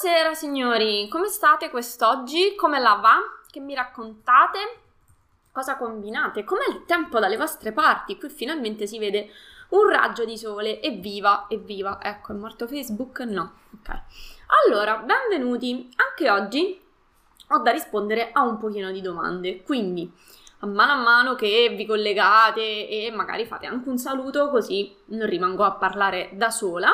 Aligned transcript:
Buonasera 0.00 0.32
signori, 0.34 1.08
come 1.08 1.26
state 1.26 1.70
quest'oggi? 1.70 2.54
Come 2.54 2.78
la 2.78 3.00
va? 3.02 3.16
Che 3.50 3.58
mi 3.58 3.74
raccontate? 3.74 4.58
Cosa 5.50 5.76
combinate? 5.76 6.44
Com'è 6.44 6.68
il 6.70 6.84
tempo 6.84 7.18
dalle 7.18 7.36
vostre 7.36 7.72
parti? 7.72 8.16
Qui 8.16 8.28
finalmente 8.28 8.86
si 8.86 9.00
vede 9.00 9.28
un 9.70 9.88
raggio 9.90 10.24
di 10.24 10.38
sole, 10.38 10.80
evviva, 10.80 11.46
evviva. 11.48 11.98
Ecco, 12.00 12.30
è 12.30 12.36
morto 12.36 12.68
Facebook? 12.68 13.18
No, 13.22 13.54
ok. 13.74 14.00
Allora, 14.68 14.98
benvenuti. 14.98 15.90
Anche 15.96 16.30
oggi 16.30 16.80
ho 17.48 17.58
da 17.58 17.72
rispondere 17.72 18.30
a 18.30 18.42
un 18.42 18.56
pochino 18.56 18.92
di 18.92 19.00
domande, 19.00 19.64
quindi 19.64 20.08
a 20.60 20.66
mano 20.66 20.92
a 20.92 21.02
mano 21.02 21.34
che 21.34 21.74
vi 21.76 21.84
collegate 21.84 22.88
e 22.88 23.10
magari 23.12 23.46
fate 23.46 23.66
anche 23.66 23.88
un 23.88 23.98
saluto 23.98 24.48
così 24.48 24.94
non 25.06 25.26
rimango 25.26 25.64
a 25.64 25.72
parlare 25.72 26.30
da 26.34 26.50
sola. 26.50 26.92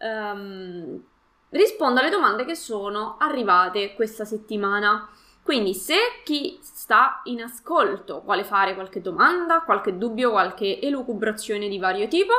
Um, 0.00 1.10
rispondo 1.52 2.00
alle 2.00 2.10
domande 2.10 2.44
che 2.44 2.54
sono 2.54 3.16
arrivate 3.18 3.94
questa 3.94 4.24
settimana. 4.24 5.08
Quindi 5.42 5.74
se 5.74 5.96
chi 6.24 6.58
sta 6.62 7.20
in 7.24 7.42
ascolto 7.42 8.22
vuole 8.24 8.44
fare 8.44 8.74
qualche 8.74 9.00
domanda, 9.00 9.62
qualche 9.62 9.98
dubbio, 9.98 10.30
qualche 10.30 10.80
elucubrazione 10.80 11.68
di 11.68 11.78
vario 11.78 12.06
tipo, 12.08 12.32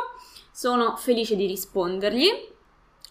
sono 0.51 0.95
felice 0.95 1.35
di 1.35 1.45
rispondergli. 1.45 2.51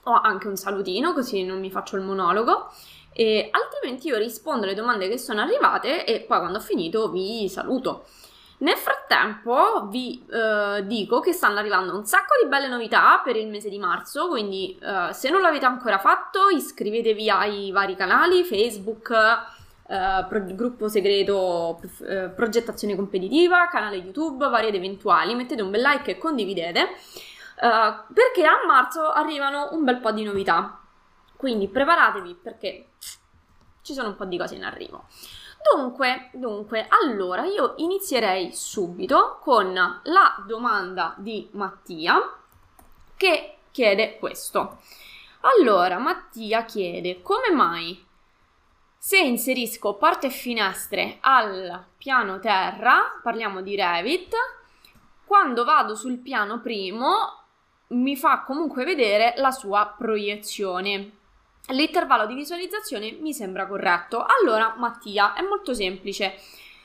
Ho 0.04 0.20
anche 0.20 0.48
un 0.48 0.56
salutino 0.56 1.12
così 1.12 1.44
non 1.44 1.60
mi 1.60 1.70
faccio 1.70 1.96
il 1.96 2.02
monologo. 2.02 2.70
E 3.12 3.50
altrimenti 3.50 4.08
io 4.08 4.16
rispondo 4.16 4.64
alle 4.64 4.74
domande 4.74 5.08
che 5.08 5.18
sono 5.18 5.42
arrivate 5.42 6.06
e 6.06 6.20
poi 6.20 6.38
quando 6.38 6.58
ho 6.58 6.62
finito 6.62 7.10
vi 7.10 7.48
saluto. 7.48 8.06
Nel 8.62 8.76
frattempo 8.76 9.88
vi 9.88 10.24
eh, 10.30 10.86
dico 10.86 11.18
che 11.18 11.32
stanno 11.32 11.58
arrivando 11.58 11.96
un 11.96 12.04
sacco 12.04 12.34
di 12.40 12.48
belle 12.48 12.68
novità 12.68 13.20
per 13.22 13.34
il 13.34 13.48
mese 13.48 13.68
di 13.68 13.78
marzo, 13.78 14.28
quindi 14.28 14.78
eh, 14.80 15.12
se 15.12 15.30
non 15.30 15.40
l'avete 15.40 15.64
ancora 15.64 15.98
fatto 15.98 16.48
iscrivetevi 16.48 17.28
ai 17.28 17.72
vari 17.72 17.96
canali 17.96 18.44
Facebook, 18.44 19.10
eh, 19.10 20.26
pro- 20.28 20.44
gruppo 20.54 20.86
segreto, 20.86 21.80
eh, 22.06 22.28
progettazione 22.28 22.94
competitiva, 22.94 23.66
canale 23.66 23.96
YouTube, 23.96 24.48
vari 24.48 24.68
ed 24.68 24.76
eventuali, 24.76 25.34
mettete 25.34 25.60
un 25.60 25.70
bel 25.72 25.82
like 25.82 26.12
e 26.12 26.18
condividete, 26.18 26.80
eh, 26.82 27.94
perché 28.14 28.46
a 28.46 28.64
marzo 28.64 29.10
arrivano 29.10 29.70
un 29.72 29.82
bel 29.82 29.98
po' 29.98 30.12
di 30.12 30.22
novità. 30.22 30.80
Quindi 31.36 31.66
preparatevi 31.66 32.38
perché 32.40 32.90
ci 33.82 33.92
sono 33.92 34.10
un 34.10 34.14
po' 34.14 34.24
di 34.24 34.38
cose 34.38 34.54
in 34.54 34.62
arrivo. 34.62 35.06
Dunque, 35.70 36.30
dunque, 36.32 36.86
allora 36.88 37.44
io 37.44 37.74
inizierei 37.76 38.52
subito 38.52 39.38
con 39.40 39.72
la 39.72 40.44
domanda 40.46 41.14
di 41.18 41.48
Mattia 41.52 42.36
che 43.16 43.58
chiede 43.70 44.18
questo. 44.18 44.80
Allora, 45.40 45.98
Mattia 45.98 46.64
chiede 46.64 47.22
come 47.22 47.50
mai 47.50 48.10
se 49.04 49.18
inserisco 49.18 49.94
porte 49.94 50.28
e 50.28 50.30
finestre 50.30 51.18
al 51.22 51.86
piano 51.96 52.38
terra, 52.38 53.18
parliamo 53.20 53.60
di 53.60 53.74
Revit, 53.74 54.32
quando 55.24 55.64
vado 55.64 55.96
sul 55.96 56.18
piano 56.18 56.60
primo 56.60 57.42
mi 57.88 58.16
fa 58.16 58.42
comunque 58.42 58.84
vedere 58.84 59.34
la 59.38 59.50
sua 59.50 59.92
proiezione 59.98 61.10
l'intervallo 61.68 62.26
di 62.26 62.34
visualizzazione 62.34 63.16
mi 63.20 63.32
sembra 63.32 63.66
corretto. 63.66 64.24
Allora, 64.40 64.74
Mattia, 64.76 65.34
è 65.34 65.42
molto 65.42 65.74
semplice. 65.74 66.34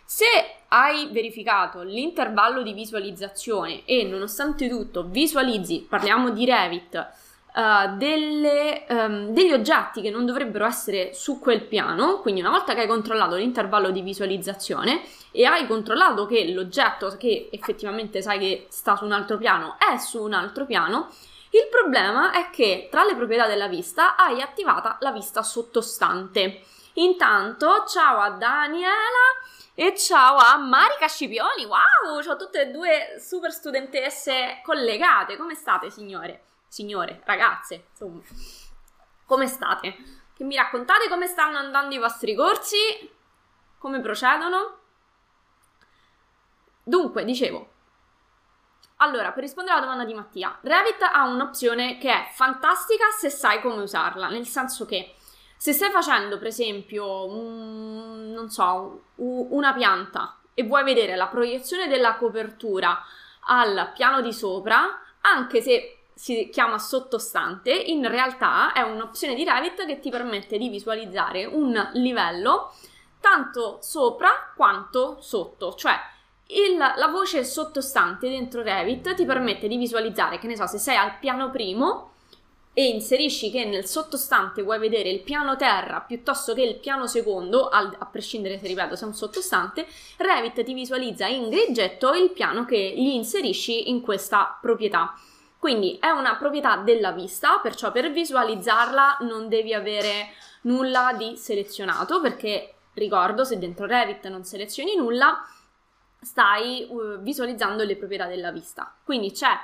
Se 0.06 0.26
hai 0.70 1.10
verificato 1.12 1.82
l'intervallo 1.82 2.62
di 2.62 2.74
visualizzazione 2.74 3.84
e 3.86 4.04
nonostante 4.04 4.70
tutto 4.70 5.04
visualizzi, 5.04 5.86
parliamo 5.88 6.30
di 6.30 6.46
Revit, 6.46 7.10
uh, 7.56 7.98
delle, 7.98 8.86
um, 8.88 9.28
degli 9.34 9.52
oggetti 9.52 10.02
che 10.02 10.10
non 10.10 10.26
dovrebbero 10.26 10.66
essere 10.66 11.14
su 11.14 11.40
quel 11.40 11.64
piano, 11.64 12.22
quindi 12.22 12.40
una 12.40 12.52
volta 12.52 12.74
che 12.74 12.82
hai 12.82 12.88
controllato 12.88 13.36
l'intervallo 13.36 13.90
di 13.90 14.02
visualizzazione 14.02 15.02
e 15.32 15.46
hai 15.46 15.68
controllato 15.68 16.26
che 16.26 16.52
l'oggetto 16.52 17.14
che 17.18 17.50
effettivamente 17.52 18.22
sai 18.22 18.40
che 18.40 18.68
sta 18.70 18.96
su 18.96 19.04
un 19.04 19.12
altro 19.12 19.38
piano 19.38 19.76
è 19.78 19.98
su 19.98 20.22
un 20.24 20.34
altro 20.34 20.66
piano, 20.66 21.10
il 21.58 21.70
problema 21.70 22.32
è 22.32 22.50
che 22.50 22.88
tra 22.92 23.04
le 23.04 23.16
proprietà 23.16 23.48
della 23.48 23.68
vista 23.68 24.16
hai 24.16 24.42
attivata 24.42 24.98
la 25.00 25.12
vista 25.12 25.42
sottostante. 25.42 26.64
Intanto, 26.94 27.86
ciao 27.88 28.20
a 28.20 28.30
Daniela 28.32 28.92
e 29.74 29.96
ciao 29.96 30.38
a 30.38 30.58
Marica 30.58 31.08
Scipioni. 31.08 31.66
Wow, 31.66 32.20
ho 32.28 32.36
tutte 32.36 32.62
e 32.62 32.72
due 32.72 33.18
super 33.20 33.52
studentesse 33.52 34.62
collegate. 34.64 35.38
Come 35.38 35.56
state, 35.56 35.90
signore? 35.90 36.44
Signore, 36.68 37.22
ragazze, 37.26 37.88
insomma. 37.90 38.22
Come 39.26 39.48
state? 39.48 39.96
Che 40.34 40.44
mi 40.44 40.56
raccontate 40.56 41.10
come 41.10 41.28
stanno 41.28 41.58
andando 41.58 41.96
i 41.96 42.00
vostri 42.00 42.36
corsi? 42.36 42.78
Come 43.80 44.00
procedono? 44.00 44.80
Dunque, 46.84 47.26
dicevo, 47.26 47.74
allora, 48.98 49.32
per 49.32 49.44
rispondere 49.44 49.76
alla 49.78 49.86
domanda 49.86 50.06
di 50.06 50.14
Mattia, 50.14 50.58
Revit 50.62 51.02
ha 51.02 51.28
un'opzione 51.28 51.98
che 51.98 52.12
è 52.12 52.30
fantastica 52.34 53.06
se 53.18 53.30
sai 53.30 53.62
come 53.62 53.84
usarla, 53.84 54.28
nel 54.28 54.48
senso 54.48 54.86
che 54.86 55.14
se 55.56 55.72
stai 55.72 55.92
facendo, 55.92 56.38
per 56.38 56.48
esempio, 56.48 57.26
un, 57.26 58.32
non 58.32 58.50
so, 58.50 59.04
una 59.16 59.74
pianta 59.74 60.40
e 60.54 60.64
vuoi 60.64 60.84
vedere 60.84 61.16
la 61.16 61.28
proiezione 61.28 61.88
della 61.88 62.16
copertura 62.16 63.04
al 63.50 63.92
piano 63.94 64.22
di 64.22 64.34
sopra, 64.34 65.00
anche 65.22 65.62
se 65.62 66.00
si 66.16 66.50
chiama 66.52 66.80
sottostante, 66.80 67.72
in 67.72 68.08
realtà 68.08 68.74
è 68.74 68.82
un'opzione 68.82 69.36
di 69.36 69.44
Revit 69.44 69.86
che 69.86 70.00
ti 70.00 70.10
permette 70.10 70.58
di 70.58 70.70
visualizzare 70.70 71.46
un 71.46 71.90
livello 71.94 72.74
tanto 73.20 73.78
sopra 73.82 74.54
quanto 74.56 75.22
sotto, 75.22 75.76
cioè 75.76 75.96
il, 76.48 76.78
la 76.78 77.08
voce 77.08 77.44
sottostante 77.44 78.30
dentro 78.30 78.62
Revit 78.62 79.16
ti 79.16 79.26
permette 79.26 79.68
di 79.68 79.78
visualizzare, 79.78 80.40
che 80.40 80.48
ne 80.48 80.56
so, 80.56 80.66
se 80.68 80.78
sei 80.78 80.96
al 80.96 81.18
piano 81.20 81.50
primo 81.50 82.12
e 82.74 82.90
inserisci 82.90 83.50
che 83.50 83.66
nel 83.66 83.88
sottostante 83.88 84.62
vuoi 84.62 84.78
vedere 84.78 85.10
il 85.10 85.22
piano 85.22 85.56
terra 85.56 86.00
piuttosto 86.02 86.54
che 86.54 86.62
il 86.62 86.76
piano 86.76 87.08
secondo, 87.08 87.70
al, 87.70 87.94
a 87.98 88.06
prescindere 88.06 88.60
se 88.60 88.68
ripeto 88.68 88.96
se 88.96 89.04
è 89.04 89.08
un 89.08 89.16
sottostante, 89.16 89.88
Revit 90.18 90.64
ti 90.64 90.74
visualizza 90.74 91.26
in 91.26 91.50
griggetto 91.50 92.14
il 92.14 92.30
piano 92.30 92.66
che 92.66 92.94
gli 92.96 93.08
inserisci 93.08 93.90
in 93.90 94.02
questa 94.02 94.58
proprietà. 94.62 95.16
Quindi 95.58 95.98
è 96.00 96.10
una 96.10 96.36
proprietà 96.36 96.78
della 96.78 97.12
vista, 97.12 97.58
perciò 97.64 97.92
per 97.92 98.12
visualizzarla 98.12 99.18
non 99.22 99.50
devi 99.50 99.74
avere 99.74 100.34
nulla 100.62 101.16
di 101.18 101.36
selezionato, 101.36 102.22
perché 102.22 102.76
ricordo 102.94 103.44
se 103.44 103.58
dentro 103.58 103.88
Revit 103.88 104.28
non 104.28 104.44
selezioni 104.44 104.96
nulla, 104.96 105.44
stai 106.28 106.86
uh, 106.90 107.20
visualizzando 107.20 107.84
le 107.84 107.96
proprietà 107.96 108.28
della 108.28 108.52
vista. 108.52 108.94
Quindi 109.04 109.32
c'è 109.32 109.58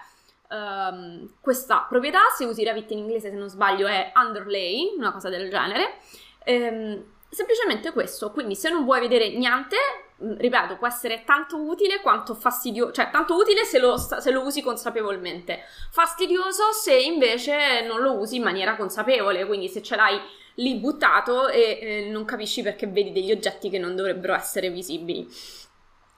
um, 0.50 1.30
questa 1.42 1.86
proprietà, 1.90 2.22
se 2.36 2.46
usi 2.46 2.64
Revit 2.64 2.92
in 2.92 3.00
inglese 3.00 3.30
se 3.30 3.36
non 3.36 3.50
sbaglio 3.50 3.88
è 3.88 4.12
underlay, 4.16 4.94
una 4.98 5.12
cosa 5.12 5.30
del 5.30 5.50
genere. 5.50 5.98
Um, 6.46 7.04
semplicemente 7.30 7.92
questo, 7.92 8.32
quindi 8.32 8.56
se 8.56 8.70
non 8.70 8.86
vuoi 8.86 9.02
vedere 9.02 9.30
niente, 9.32 9.76
mm, 10.24 10.38
ripeto, 10.38 10.78
può 10.78 10.88
essere 10.88 11.24
tanto 11.26 11.58
utile 11.58 12.00
quanto 12.00 12.34
fastidioso, 12.34 12.94
cioè 12.94 13.10
tanto 13.10 13.36
utile 13.36 13.66
se 13.66 13.80
lo, 13.80 13.98
se 13.98 14.32
lo, 14.32 14.42
usi 14.42 14.62
consapevolmente, 14.62 15.64
fastidioso 15.92 16.72
se 16.72 16.96
invece 16.96 17.82
non 17.86 18.02
lo 18.02 18.14
usi 18.14 18.38
in 18.38 18.44
maniera 18.44 18.76
consapevole, 18.76 19.46
quindi 19.46 19.68
se 19.68 19.82
ce 19.82 19.96
l'hai 19.96 20.20
lì 20.56 20.76
buttato 20.76 21.50
e 21.50 21.80
eh, 21.82 22.10
non 22.12 22.26
capisci 22.26 22.62
perché 22.62 22.88
vedi 22.88 23.12
degli 23.12 23.32
oggetti 23.32 23.70
che 23.70 23.80
non 23.80 23.96
dovrebbero 23.96 24.34
essere 24.34 24.70
visibili. 24.70 25.28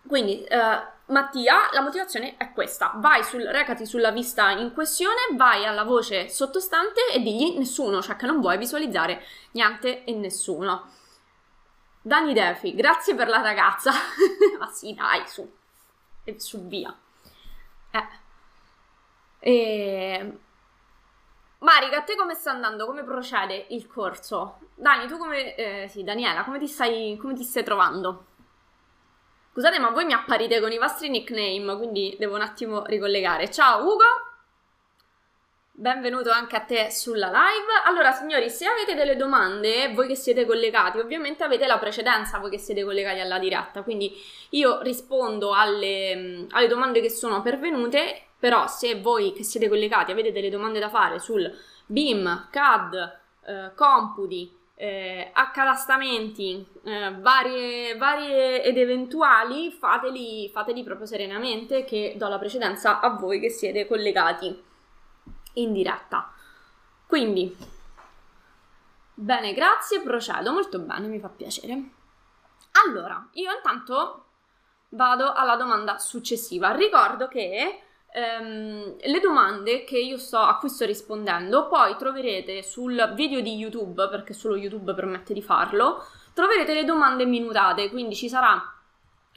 Quindi, 0.07 0.43
eh, 0.43 0.93
Mattia, 1.07 1.69
la 1.71 1.81
motivazione 1.81 2.35
è 2.37 2.51
questa: 2.51 2.93
vai 2.95 3.23
sul, 3.23 3.43
recati 3.43 3.85
sulla 3.85 4.11
vista 4.11 4.49
in 4.51 4.73
questione, 4.73 5.27
vai 5.33 5.65
alla 5.65 5.83
voce 5.83 6.29
sottostante 6.29 7.01
e 7.13 7.21
digli 7.21 7.57
nessuno, 7.57 8.01
cioè 8.01 8.15
che 8.15 8.25
non 8.25 8.39
vuoi 8.39 8.57
visualizzare 8.57 9.23
niente 9.51 10.03
e 10.03 10.13
nessuno. 10.13 10.91
Dani 12.01 12.33
Defi, 12.33 12.75
grazie 12.75 13.15
per 13.15 13.27
la 13.27 13.41
ragazza. 13.41 13.91
Ma 14.59 14.67
sì, 14.67 14.93
dai, 14.93 15.27
su. 15.27 15.51
E 16.23 16.39
su 16.39 16.67
via. 16.67 16.95
Eh. 17.91 18.07
E... 19.39 20.37
Marica, 21.59 21.97
a 21.97 22.01
te 22.01 22.15
come 22.15 22.35
sta 22.35 22.51
andando? 22.51 22.85
Come 22.85 23.03
procede 23.03 23.67
il 23.69 23.87
corso? 23.87 24.59
Dani, 24.75 25.07
tu 25.07 25.17
come... 25.17 25.55
Eh, 25.55 25.87
sì, 25.87 26.03
Daniela, 26.03 26.43
come 26.43 26.59
ti 26.59 26.67
stai, 26.67 27.17
come 27.19 27.33
ti 27.33 27.43
stai 27.43 27.63
trovando? 27.63 28.25
Scusate, 29.55 29.79
ma 29.79 29.91
voi 29.91 30.03
mi 30.03 30.11
apparite 30.11 30.59
con 30.59 30.73
i 30.73 30.77
vostri 30.77 31.07
nickname, 31.07 31.77
quindi 31.77 32.13
devo 32.19 32.35
un 32.35 32.41
attimo 32.41 32.83
ricollegare. 32.83 33.49
Ciao 33.49 33.85
Ugo! 33.85 34.03
Benvenuto 35.71 36.29
anche 36.29 36.57
a 36.57 36.59
te 36.59 36.91
sulla 36.91 37.27
live. 37.27 37.71
Allora, 37.85 38.11
signori, 38.11 38.49
se 38.49 38.65
avete 38.65 38.95
delle 38.95 39.15
domande, 39.15 39.93
voi 39.93 40.07
che 40.07 40.15
siete 40.15 40.45
collegati, 40.45 40.99
ovviamente 40.99 41.45
avete 41.45 41.67
la 41.67 41.77
precedenza, 41.77 42.37
voi 42.39 42.49
che 42.49 42.57
siete 42.57 42.83
collegati 42.83 43.21
alla 43.21 43.39
diretta, 43.39 43.81
quindi 43.81 44.13
io 44.49 44.81
rispondo 44.81 45.53
alle, 45.53 46.47
alle 46.49 46.67
domande 46.67 46.99
che 46.99 47.09
sono 47.09 47.41
pervenute, 47.41 48.23
però 48.37 48.67
se 48.67 48.99
voi 48.99 49.31
che 49.31 49.45
siete 49.45 49.69
collegati 49.69 50.11
avete 50.11 50.33
delle 50.33 50.49
domande 50.49 50.79
da 50.79 50.89
fare 50.89 51.17
sul 51.19 51.49
BIM, 51.85 52.49
CAD, 52.51 53.19
eh, 53.45 53.71
computi, 53.73 54.54
eh, 54.75 55.31
accatastamenti 55.33 56.67
eh, 56.83 57.15
varie, 57.19 57.95
varie, 57.95 58.61
ed 58.63 58.77
eventuali, 58.77 59.71
fateli, 59.71 60.49
fateli 60.49 60.83
proprio 60.83 61.07
serenamente 61.07 61.85
che 61.85 62.15
do 62.17 62.27
la 62.27 62.37
precedenza 62.37 62.99
a 62.99 63.09
voi 63.09 63.39
che 63.39 63.49
siete 63.49 63.87
collegati 63.87 64.63
in 65.53 65.71
diretta. 65.71 66.31
Quindi, 67.07 67.55
bene, 69.13 69.53
grazie, 69.53 70.01
procedo 70.01 70.51
molto 70.51 70.79
bene, 70.79 71.07
mi 71.07 71.19
fa 71.19 71.29
piacere. 71.29 71.83
Allora, 72.85 73.29
io 73.33 73.51
intanto 73.53 74.25
vado 74.89 75.31
alla 75.31 75.55
domanda 75.55 75.97
successiva. 75.97 76.71
Ricordo 76.71 77.29
che 77.29 77.84
ehm, 78.15 78.95
le 79.01 79.19
domande 79.19 79.85
sto, 80.17 80.37
a 80.37 80.57
cui 80.57 80.69
sto 80.69 80.85
rispondendo 80.85 81.67
poi 81.67 81.95
troverete 81.97 82.63
sul 82.63 83.11
video 83.13 83.41
di 83.41 83.55
YouTube, 83.55 84.07
perché 84.07 84.33
solo 84.33 84.55
YouTube 84.55 84.93
permette 84.93 85.33
di 85.33 85.41
farlo, 85.41 86.03
troverete 86.33 86.73
le 86.73 86.85
domande 86.85 87.25
minutate, 87.25 87.89
quindi 87.89 88.15
ci 88.15 88.29
sarà 88.29 88.71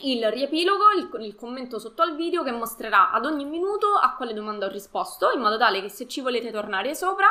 il 0.02 0.30
riepilogo, 0.30 0.84
il, 0.96 1.24
il, 1.24 1.34
commento 1.34 1.80
sotto 1.80 2.02
al 2.02 2.14
video 2.14 2.44
che 2.44 2.52
mostrerà 2.52 3.10
ad 3.10 3.26
ogni 3.26 3.44
minuto 3.44 3.94
a 4.00 4.14
quale 4.14 4.32
domanda 4.32 4.66
ho 4.66 4.70
risposto, 4.70 5.32
in 5.32 5.40
modo 5.40 5.58
tale 5.58 5.80
che 5.80 5.88
se 5.88 6.06
ci 6.06 6.20
volete 6.20 6.52
tornare 6.52 6.94
sopra 6.94 7.26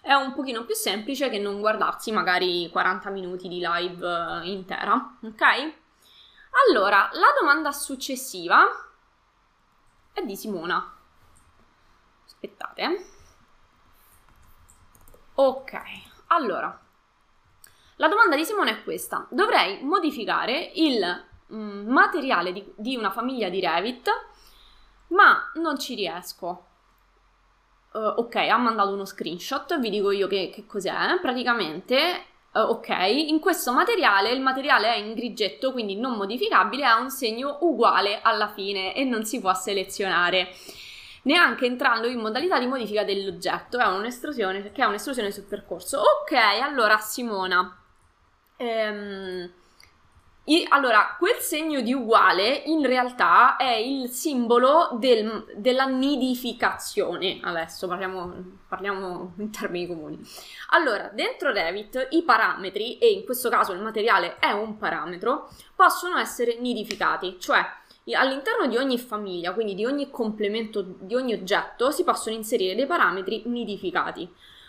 è 0.00 0.12
un 0.14 0.32
pochino 0.32 0.64
più 0.64 0.74
semplice 0.74 1.28
che 1.28 1.38
non 1.38 1.60
guardarsi 1.60 2.10
magari 2.10 2.68
40 2.70 3.10
minuti 3.10 3.46
di 3.46 3.60
live 3.62 4.04
eh, 4.04 4.50
intera, 4.50 5.16
ok? 5.22 5.42
Allora, 6.68 7.08
la 7.12 7.28
domanda 7.38 7.70
successiva 7.70 8.87
è 10.18 10.24
di 10.24 10.36
Simona. 10.36 10.94
Aspettate. 12.24 13.06
Ok, 15.34 15.80
allora. 16.28 16.80
La 17.96 18.08
domanda 18.08 18.36
di 18.36 18.44
Simona 18.44 18.70
è 18.70 18.82
questa. 18.82 19.26
Dovrei 19.30 19.82
modificare 19.82 20.72
il 20.74 21.24
mm, 21.52 21.88
materiale 21.88 22.52
di, 22.52 22.72
di, 22.76 22.96
una 22.96 23.10
famiglia 23.10 23.48
di 23.48 23.60
Revit, 23.60 24.10
ma 25.08 25.50
non 25.54 25.78
ci 25.78 25.94
riesco. 25.94 26.66
Uh, 27.92 28.14
ok, 28.16 28.36
ha 28.36 28.56
mandato 28.58 28.92
uno 28.92 29.04
screenshot, 29.04 29.78
vi 29.80 29.90
dico 29.90 30.10
io 30.10 30.26
che, 30.26 30.50
che 30.52 30.66
cos'è. 30.66 31.18
Praticamente 31.20 32.24
Uh, 32.58 32.70
ok, 32.70 32.88
in 32.88 33.38
questo 33.38 33.72
materiale 33.72 34.30
il 34.30 34.40
materiale 34.40 34.92
è 34.92 34.96
in 34.96 35.14
grigetto, 35.14 35.70
quindi 35.70 35.94
non 35.94 36.16
modificabile, 36.16 36.84
ha 36.84 36.98
un 36.98 37.10
segno 37.10 37.58
uguale 37.60 38.20
alla 38.20 38.48
fine 38.48 38.94
e 38.94 39.04
non 39.04 39.24
si 39.24 39.38
può 39.38 39.54
selezionare 39.54 40.48
neanche 41.22 41.66
entrando 41.66 42.08
in 42.08 42.18
modalità 42.18 42.58
di 42.58 42.66
modifica 42.66 43.04
dell'oggetto, 43.04 43.78
è 43.78 43.86
un'estrusione 43.86 44.72
che 44.72 44.82
è 44.82 44.86
un'estrusione 44.86 45.30
sul 45.30 45.44
percorso. 45.44 46.00
Ok, 46.00 46.32
allora 46.32 46.96
Simona, 46.98 47.80
ehm, 48.56 49.52
i, 50.48 50.66
allora, 50.70 51.14
quel 51.18 51.36
segno 51.40 51.82
di 51.82 51.92
uguale 51.92 52.62
in 52.66 52.86
realtà 52.86 53.56
è 53.56 53.74
il 53.74 54.08
simbolo 54.08 54.96
del, 54.98 55.44
della 55.56 55.84
nidificazione. 55.84 57.38
Adesso 57.42 57.86
parliamo, 57.86 58.34
parliamo, 58.66 59.34
in 59.36 59.50
termini 59.50 59.86
comuni. 59.86 60.18
Allora, 60.70 61.10
dentro 61.12 61.52
Revit 61.52 62.08
i 62.12 62.22
parametri, 62.22 62.96
e 62.96 63.10
in 63.10 63.24
questo 63.26 63.50
caso 63.50 63.72
il 63.72 63.82
materiale 63.82 64.38
è 64.38 64.50
un 64.50 64.78
parametro, 64.78 65.50
possono 65.74 66.16
essere 66.16 66.56
nidificati, 66.58 67.36
cioè 67.38 67.62
all'interno 68.14 68.66
di 68.68 68.78
ogni 68.78 68.98
famiglia, 68.98 69.52
quindi 69.52 69.74
di 69.74 69.84
ogni 69.84 70.08
complemento, 70.08 70.80
di 70.80 71.14
ogni 71.14 71.34
oggetto, 71.34 71.90
si 71.90 72.04
possono 72.04 72.34
inserire 72.34 72.74
dei 72.74 72.86
parametri 72.86 73.42
nidificati. 73.44 74.26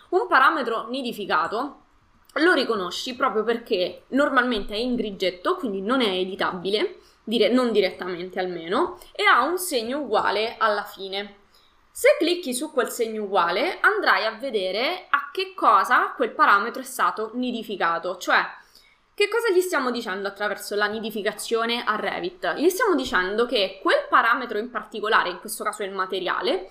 Un 0.09 0.27
parametro 0.27 0.87
nidificato 0.89 1.83
lo 2.33 2.53
riconosci 2.53 3.15
proprio 3.15 3.43
perché 3.43 4.03
normalmente 4.09 4.73
è 4.73 4.77
in 4.77 4.95
grigetto, 4.95 5.55
quindi 5.55 5.81
non 5.81 6.01
è 6.01 6.09
editabile, 6.09 6.99
dire, 7.23 7.49
non 7.49 7.71
direttamente 7.71 8.39
almeno, 8.39 8.99
e 9.13 9.23
ha 9.23 9.43
un 9.43 9.57
segno 9.57 9.99
uguale 9.99 10.55
alla 10.57 10.83
fine. 10.83 11.37
Se 11.91 12.15
clicchi 12.17 12.53
su 12.53 12.71
quel 12.71 12.89
segno 12.89 13.23
uguale 13.23 13.79
andrai 13.81 14.25
a 14.25 14.37
vedere 14.37 15.07
a 15.09 15.29
che 15.31 15.53
cosa 15.53 16.13
quel 16.15 16.31
parametro 16.31 16.81
è 16.81 16.85
stato 16.85 17.31
nidificato, 17.33 18.17
cioè 18.17 18.41
che 19.13 19.27
cosa 19.27 19.51
gli 19.51 19.59
stiamo 19.59 19.91
dicendo 19.91 20.29
attraverso 20.29 20.75
la 20.75 20.85
nidificazione 20.85 21.83
a 21.83 21.97
Revit? 21.97 22.53
Gli 22.55 22.69
stiamo 22.69 22.95
dicendo 22.95 23.45
che 23.45 23.79
quel 23.81 24.05
parametro 24.07 24.57
in 24.57 24.69
particolare, 24.69 25.27
in 25.27 25.39
questo 25.41 25.65
caso 25.65 25.83
il 25.83 25.91
materiale, 25.91 26.69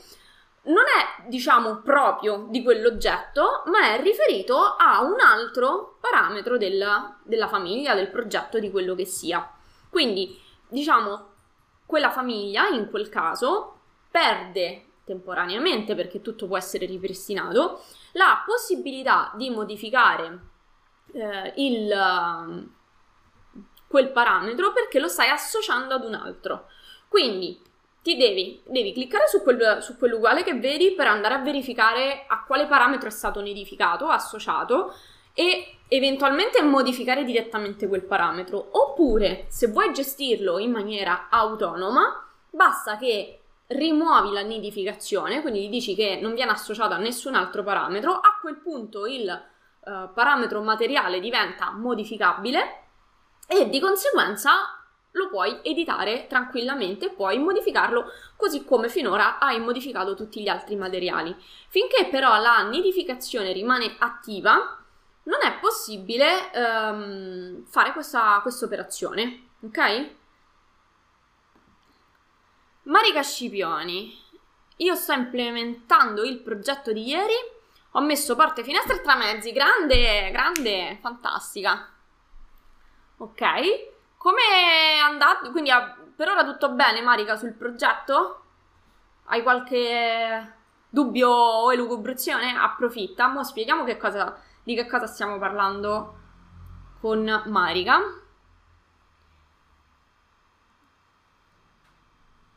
non 0.69 0.85
è, 0.85 1.29
diciamo, 1.29 1.81
proprio 1.81 2.47
di 2.49 2.63
quell'oggetto, 2.63 3.63
ma 3.67 3.95
è 3.95 4.03
riferito 4.03 4.77
a 4.77 5.03
un 5.03 5.21
altro 5.21 5.97
parametro 6.01 6.57
della, 6.57 7.19
della 7.23 7.49
famiglia, 7.49 7.95
del 7.95 8.11
progetto, 8.11 8.59
di 8.59 8.71
quello 8.71 8.95
che 8.95 9.05
sia. 9.05 9.51
Quindi, 9.89 10.41
diciamo, 10.69 11.27
quella 11.87 12.11
famiglia, 12.11 12.69
in 12.69 12.91
quel 12.91 13.09
caso, 13.09 13.81
perde 14.11 14.85
temporaneamente, 15.05 15.95
perché 15.95 16.21
tutto 16.21 16.47
può 16.47 16.59
essere 16.59 16.85
ripristinato, 16.85 17.83
la 18.13 18.43
possibilità 18.47 19.33
di 19.35 19.49
modificare 19.49 20.41
eh, 21.13 21.53
il, 21.57 22.69
quel 23.87 24.11
parametro 24.11 24.73
perché 24.73 25.01
lo 25.01 25.09
stai 25.09 25.31
associando 25.31 25.95
ad 25.95 26.05
un 26.05 26.15
altro. 26.15 26.67
Quindi 27.09 27.59
ti 28.03 28.17
devi, 28.17 28.61
devi 28.65 28.93
cliccare 28.93 29.27
su, 29.29 29.43
quel, 29.43 29.79
su 29.83 29.99
quell'uguale 29.99 30.43
che 30.43 30.55
vedi 30.55 30.93
per 30.93 31.07
andare 31.07 31.35
a 31.35 31.39
verificare 31.39 32.25
a 32.27 32.45
quale 32.45 32.67
parametro 32.67 33.09
è 33.09 33.13
stato 33.13 33.41
nidificato, 33.41 34.09
associato 34.09 34.95
e 35.35 35.79
eventualmente 35.89 36.63
modificare 36.63 37.25
direttamente 37.25 37.87
quel 37.87 38.03
parametro. 38.03 38.69
Oppure, 38.73 39.47
se 39.49 39.69
vuoi 39.69 39.93
gestirlo 39.93 40.59
in 40.59 40.71
maniera 40.71 41.29
autonoma, 41.31 42.27
basta 42.51 42.97
che 42.97 43.41
rimuovi 43.69 44.33
la 44.33 44.41
nidificazione, 44.41 45.43
quindi 45.43 45.67
gli 45.67 45.71
dici 45.71 45.95
che 45.95 46.19
non 46.21 46.35
viene 46.35 46.53
associato 46.53 46.95
a 46.95 46.99
nessun 46.99 47.35
altro 47.35 47.63
parametro, 47.63 48.13
a 48.15 48.39
quel 48.41 48.57
punto 48.57 49.07
il 49.07 49.29
uh, 49.29 50.13
parametro 50.15 50.63
materiale 50.63 51.21
diventa 51.21 51.71
modificabile 51.73 52.85
e 53.47 53.69
di 53.69 53.79
conseguenza 53.81 54.78
lo 55.19 55.29
puoi 55.29 55.59
editare 55.63 56.27
tranquillamente, 56.27 57.11
puoi 57.11 57.39
modificarlo 57.39 58.11
così 58.37 58.65
come 58.65 58.89
finora 58.89 59.39
hai 59.39 59.61
modificato 59.61 60.15
tutti 60.15 60.41
gli 60.41 60.49
altri 60.49 60.77
materiali. 60.77 61.37
Finché 61.69 62.07
però 62.07 62.39
la 62.41 62.63
nidificazione 62.63 63.53
rimane 63.53 63.97
attiva, 63.99 64.83
non 65.25 65.41
è 65.43 65.59
possibile 65.61 66.51
um, 66.55 67.65
fare 67.67 67.93
questa 67.93 68.43
operazione, 68.63 69.49
ok? 69.63 70.11
Marica 72.85 73.23
Scipioni, 73.23 74.19
io 74.77 74.95
sto 74.95 75.13
implementando 75.13 76.25
il 76.25 76.39
progetto 76.39 76.93
di 76.93 77.07
ieri, 77.07 77.35
ho 77.93 78.01
messo 78.01 78.35
porte, 78.37 78.65
finestre 78.65 78.97
e 78.97 79.03
tramezzi, 79.03 79.53
grande, 79.53 80.31
grande, 80.31 80.99
fantastica. 81.03 81.93
Ok, 83.19 83.43
come 84.19 84.41
è 84.43 84.99
andato? 84.99 85.51
Quindi 85.51 85.71
per 86.15 86.29
ora 86.29 86.45
tutto 86.45 86.71
bene, 86.73 87.01
Marica, 87.01 87.37
sul 87.37 87.55
progetto? 87.55 88.43
Hai 89.27 89.43
qualche 89.43 90.55
dubbio 90.89 91.31
o 91.31 91.73
elucubrazione? 91.73 92.57
Approfitta. 92.57 93.29
Mo 93.29 93.45
spieghiamo 93.45 93.85
che 93.85 93.97
cosa, 93.97 94.37
di 94.63 94.75
che 94.75 94.87
cosa 94.87 95.07
stiamo 95.07 95.39
parlando 95.39 96.17
con 97.01 97.43
Marica. 97.47 98.01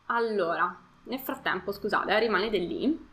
Allora, 0.07 0.75
nel 1.03 1.19
frattempo, 1.19 1.71
scusate, 1.71 2.11
eh, 2.11 2.19
rimanete 2.19 2.57
lì. 2.57 3.09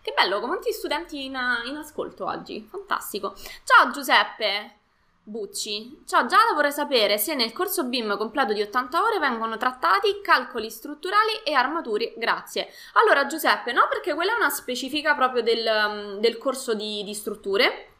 Che 0.00 0.12
bello, 0.14 0.40
quanti 0.40 0.72
studenti 0.72 1.24
in, 1.24 1.38
in 1.66 1.76
ascolto 1.76 2.26
oggi? 2.26 2.66
Fantastico. 2.68 3.34
Ciao 3.64 3.90
Giuseppe! 3.90 4.83
Bucci. 5.26 6.02
Ciao 6.04 6.26
Giada, 6.26 6.52
vorrei 6.52 6.70
sapere 6.70 7.16
se 7.16 7.34
nel 7.34 7.54
corso 7.54 7.84
BIM 7.84 8.14
completo 8.18 8.52
di 8.52 8.60
80 8.60 9.02
ore 9.02 9.18
vengono 9.18 9.56
trattati 9.56 10.20
calcoli 10.20 10.68
strutturali 10.68 11.40
e 11.46 11.54
armature. 11.54 12.12
Grazie. 12.18 12.68
Allora 13.02 13.24
Giuseppe, 13.24 13.72
no, 13.72 13.86
perché 13.88 14.12
quella 14.12 14.34
è 14.34 14.36
una 14.36 14.50
specifica 14.50 15.14
proprio 15.14 15.42
del, 15.42 15.66
um, 15.66 16.20
del 16.20 16.36
corso 16.36 16.74
di, 16.74 17.02
di, 17.04 17.14
strutture 17.14 17.92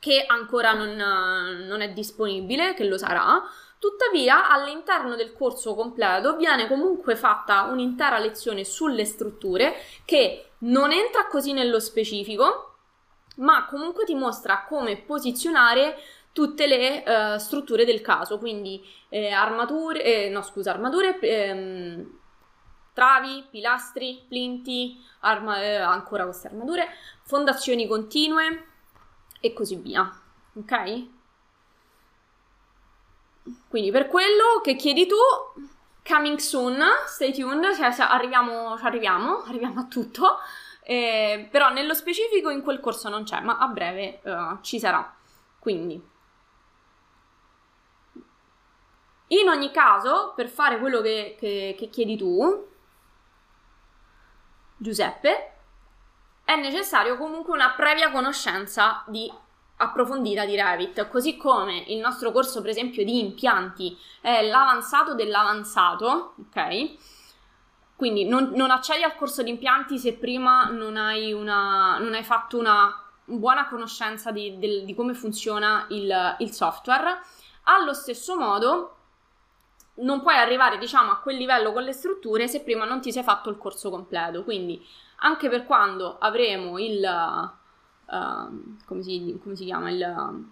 che 0.00 0.24
ancora 0.26 0.72
non, 0.72 0.96
non 1.64 1.80
è 1.80 1.92
disponibile, 1.92 2.74
che 2.74 2.82
lo 2.82 2.98
sarà. 2.98 3.40
Tuttavia, 3.78 4.50
all'interno 4.50 5.14
del 5.14 5.32
corso 5.32 5.76
completo 5.76 6.34
viene 6.34 6.66
comunque 6.66 7.14
fatta 7.14 7.62
un'intera 7.70 8.18
lezione 8.18 8.64
sulle 8.64 9.04
strutture 9.04 9.76
che 10.04 10.54
non 10.58 10.90
entra 10.90 11.28
così 11.28 11.52
nello 11.52 11.78
specifico, 11.78 12.78
ma 13.36 13.66
comunque 13.66 14.04
ti 14.04 14.16
mostra 14.16 14.64
come 14.66 14.96
posizionare 14.96 15.96
tutte 16.34 16.66
le 16.66 17.04
uh, 17.06 17.38
strutture 17.38 17.84
del 17.84 18.00
caso, 18.00 18.38
quindi 18.38 18.84
eh, 19.08 19.30
armature, 19.30 20.02
eh, 20.02 20.28
no 20.30 20.42
scusa, 20.42 20.72
armature, 20.72 21.20
ehm, 21.20 22.18
travi, 22.92 23.44
pilastri, 23.48 24.24
plinti, 24.26 25.00
arma, 25.20 25.62
eh, 25.62 25.76
ancora 25.76 26.24
queste 26.24 26.48
armature, 26.48 26.88
fondazioni 27.22 27.86
continue 27.86 28.66
e 29.40 29.52
così 29.52 29.76
via. 29.76 30.10
Ok? 30.54 31.06
Quindi 33.68 33.92
per 33.92 34.08
quello 34.08 34.60
che 34.60 34.74
chiedi 34.74 35.06
tu, 35.06 35.16
coming 36.04 36.38
soon, 36.38 36.82
stay 37.06 37.32
tuned, 37.32 37.76
cioè, 37.76 37.94
arriviamo, 38.08 38.74
arriviamo, 38.74 39.44
arriviamo 39.46 39.82
a 39.82 39.84
tutto. 39.84 40.38
Eh, 40.82 41.48
però 41.48 41.70
nello 41.70 41.94
specifico 41.94 42.50
in 42.50 42.62
quel 42.62 42.80
corso 42.80 43.08
non 43.08 43.22
c'è, 43.22 43.40
ma 43.40 43.58
a 43.58 43.68
breve 43.68 44.20
uh, 44.24 44.60
ci 44.62 44.80
sarà. 44.80 45.14
Quindi, 45.60 46.12
in 49.28 49.48
ogni 49.48 49.70
caso, 49.70 50.32
per 50.34 50.48
fare 50.48 50.78
quello 50.78 51.00
che, 51.00 51.36
che, 51.38 51.74
che 51.78 51.88
chiedi 51.88 52.16
tu, 52.16 52.68
Giuseppe, 54.76 55.52
è 56.44 56.56
necessario 56.56 57.16
comunque 57.16 57.54
una 57.54 57.72
previa 57.74 58.10
conoscenza 58.10 59.02
di 59.06 59.32
approfondita 59.76 60.44
di 60.44 60.54
Revit, 60.56 61.08
così 61.08 61.36
come 61.36 61.84
il 61.88 61.98
nostro 61.98 62.32
corso 62.32 62.60
per 62.60 62.70
esempio 62.70 63.04
di 63.04 63.18
impianti 63.18 63.96
è 64.20 64.46
l'avanzato 64.46 65.14
dell'avanzato, 65.14 66.34
ok? 66.46 66.94
Quindi 67.96 68.26
non, 68.26 68.50
non 68.54 68.70
accedi 68.70 69.02
al 69.02 69.14
corso 69.16 69.42
di 69.42 69.50
impianti 69.50 69.98
se 69.98 70.14
prima 70.14 70.68
non 70.68 70.96
hai, 70.96 71.32
una, 71.32 71.98
non 71.98 72.14
hai 72.14 72.24
fatto 72.24 72.58
una 72.58 73.02
buona 73.24 73.68
conoscenza 73.68 74.30
di, 74.30 74.58
del, 74.58 74.84
di 74.84 74.94
come 74.94 75.14
funziona 75.14 75.86
il, 75.90 76.36
il 76.38 76.52
software. 76.52 77.20
Allo 77.64 77.94
stesso 77.94 78.36
modo, 78.36 78.93
non 79.96 80.22
puoi 80.22 80.36
arrivare, 80.36 80.78
diciamo, 80.78 81.12
a 81.12 81.18
quel 81.18 81.36
livello 81.36 81.72
con 81.72 81.82
le 81.82 81.92
strutture 81.92 82.48
se 82.48 82.62
prima 82.62 82.84
non 82.84 83.00
ti 83.00 83.12
sei 83.12 83.22
fatto 83.22 83.50
il 83.50 83.58
corso 83.58 83.90
completo. 83.90 84.42
Quindi, 84.42 84.84
anche 85.18 85.48
per 85.48 85.64
quando 85.64 86.18
avremo 86.18 86.78
il, 86.78 87.02
uh, 88.06 88.74
come, 88.86 89.02
si, 89.02 89.38
come, 89.42 89.54
si, 89.54 89.64
chiama, 89.64 89.90
il, 89.90 90.44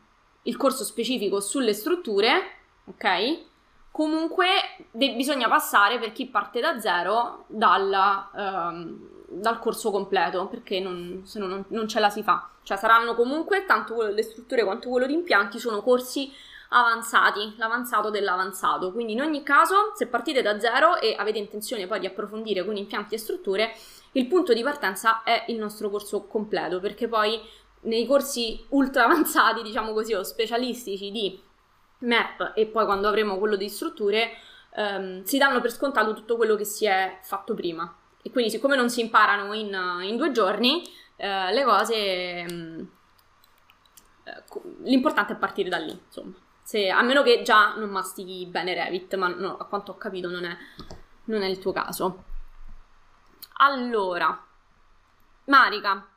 il, 0.42 0.56
corso 0.56 0.84
specifico 0.84 1.40
sulle 1.40 1.75
strutture, 1.75 2.42
ok? 2.84 3.50
Comunque 3.90 4.46
de- 4.90 5.14
bisogna 5.14 5.49
passare 5.49 5.99
per 5.99 6.12
chi 6.12 6.26
parte 6.26 6.61
da 6.61 6.78
zero 6.78 7.44
dal, 7.49 8.28
um, 8.34 9.08
dal 9.28 9.58
corso 9.58 9.90
completo, 9.90 10.46
perché 10.46 10.78
non, 10.78 11.22
se 11.25 11.38
no 11.38 11.46
non, 11.46 11.64
non 11.68 11.88
ce 11.88 11.99
la 12.00 12.11
si 12.11 12.22
fa. 12.22 12.49
Cioè 12.62 12.76
saranno 12.76 13.16
comunque, 13.16 13.66
tanto 13.66 14.04
delle 14.04 14.22
strutture 14.22 14.62
quanto 14.62 14.88
quello 14.88 15.06
di 15.06 15.14
impianti, 15.14 15.58
sono 15.58 15.82
corsi 15.82 16.32
avanzati, 16.73 17.55
l'avanzato 17.57 18.11
dell'avanzato. 18.11 18.93
Quindi 18.93 19.12
in 19.12 19.21
ogni 19.21 19.43
caso, 19.43 19.93
se 19.95 20.07
partite 20.07 20.43
da 20.43 20.59
zero 20.59 20.99
e 20.99 21.14
avete 21.17 21.38
intenzione 21.38 21.87
poi 21.87 22.00
di 22.00 22.07
approfondire 22.07 22.64
con 22.64 22.76
impianti 22.76 23.14
e 23.14 23.19
strutture, 23.19 23.75
il 24.12 24.26
punto 24.26 24.52
di 24.52 24.62
partenza 24.62 25.23
è 25.23 25.45
il 25.49 25.59
nostro 25.59 25.91
corso 25.91 26.26
completo, 26.26 26.81
perché 26.81 27.09
poi 27.09 27.41
nei 27.83 28.07
corsi 28.07 28.64
ultra 28.71 29.05
avanzati, 29.05 29.62
diciamo 29.62 29.93
così, 29.93 30.14
o 30.14 30.23
specialistici 30.23 31.11
di 31.11 31.41
map 31.99 32.52
e 32.55 32.67
poi 32.67 32.85
quando 32.85 33.09
avremo 33.09 33.38
quello 33.38 33.57
di 33.57 33.69
strutture, 33.69 34.31
ehm, 34.75 35.23
si 35.25 35.38
danno 35.38 35.61
per 35.61 35.71
scontato 35.71 36.14
tutto 36.14 36.37
quello 36.37 36.57
che 36.57 36.64
si 36.64 36.87
è 36.87 37.19
fatto 37.23 37.55
prima. 37.55 37.95
E 38.23 38.31
quindi 38.31 38.50
siccome 38.50 38.76
non 38.76 38.88
si 38.88 39.00
imparano 39.00 39.52
in, 39.52 39.76
in 40.02 40.17
due 40.17 40.31
giorni, 40.33 40.83
eh, 41.17 41.52
le 41.52 41.64
cose... 41.64 42.43
Mh, 42.45 42.52
mm, 42.52 42.81
eh, 44.25 44.43
l'importante 44.85 45.33
è 45.33 45.37
partire 45.37 45.69
da 45.69 45.79
lì, 45.79 45.91
insomma. 45.91 46.33
Se, 46.62 46.88
a 46.88 47.02
meno 47.02 47.23
che 47.23 47.42
già 47.42 47.75
non 47.75 47.90
mastichi 47.90 48.47
bene 48.47 48.75
Revit, 48.75 49.16
ma 49.16 49.28
no, 49.28 49.57
a 49.57 49.64
quanto 49.66 49.92
ho 49.92 49.97
capito 49.97 50.28
non 50.28 50.45
è, 50.45 50.57
non 51.25 51.42
è 51.42 51.47
il 51.47 51.59
tuo 51.59 51.73
caso. 51.73 52.25
Allora, 53.59 54.47
Marica, 55.47 56.09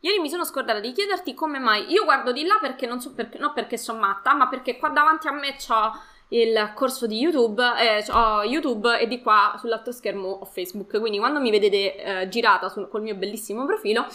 ieri 0.00 0.18
mi 0.18 0.28
sono 0.28 0.44
scordata 0.44 0.80
di 0.80 0.92
chiederti 0.92 1.34
come 1.34 1.58
mai. 1.58 1.90
Io 1.90 2.04
guardo 2.04 2.32
di 2.32 2.44
là 2.44 2.58
perché 2.60 2.86
non 2.86 3.00
so 3.00 3.12
perché, 3.14 3.38
non 3.38 3.52
perché 3.52 3.78
sono 3.78 3.98
matta, 3.98 4.34
ma 4.34 4.48
perché 4.48 4.76
qua 4.76 4.90
davanti 4.90 5.28
a 5.28 5.32
me 5.32 5.56
c'ho 5.56 5.92
il 6.28 6.72
corso 6.74 7.06
di 7.06 7.18
YouTube, 7.18 7.62
eh, 7.78 8.04
ho 8.10 8.42
YouTube 8.44 8.98
e 8.98 9.06
di 9.06 9.20
qua 9.22 9.54
sull'altro 9.58 9.92
schermo 9.92 10.28
ho 10.28 10.44
Facebook. 10.44 10.98
Quindi 10.98 11.18
quando 11.18 11.40
mi 11.40 11.50
vedete 11.50 11.96
eh, 11.96 12.28
girata 12.28 12.68
sul, 12.68 12.88
col 12.88 13.02
mio 13.02 13.14
bellissimo 13.14 13.64
profilo 13.64 14.06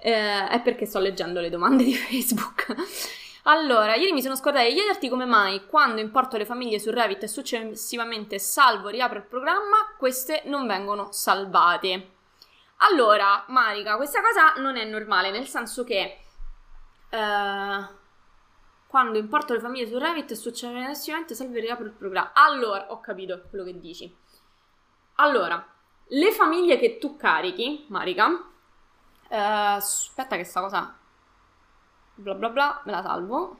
eh, 0.00 0.48
è 0.48 0.60
perché 0.62 0.84
sto 0.86 0.98
leggendo 0.98 1.40
le 1.40 1.50
domande 1.50 1.84
di 1.84 1.94
Facebook. 1.94 2.74
Allora, 3.44 3.96
ieri 3.96 4.12
mi 4.12 4.22
sono 4.22 4.36
scordata 4.36 4.68
di 4.68 4.74
chiederti 4.74 5.08
come 5.08 5.24
mai 5.24 5.66
quando 5.66 6.00
importo 6.00 6.36
le 6.36 6.46
famiglie 6.46 6.78
su 6.78 6.92
Revit 6.92 7.24
e 7.24 7.28
successivamente 7.28 8.38
salvo 8.38 8.88
riapro 8.88 9.18
il 9.18 9.24
programma, 9.24 9.94
queste 9.98 10.42
non 10.44 10.64
vengono 10.68 11.10
salvate. 11.10 12.10
Allora, 12.88 13.44
Marica, 13.48 13.96
questa 13.96 14.20
cosa 14.20 14.60
non 14.60 14.76
è 14.76 14.84
normale, 14.84 15.32
nel 15.32 15.48
senso 15.48 15.82
che 15.82 16.20
eh, 17.08 17.86
quando 18.86 19.18
importo 19.18 19.54
le 19.54 19.60
famiglie 19.60 19.88
su 19.88 19.98
Revit 19.98 20.30
e 20.30 20.36
successivamente 20.36 21.34
salvo 21.34 21.56
e 21.56 21.60
riapro 21.60 21.84
il 21.84 21.92
programma. 21.92 22.30
Allora, 22.34 22.92
ho 22.92 23.00
capito 23.00 23.42
quello 23.50 23.64
che 23.64 23.76
dici. 23.76 24.16
Allora, 25.16 25.64
le 26.06 26.30
famiglie 26.30 26.78
che 26.78 26.98
tu 26.98 27.16
carichi, 27.16 27.86
Marica, 27.88 28.28
eh, 29.28 29.36
aspetta 29.36 30.36
che 30.36 30.44
sta 30.44 30.60
cosa 30.60 30.96
bla 32.22 32.34
bla 32.34 32.48
bla, 32.48 32.82
me 32.84 32.92
la 32.92 33.02
salvo, 33.02 33.58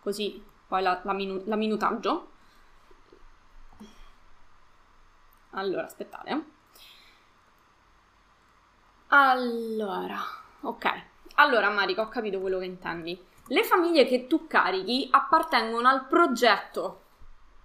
così 0.00 0.42
poi 0.66 0.82
la, 0.82 1.00
la, 1.02 1.12
minu- 1.12 1.46
la 1.46 1.56
minutaggio. 1.56 2.30
Allora, 5.50 5.84
aspettate. 5.84 6.44
Allora, 9.08 10.20
ok. 10.62 11.02
Allora, 11.36 11.70
Marica, 11.70 12.02
ho 12.02 12.08
capito 12.08 12.40
quello 12.40 12.58
che 12.58 12.64
intendi. 12.64 13.18
Le 13.48 13.64
famiglie 13.64 14.06
che 14.06 14.26
tu 14.26 14.46
carichi 14.46 15.08
appartengono 15.10 15.88
al 15.88 16.06
progetto, 16.06 17.02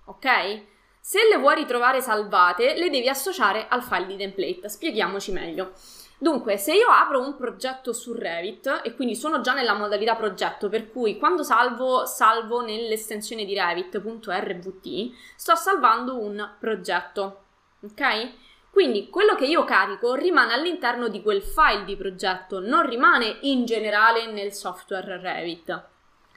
ok? 0.06 0.64
Se 1.00 1.20
le 1.28 1.38
vuoi 1.38 1.56
ritrovare 1.56 2.02
salvate, 2.02 2.76
le 2.76 2.90
devi 2.90 3.10
associare 3.10 3.68
al 3.68 3.82
file 3.82 4.06
di 4.06 4.18
template. 4.18 4.70
Spieghiamoci 4.70 5.32
meglio. 5.32 5.74
Dunque, 6.22 6.58
se 6.58 6.76
io 6.76 6.88
apro 6.88 7.20
un 7.20 7.36
progetto 7.36 7.94
su 7.94 8.14
Revit 8.14 8.82
e 8.84 8.94
quindi 8.94 9.16
sono 9.16 9.42
già 9.42 9.54
nella 9.54 9.74
modalità 9.74 10.14
progetto, 10.16 10.70
per 10.70 10.92
cui 10.92 11.18
quando 11.18 11.42
salvo, 11.42 12.06
salvo 12.06 12.62
nell'estensione 12.62 13.44
di 13.44 13.56
Revit.rvt, 13.56 15.16
sto 15.36 15.56
salvando 15.56 16.20
un 16.20 16.48
progetto, 16.60 17.46
ok? 17.82 18.34
Quindi 18.70 19.10
quello 19.10 19.34
che 19.34 19.46
io 19.46 19.64
carico 19.64 20.14
rimane 20.14 20.54
all'interno 20.54 21.08
di 21.08 21.24
quel 21.24 21.42
file 21.42 21.86
di 21.86 21.96
progetto, 21.96 22.60
non 22.60 22.88
rimane 22.88 23.40
in 23.42 23.66
generale 23.66 24.32
nel 24.32 24.54
software 24.54 25.20
Revit. 25.20 25.86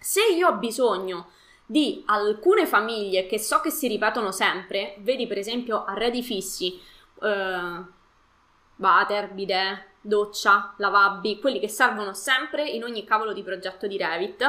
Se 0.00 0.22
io 0.34 0.48
ho 0.48 0.54
bisogno 0.54 1.28
di 1.66 2.02
alcune 2.06 2.66
famiglie 2.66 3.26
che 3.26 3.38
so 3.38 3.60
che 3.60 3.68
si 3.68 3.86
ripetono 3.86 4.32
sempre, 4.32 4.94
vedi 5.00 5.26
per 5.26 5.36
esempio 5.36 5.84
arredi 5.84 6.22
fissi, 6.22 6.80
eh, 7.20 7.93
water, 8.76 9.32
bidet, 9.32 9.92
doccia, 10.00 10.74
lavabili, 10.78 11.40
quelli 11.40 11.60
che 11.60 11.68
servono 11.68 12.12
sempre 12.12 12.68
in 12.68 12.84
ogni 12.84 13.04
cavolo 13.04 13.32
di 13.32 13.42
progetto 13.42 13.86
di 13.86 13.96
Revit, 13.96 14.42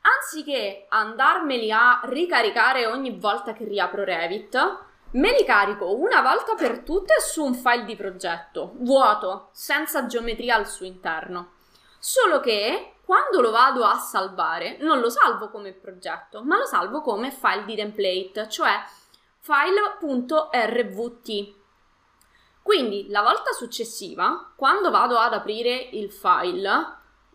anziché 0.00 0.86
andarmeli 0.88 1.70
a 1.72 2.00
ricaricare 2.04 2.86
ogni 2.86 3.18
volta 3.18 3.52
che 3.52 3.64
riapro 3.64 4.04
Revit, 4.04 4.78
me 5.12 5.32
li 5.32 5.44
carico 5.44 5.96
una 5.96 6.20
volta 6.20 6.54
per 6.54 6.80
tutte 6.80 7.14
su 7.20 7.44
un 7.44 7.54
file 7.54 7.84
di 7.84 7.96
progetto, 7.96 8.72
vuoto, 8.76 9.48
senza 9.52 10.06
geometria 10.06 10.54
al 10.56 10.68
suo 10.68 10.86
interno. 10.86 11.52
Solo 11.98 12.40
che 12.40 12.94
quando 13.04 13.40
lo 13.40 13.50
vado 13.50 13.84
a 13.84 13.96
salvare, 13.96 14.76
non 14.80 15.00
lo 15.00 15.08
salvo 15.08 15.48
come 15.50 15.72
progetto, 15.72 16.42
ma 16.44 16.58
lo 16.58 16.66
salvo 16.66 17.00
come 17.00 17.30
file 17.30 17.64
di 17.64 17.74
template, 17.74 18.48
cioè 18.50 18.84
file.rvt. 19.40 20.46
Quindi 22.68 23.06
la 23.08 23.22
volta 23.22 23.52
successiva, 23.52 24.52
quando 24.54 24.90
vado 24.90 25.16
ad 25.16 25.32
aprire 25.32 25.88
il 25.92 26.12
file, 26.12 26.68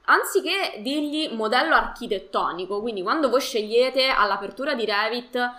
anziché 0.04 0.80
dirgli 0.84 1.34
modello 1.34 1.74
architettonico, 1.74 2.80
quindi 2.82 3.02
quando 3.02 3.32
voi 3.32 3.42
scegliete 3.42 4.10
all'apertura 4.10 4.76
di 4.76 4.86
Revit 4.86 5.52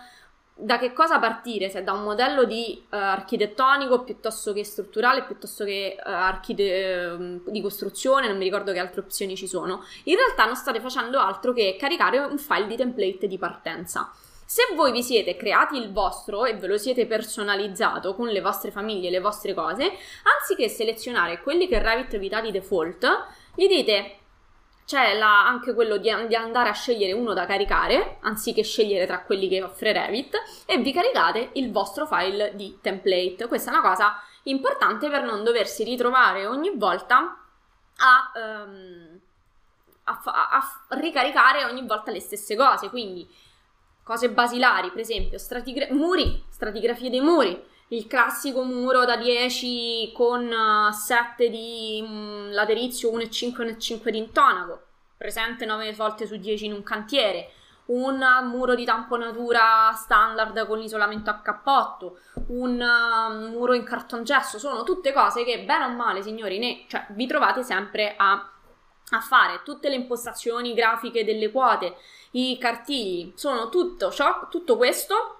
da 0.53 0.77
che 0.77 0.93
cosa 0.93 1.19
partire, 1.19 1.69
se 1.69 1.83
da 1.83 1.91
un 1.91 2.03
modello 2.03 2.45
di 2.45 2.85
uh, 2.89 2.95
architettonico 2.95 4.03
piuttosto 4.03 4.53
che 4.53 4.63
strutturale, 4.63 5.23
piuttosto 5.23 5.65
che 5.65 5.97
uh, 5.99 6.07
archite- 6.07 7.41
uh, 7.43 7.51
di 7.51 7.61
costruzione, 7.61 8.29
non 8.29 8.37
mi 8.37 8.45
ricordo 8.45 8.71
che 8.71 8.79
altre 8.79 9.01
opzioni 9.01 9.35
ci 9.35 9.45
sono, 9.45 9.83
in 10.05 10.15
realtà 10.15 10.45
non 10.45 10.55
state 10.55 10.79
facendo 10.79 11.19
altro 11.19 11.51
che 11.51 11.75
caricare 11.77 12.19
un 12.19 12.37
file 12.37 12.67
di 12.67 12.77
template 12.77 13.27
di 13.27 13.37
partenza. 13.37 14.09
Se 14.47 14.61
voi 14.75 14.91
vi 14.91 15.01
siete 15.01 15.35
creati 15.35 15.75
il 15.75 15.91
vostro 15.91 16.45
e 16.45 16.53
ve 16.53 16.67
lo 16.67 16.77
siete 16.77 17.07
personalizzato 17.07 18.13
con 18.13 18.27
le 18.27 18.41
vostre 18.41 18.69
famiglie 18.69 19.07
e 19.07 19.11
le 19.11 19.19
vostre 19.19 19.55
cose, 19.55 19.91
anziché 20.23 20.69
selezionare 20.69 21.41
quelli 21.41 21.67
che 21.67 21.81
Revit 21.81 22.17
vi 22.17 22.29
dà 22.29 22.41
di 22.41 22.51
default, 22.51 23.25
gli 23.55 23.67
dite 23.67 24.19
c'è 24.85 25.17
la, 25.17 25.47
anche 25.47 25.73
quello 25.73 25.97
di, 25.97 26.13
di, 26.27 26.35
andare 26.35 26.69
a 26.69 26.73
scegliere 26.73 27.11
uno 27.11 27.33
da 27.33 27.47
caricare, 27.47 28.17
anziché 28.21 28.61
scegliere 28.61 29.07
tra 29.07 29.23
quelli 29.23 29.47
che 29.47 29.63
offre 29.63 29.91
Revit, 29.91 30.39
e 30.67 30.77
vi 30.77 30.93
caricate 30.93 31.49
il 31.53 31.71
vostro 31.71 32.05
file 32.05 32.55
di 32.55 32.77
template. 32.79 33.47
Questa 33.47 33.71
è 33.71 33.73
una 33.73 33.81
cosa 33.81 34.21
importante 34.43 35.09
per 35.09 35.23
non 35.23 35.43
doversi 35.43 35.83
ritrovare 35.83 36.45
ogni 36.45 36.71
volta 36.75 37.35
a, 37.97 38.31
um, 38.35 39.19
a, 40.03 40.21
a, 40.23 40.83
a 40.87 40.99
ricaricare 40.99 41.65
ogni 41.65 41.83
volta 41.83 42.11
le 42.11 42.19
stesse 42.19 42.55
cose, 42.55 42.89
quindi 42.89 43.27
cose 44.05 44.29
basilari, 44.29 44.91
per 44.91 44.99
esempio, 44.99 45.39
stratigra- 45.39 45.87
muri, 45.89 46.43
stratigrafie 46.47 47.09
dei 47.09 47.21
muri, 47.21 47.59
il 47.87 48.05
classico 48.05 48.61
muro 48.63 49.03
da 49.03 49.17
10 49.17 50.11
con 50.13 50.53
7 50.91 51.49
di 51.49 52.03
um, 52.05 52.53
laterizio, 52.53 53.11
1,5 53.11 53.61
e 53.61 53.73
1,5 53.73 54.09
di 54.09 54.17
intonaco, 54.19 54.79
presente 55.17 55.65
9 55.65 55.93
volte 55.93 56.27
su 56.27 56.35
10 56.35 56.67
in 56.67 56.73
un 56.73 56.83
cantiere, 56.83 57.49
un 57.85 58.23
muro 58.43 58.75
di 58.75 58.85
tamponatura 58.85 59.91
standard 59.95 60.67
con 60.67 60.81
isolamento 60.81 61.31
a 61.31 61.39
cappotto, 61.39 62.19
un 62.49 62.79
uh, 62.79 63.49
muro 63.49 63.73
in 63.73 63.83
cartongesso, 63.83 64.59
sono 64.59 64.83
tutte 64.83 65.13
cose 65.13 65.43
che 65.43 65.63
bene 65.63 65.85
o 65.85 65.89
male, 65.89 66.21
signori, 66.21 66.59
ne, 66.59 66.85
cioè, 66.87 67.07
vi 67.09 67.25
trovate 67.25 67.63
sempre 67.63 68.13
a, 68.15 68.33
a 68.33 69.19
fare. 69.19 69.61
Tutte 69.63 69.89
le 69.89 69.95
impostazioni 69.95 70.75
grafiche 70.75 71.25
delle 71.25 71.49
quote, 71.49 71.95
i 72.35 72.57
cartigli, 72.57 73.31
sono 73.35 73.69
tutto, 73.69 74.11
ciò, 74.11 74.47
tutto 74.49 74.75
questo 74.75 75.39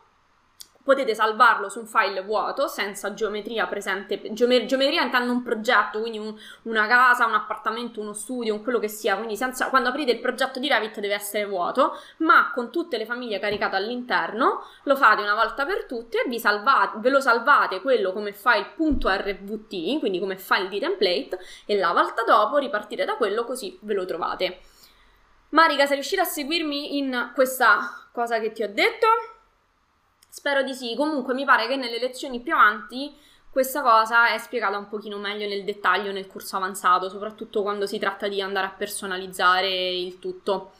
potete 0.86 1.16
salvarlo 1.16 1.68
su 1.68 1.80
un 1.80 1.88
file 1.88 2.22
vuoto 2.22 2.68
senza 2.68 3.16
geometria 3.16 3.66
presente, 3.66 4.22
geometria, 4.34 4.68
geometria 4.68 5.02
intendo 5.02 5.32
un 5.32 5.42
progetto, 5.42 6.00
quindi 6.00 6.20
un, 6.20 6.34
una 6.64 6.86
casa, 6.86 7.26
un 7.26 7.34
appartamento, 7.34 8.00
uno 8.00 8.14
studio, 8.14 8.54
un 8.54 8.62
quello 8.62 8.78
che 8.78 8.88
sia, 8.88 9.16
quindi 9.16 9.36
senza, 9.36 9.70
quando 9.70 9.90
aprite 9.90 10.12
il 10.12 10.20
progetto 10.20 10.60
di 10.60 10.70
Revit 10.70 11.00
deve 11.00 11.16
essere 11.16 11.48
vuoto, 11.48 11.98
ma 12.18 12.52
con 12.54 12.70
tutte 12.70 13.00
le 13.00 13.08
famiglie 13.08 13.40
caricate 13.40 13.76
all'interno, 13.76 14.64
lo 14.84 14.96
fate 14.96 15.24
una 15.24 15.34
volta 15.34 15.66
per 15.66 15.86
tutte 15.86 16.24
e 16.24 16.40
salvate, 16.40 17.00
ve 17.00 17.10
lo 17.10 17.20
salvate 17.20 17.82
quello 17.82 18.14
come 18.14 18.32
file 18.32 18.74
.rvt, 18.78 20.00
quindi 20.00 20.20
come 20.20 20.38
file 20.38 20.68
di 20.68 20.80
template, 20.80 21.40
e 21.66 21.78
la 21.78 21.94
volta 21.94 22.22
dopo 22.22 22.58
ripartire 22.58 23.06
da 23.06 23.16
quello 23.16 23.44
così 23.44 23.76
ve 23.82 23.96
lo 23.96 24.06
trovate. 24.06 24.60
Marica, 25.56 25.86
sei 25.86 25.96
riuscita 25.96 26.24
a 26.24 26.26
seguirmi 26.26 26.98
in 26.98 27.32
questa 27.34 28.10
cosa 28.12 28.42
che 28.42 28.52
ti 28.52 28.62
ho 28.62 28.68
detto? 28.68 29.08
Spero 30.28 30.64
di 30.64 30.74
sì. 30.74 30.96
Comunque 30.98 31.34
mi 31.34 31.46
pare 31.46 31.66
che 31.66 31.78
nelle 31.78 31.98
lezioni 31.98 32.42
più 32.42 32.52
avanti 32.52 33.16
questa 33.50 33.82
cosa 33.82 34.28
è 34.34 34.38
spiegata 34.38 34.78
un 34.78 34.90
pochino 34.90 35.18
meglio 35.18 35.48
nel 35.48 35.64
dettaglio 35.64 36.12
nel 36.12 36.28
corso 36.28 36.58
avanzato, 36.58 37.08
soprattutto 37.08 37.62
quando 37.62 37.88
si 37.88 37.98
tratta 38.00 38.28
di 38.28 38.42
andare 38.42 38.68
a 38.68 38.72
personalizzare 38.72 39.70
il 39.70 40.20
tutto. 40.20 40.74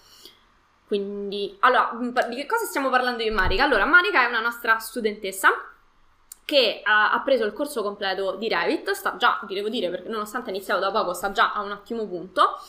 Quindi, 0.88 1.56
allora, 1.62 1.98
di 2.28 2.36
che 2.36 2.46
cosa 2.46 2.66
stiamo 2.66 2.90
parlando 2.90 3.24
io 3.24 3.30
e 3.30 3.34
Marica? 3.34 3.64
Allora, 3.64 3.86
Marica 3.86 4.26
è 4.26 4.28
una 4.28 4.42
nostra 4.42 4.78
studentessa 4.80 5.52
che 6.44 6.82
ha, 6.84 7.14
ha, 7.14 7.22
preso 7.22 7.46
il 7.46 7.54
corso 7.54 7.82
completo 7.82 8.36
di 8.36 8.50
Revit, 8.50 8.92
sta 8.92 9.16
già, 9.16 9.40
vi 9.48 9.56
devo 9.56 9.70
dire, 9.70 9.90
perché 9.90 10.10
nonostante 10.10 10.52
è 10.52 10.54
iniziato 10.54 10.82
da 10.82 10.92
poco, 10.92 11.14
sta 11.14 11.32
già 11.32 11.54
a 11.54 11.62
un 11.62 11.72
ottimo 11.72 12.06
punto 12.06 12.60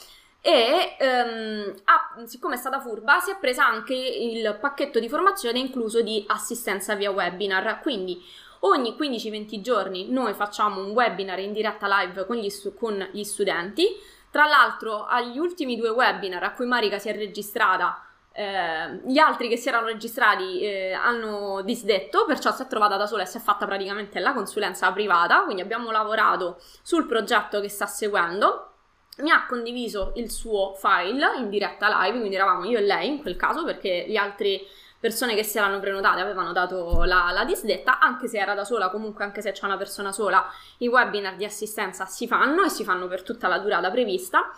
e 0.46 0.96
um, 1.00 1.74
ha, 1.86 2.22
siccome 2.24 2.54
è 2.54 2.56
stata 2.56 2.78
furba 2.78 3.18
si 3.18 3.32
è 3.32 3.36
presa 3.36 3.66
anche 3.66 3.94
il 3.96 4.56
pacchetto 4.60 5.00
di 5.00 5.08
formazione 5.08 5.58
incluso 5.58 6.02
di 6.02 6.24
assistenza 6.28 6.94
via 6.94 7.10
webinar, 7.10 7.80
quindi 7.82 8.24
ogni 8.60 8.94
15-20 8.96 9.60
giorni 9.60 10.08
noi 10.08 10.34
facciamo 10.34 10.80
un 10.80 10.90
webinar 10.90 11.40
in 11.40 11.52
diretta 11.52 11.88
live 11.88 12.26
con 12.26 12.36
gli, 12.36 12.48
con 12.78 13.08
gli 13.10 13.24
studenti, 13.24 13.88
tra 14.30 14.46
l'altro 14.46 15.04
agli 15.04 15.36
ultimi 15.36 15.76
due 15.76 15.88
webinar 15.88 16.44
a 16.44 16.52
cui 16.52 16.66
Marica 16.66 17.00
si 17.00 17.08
è 17.08 17.16
registrata 17.16 18.04
eh, 18.30 19.00
gli 19.04 19.18
altri 19.18 19.48
che 19.48 19.56
si 19.56 19.66
erano 19.66 19.86
registrati 19.86 20.60
eh, 20.60 20.92
hanno 20.92 21.62
disdetto, 21.62 22.24
perciò 22.24 22.52
si 22.52 22.62
è 22.62 22.68
trovata 22.68 22.96
da 22.96 23.06
sola 23.06 23.24
e 23.24 23.26
si 23.26 23.38
è 23.38 23.40
fatta 23.40 23.66
praticamente 23.66 24.20
la 24.20 24.32
consulenza 24.32 24.92
privata, 24.92 25.42
quindi 25.42 25.62
abbiamo 25.62 25.90
lavorato 25.90 26.60
sul 26.82 27.04
progetto 27.04 27.60
che 27.60 27.68
sta 27.68 27.86
seguendo 27.86 28.70
mi 29.16 29.30
ha 29.30 29.46
condiviso 29.46 30.12
il 30.16 30.30
suo 30.30 30.74
file 30.74 31.36
in 31.38 31.48
diretta 31.48 32.02
live, 32.02 32.18
quindi 32.18 32.34
eravamo 32.34 32.64
io 32.64 32.78
e 32.78 32.82
lei 32.82 33.08
in 33.08 33.20
quel 33.20 33.36
caso 33.36 33.64
perché 33.64 34.04
le 34.06 34.18
altre 34.18 34.60
persone 34.98 35.34
che 35.34 35.42
si 35.42 35.58
erano 35.58 35.78
prenotate 35.78 36.20
avevano 36.20 36.52
dato 36.52 37.04
la, 37.04 37.30
la, 37.32 37.44
disdetta, 37.44 37.98
anche 37.98 38.28
se 38.28 38.38
era 38.38 38.54
da 38.54 38.64
sola, 38.64 38.90
comunque 38.90 39.24
anche 39.24 39.40
se 39.40 39.52
c'è 39.52 39.64
una 39.64 39.76
persona 39.76 40.12
sola, 40.12 40.50
i 40.78 40.88
webinar 40.88 41.36
di 41.36 41.44
assistenza 41.44 42.06
si 42.06 42.26
fanno 42.26 42.64
e 42.64 42.68
si 42.70 42.84
fanno 42.84 43.06
per 43.06 43.22
tutta 43.22 43.48
la 43.48 43.58
durata 43.58 43.90
prevista. 43.90 44.50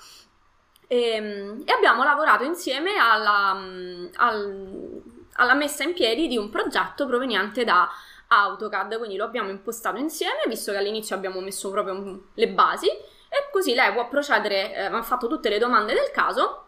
E, 0.87 1.11
ehm, 1.11 1.63
e 1.67 1.73
abbiamo 1.73 2.03
lavorato 2.03 2.45
insieme 2.45 2.97
alla, 2.97 3.51
al, 4.17 5.03
alla 5.35 5.55
messa 5.55 5.85
in 5.85 5.93
piedi 5.93 6.29
di 6.29 6.37
un 6.37 6.49
progetto 6.49 7.07
proveniente 7.07 7.65
da 7.65 7.89
AutoCAD, 8.29 8.97
quindi 8.97 9.17
lo 9.17 9.25
abbiamo 9.25 9.51
impostato 9.51 9.99
insieme, 9.99 10.43
visto 10.47 10.73
che 10.73 10.79
all'inizio 10.79 11.15
abbiamo 11.15 11.41
messo 11.41 11.71
proprio 11.71 12.29
le 12.33 12.49
basi 12.49 12.89
e 13.29 13.51
così 13.51 13.75
lei 13.75 13.93
può 13.93 14.09
procedere, 14.09 14.75
eh, 14.75 14.85
ha 14.85 15.03
fatto 15.03 15.27
tutte 15.27 15.49
le 15.49 15.59
domande 15.59 15.95
del 15.95 16.11
caso, 16.11 16.65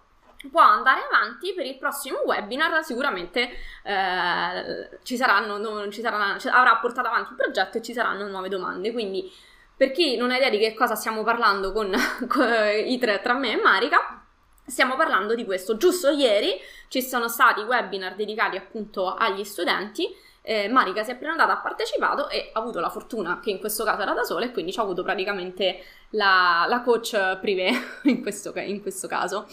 può 0.51 0.61
andare 0.61 1.01
avanti 1.11 1.53
per 1.53 1.67
il 1.67 1.77
prossimo 1.77 2.21
webinar, 2.25 2.85
sicuramente 2.85 3.51
eh, 3.83 4.99
ci 5.03 5.17
saranno, 5.17 5.59
non, 5.59 5.91
ci 5.91 6.01
saranno, 6.01 6.39
avrà 6.51 6.77
portato 6.77 7.09
avanti 7.09 7.31
il 7.31 7.37
progetto 7.37 7.79
e 7.79 7.83
ci 7.83 7.93
saranno 7.93 8.27
nuove 8.27 8.49
domande, 8.49 8.93
quindi 8.93 9.31
per 9.77 9.93
chi 9.93 10.17
non 10.17 10.31
ha 10.31 10.37
idea 10.37 10.51
di 10.51 10.59
che 10.59 10.75
cosa 10.75 10.95
stiamo 10.95 11.23
parlando 11.23 11.73
con, 11.73 11.91
con 12.29 12.49
i 12.85 12.99
tre, 12.99 13.21
tra 13.23 13.35
me 13.35 13.53
e 13.53 13.61
Marica, 13.61 14.23
stiamo 14.65 14.97
parlando 14.97 15.35
di 15.35 15.45
questo. 15.45 15.77
Giusto 15.77 16.11
ieri 16.11 16.61
ci 16.89 17.03
sono 17.03 17.29
stati 17.29 17.63
webinar 17.63 18.15
dedicati 18.15 18.57
appunto 18.57 19.15
agli 19.15 19.45
studenti 19.45 20.15
eh, 20.43 20.69
Marica 20.69 21.05
si 21.05 21.11
è 21.11 21.17
prenotata, 21.17 21.53
ha 21.53 21.61
partecipato 21.61 22.29
e 22.29 22.51
ha 22.53 22.59
avuto 22.59 22.81
la 22.81 22.89
fortuna 22.89 23.41
che 23.41 23.51
in 23.51 23.59
questo 23.59 23.85
caso 23.85 24.03
era 24.03 24.13
da 24.13 24.23
sola 24.23 24.47
e 24.47 24.53
quindi 24.53 24.73
ci 24.73 24.79
ha 24.79 24.83
avuto 24.83 25.03
praticamente 25.03 25.83
la, 26.11 26.67
la 26.69 26.83
coach 26.83 27.39
privé 27.41 27.71
in 28.05 28.23
questo, 28.23 28.53
in 28.57 28.81
questo 28.81 29.09
caso. 29.09 29.47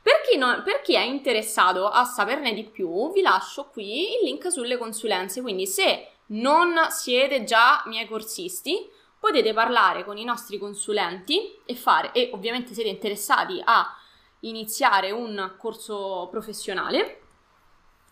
Per 0.00 0.20
chi, 0.28 0.38
non, 0.38 0.62
per 0.64 0.80
chi, 0.80 0.94
è 0.94 1.00
interessato 1.00 1.88
a 1.88 2.04
saperne 2.04 2.54
di 2.54 2.64
più, 2.64 3.12
vi 3.12 3.20
lascio 3.20 3.68
qui 3.70 4.14
il 4.14 4.24
link 4.24 4.50
sulle 4.50 4.78
consulenze, 4.78 5.42
quindi 5.42 5.66
se 5.66 6.12
non 6.26 6.74
siete 6.90 7.44
già 7.44 7.82
miei 7.86 8.06
corsisti, 8.06 8.88
potete 9.18 9.52
parlare 9.52 10.04
con 10.04 10.16
i 10.16 10.24
nostri 10.24 10.58
consulenti 10.58 11.58
e 11.64 11.74
fare, 11.74 12.12
e 12.12 12.30
ovviamente 12.32 12.72
siete 12.72 12.88
interessati 12.88 13.60
a 13.64 13.94
iniziare 14.40 15.10
un 15.10 15.54
corso 15.58 16.28
professionale, 16.30 17.20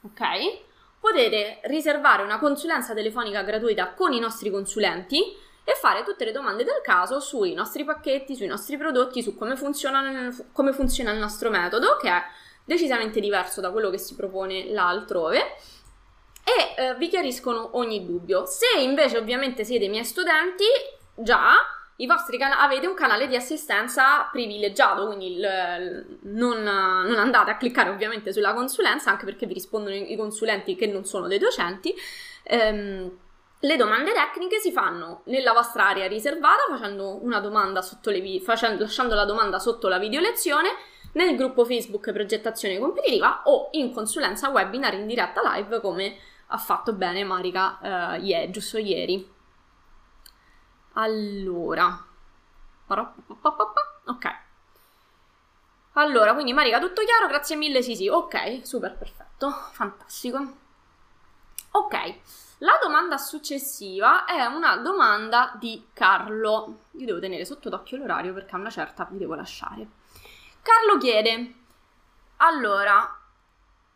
ok? 0.03 0.65
potete 1.07 1.61
riservare 1.65 2.25
una 2.25 2.41
consulenza 2.41 2.93
telefonica 2.93 3.43
gratuita 3.43 3.93
con 3.95 4.13
i 4.13 4.19
nostri 4.19 4.51
consulenti 4.51 5.37
e 5.69 5.75
fare 5.75 6.05
tutte 6.05 6.25
le 6.25 6.31
domande 6.31 6.63
del 6.63 6.81
caso 6.81 7.19
sui 7.19 7.53
nostri 7.53 7.83
pacchetti, 7.83 8.37
sui 8.37 8.47
nostri 8.47 8.77
prodotti, 8.77 9.21
su 9.21 9.35
come 9.35 9.57
funziona, 9.57 10.33
come 10.53 10.73
funziona 10.73 11.11
il 11.11 11.19
nostro 11.19 11.51
metodo, 11.51 11.97
che 11.97 12.09
è 12.09 12.23
decisamente 12.65 13.19
diverso 13.19 13.61
da 13.61 13.73
quello 13.73 13.91
che 13.91 13.99
si 13.99 14.15
propone 14.15 14.71
là 14.71 14.87
altrove 14.87 15.39
e 16.45 16.81
eh, 16.81 16.95
vi 16.95 17.09
chiariscono 17.09 17.71
ogni 17.73 18.07
dubbio. 18.07 18.47
Se 18.47 18.81
invece 18.81 19.19
ovviamente 19.19 19.65
siete 19.65 19.89
miei 19.89 20.05
studenti, 20.05 20.65
già 21.17 21.55
can- 22.39 22.53
avete 22.53 22.87
un 22.87 22.95
canale 22.95 23.27
di 23.27 23.35
assistenza 23.35 24.29
privilegiato, 24.31 25.07
quindi 25.07 25.33
il, 25.33 26.19
non, 26.23 26.63
non, 26.63 27.19
andate 27.19 27.51
a 27.51 27.57
cliccare 27.57 27.91
ovviamente 27.91 28.33
sulla 28.33 28.55
consulenza, 28.55 29.11
anche 29.11 29.25
perché 29.25 29.47
vi 29.47 29.55
rispondono 29.55 29.97
i 29.97 30.15
consulenti 30.15 30.77
che 30.77 30.87
non 30.87 31.05
sono 31.05 31.27
dei 31.27 31.39
docenti. 31.39 31.93
Ehm, 32.45 33.25
le 33.67 33.77
domande 33.77 34.13
tecniche 34.13 34.61
si 34.61 34.71
fanno 34.71 35.23
nella 35.25 35.53
vostra 35.53 35.89
area 35.89 36.07
riservata 36.07 36.63
facendo 36.69 37.23
una 37.25 37.41
domanda 37.41 37.83
sotto 37.83 38.11
le 38.11 38.21
vi- 38.21 38.41
facendo, 38.41 38.83
lasciando 38.83 39.15
la 39.17 39.25
domanda 39.25 39.59
sotto 39.59 39.89
la 39.89 39.99
video 39.99 40.21
lezione 40.21 40.69
nel 41.13 41.35
gruppo 41.37 41.65
Facebook 41.65 42.13
Progettazione 42.13 42.79
Competitiva 42.79 43.43
o 43.45 43.69
in 43.73 43.93
consulenza 43.93 44.51
webinar 44.51 44.95
in 44.95 45.07
diretta 45.07 45.41
live 45.55 45.81
come 45.81 46.17
ha 46.49 46.59
fatto 46.59 46.93
bene 46.93 47.25
Marica 47.25 48.15
eh, 48.15 48.19
yeah, 48.21 48.49
giusto 48.51 48.79
ieri. 48.79 49.29
Allora. 50.93 52.05
Ok. 54.05 54.39
Allora, 55.95 56.35
quindi 56.35 56.53
Marica, 56.53 56.79
tutto 56.79 57.03
chiaro? 57.03 57.27
Grazie 57.27 57.57
mille, 57.57 57.83
sì 57.83 57.97
sì. 57.97 58.07
Ok, 58.09 58.61
super, 58.65 58.97
perfetto. 58.97 59.51
Fantastico. 59.73 60.39
Ok, 61.73 62.15
la 62.67 62.79
domanda 62.83 63.17
successiva 63.17 64.25
è 64.25 64.45
una 64.45 64.77
domanda 64.79 65.53
di 65.55 65.87
Carlo. 65.93 66.81
Io 66.95 67.07
devo 67.07 67.21
tenere 67.21 67.45
sotto 67.45 67.69
d'occhio 67.69 67.97
l'orario 67.97 68.35
perché 68.35 68.57
a 68.57 68.59
una 68.59 68.71
certa 68.71 69.07
vi 69.09 69.19
devo 69.19 69.37
lasciare. 69.37 69.87
Carlo 70.63 70.99
chiede, 70.99 71.55
allora, 72.39 73.21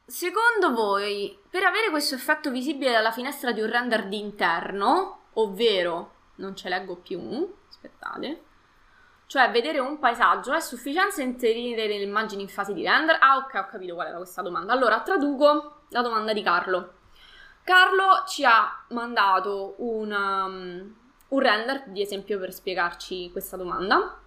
secondo 0.06 0.72
voi, 0.72 1.36
per 1.50 1.64
avere 1.64 1.90
questo 1.90 2.14
effetto 2.14 2.52
visibile 2.52 2.92
dalla 2.92 3.10
finestra 3.10 3.50
di 3.50 3.60
un 3.60 3.68
render 3.68 4.06
di 4.06 4.20
interno, 4.20 5.22
ovvero 5.32 6.14
non 6.36 6.54
ce 6.54 6.68
leggo 6.68 6.94
più, 6.94 7.52
aspettate. 7.68 8.44
Cioè, 9.26 9.50
vedere 9.50 9.80
un 9.80 9.98
paesaggio 9.98 10.52
è 10.52 10.60
sufficiente 10.60 11.22
inserire 11.22 11.88
le 11.88 11.94
immagini 11.94 12.42
in 12.42 12.48
fase 12.48 12.72
di 12.72 12.84
render? 12.84 13.16
Ah, 13.20 13.36
ok, 13.38 13.54
ho 13.54 13.66
capito 13.68 13.94
qual 13.94 14.06
era 14.06 14.16
questa 14.18 14.42
domanda. 14.42 14.72
Allora, 14.72 15.00
traduco 15.00 15.82
la 15.88 16.02
domanda 16.02 16.32
di 16.32 16.42
Carlo. 16.42 16.98
Carlo 17.64 18.24
ci 18.26 18.44
ha 18.44 18.84
mandato 18.88 19.74
un, 19.78 20.10
um, 20.10 20.94
un 21.28 21.38
render 21.38 21.84
di 21.86 22.02
esempio 22.02 22.38
per 22.38 22.52
spiegarci 22.52 23.30
questa 23.30 23.56
domanda, 23.56 24.18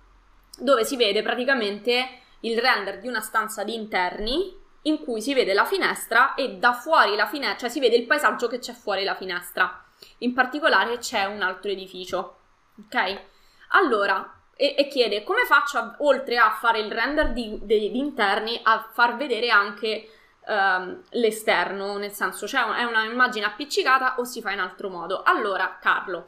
dove 0.58 0.84
si 0.86 0.96
vede 0.96 1.22
praticamente 1.22 2.20
il 2.42 2.60
render 2.60 3.00
di 3.00 3.08
una 3.08 3.22
stanza 3.22 3.64
di 3.64 3.74
interni 3.74 4.62
in 4.84 5.04
cui 5.04 5.22
si 5.22 5.34
vede 5.34 5.54
la 5.54 5.66
finestra 5.66 6.34
e 6.36 6.58
da 6.58 6.74
fuori 6.74 7.16
la 7.16 7.28
finestra, 7.28 7.60
cioè 7.60 7.70
si 7.70 7.80
vede 7.80 7.96
il 7.96 8.06
paesaggio 8.06 8.48
che 8.48 8.60
c'è 8.60 8.74
fuori 8.74 9.04
la 9.04 9.16
finestra. 9.16 9.84
In 10.20 10.34
particolare 10.34 10.98
c'è 10.98 11.26
un 11.26 11.42
altro 11.42 11.72
edificio. 11.72 12.40
Ok? 12.80 13.22
Allora, 13.70 14.42
e, 14.56 14.76
e 14.78 14.88
chiede 14.88 15.24
come 15.24 15.46
faccio, 15.46 15.78
a, 15.78 15.96
oltre 16.00 16.38
a 16.38 16.52
fare 16.52 16.80
il 16.80 16.92
render 16.92 17.32
di, 17.32 17.60
degli 17.62 17.96
interni, 17.96 18.60
a 18.64 18.90
far 18.92 19.16
vedere 19.16 19.50
anche 19.50 20.10
um, 20.48 21.02
l'esterno, 21.12 21.98
nel 21.98 22.12
senso, 22.12 22.48
cioè 22.48 22.64
è 22.64 22.84
un'immagine 22.84 23.46
appiccicata 23.46 24.16
o 24.18 24.24
si 24.24 24.42
fa 24.42 24.52
in 24.52 24.60
altro 24.60 24.90
modo. 24.90 25.24
Allora, 25.24 25.78
Carlo, 25.82 26.28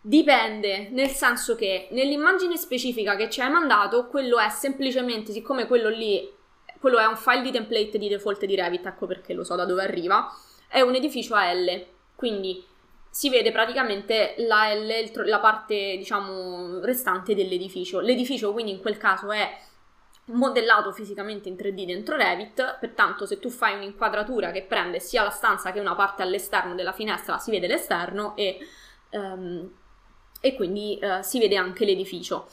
dipende, 0.00 0.88
nel 0.90 1.10
senso 1.10 1.54
che 1.54 1.88
nell'immagine 1.92 2.56
specifica 2.56 3.16
che 3.16 3.30
ci 3.30 3.40
hai 3.40 3.50
mandato, 3.50 4.06
quello 4.06 4.38
è 4.38 4.48
semplicemente, 4.48 5.32
siccome 5.32 5.66
quello 5.66 5.88
lì, 5.88 6.28
quello 6.80 6.98
è 6.98 7.04
un 7.04 7.16
file 7.16 7.42
di 7.42 7.52
template 7.52 7.98
di 7.98 8.08
default 8.08 8.44
di 8.44 8.56
Revit, 8.56 8.86
ecco 8.86 9.06
perché 9.06 9.32
lo 9.34 9.44
so 9.44 9.54
da 9.54 9.64
dove 9.64 9.82
arriva, 9.82 10.28
è 10.68 10.80
un 10.80 10.94
edificio 10.94 11.34
a 11.34 11.52
L, 11.52 11.86
quindi 12.16 12.64
si 13.08 13.28
vede 13.28 13.52
praticamente 13.52 14.34
la, 14.38 14.72
L, 14.74 15.10
la 15.26 15.38
parte, 15.38 15.96
diciamo, 15.98 16.80
restante 16.80 17.34
dell'edificio. 17.34 18.00
L'edificio 18.00 18.52
quindi 18.52 18.72
in 18.72 18.80
quel 18.80 18.96
caso 18.96 19.30
è 19.30 19.54
modellato 20.26 20.92
fisicamente 20.92 21.48
in 21.48 21.56
3D 21.56 21.84
dentro 21.84 22.16
Revit, 22.16 22.78
pertanto 22.78 23.26
se 23.26 23.38
tu 23.38 23.50
fai 23.50 23.74
un'inquadratura 23.74 24.52
che 24.52 24.62
prende 24.62 25.00
sia 25.00 25.22
la 25.22 25.30
stanza 25.30 25.72
che 25.72 25.80
una 25.80 25.94
parte 25.94 26.22
all'esterno 26.22 26.74
della 26.74 26.92
finestra, 26.92 27.38
si 27.38 27.50
vede 27.50 27.66
l'esterno 27.66 28.36
e, 28.36 28.58
um, 29.10 29.68
e 30.40 30.54
quindi 30.54 30.98
uh, 31.02 31.22
si 31.22 31.38
vede 31.38 31.56
anche 31.56 31.84
l'edificio. 31.84 32.48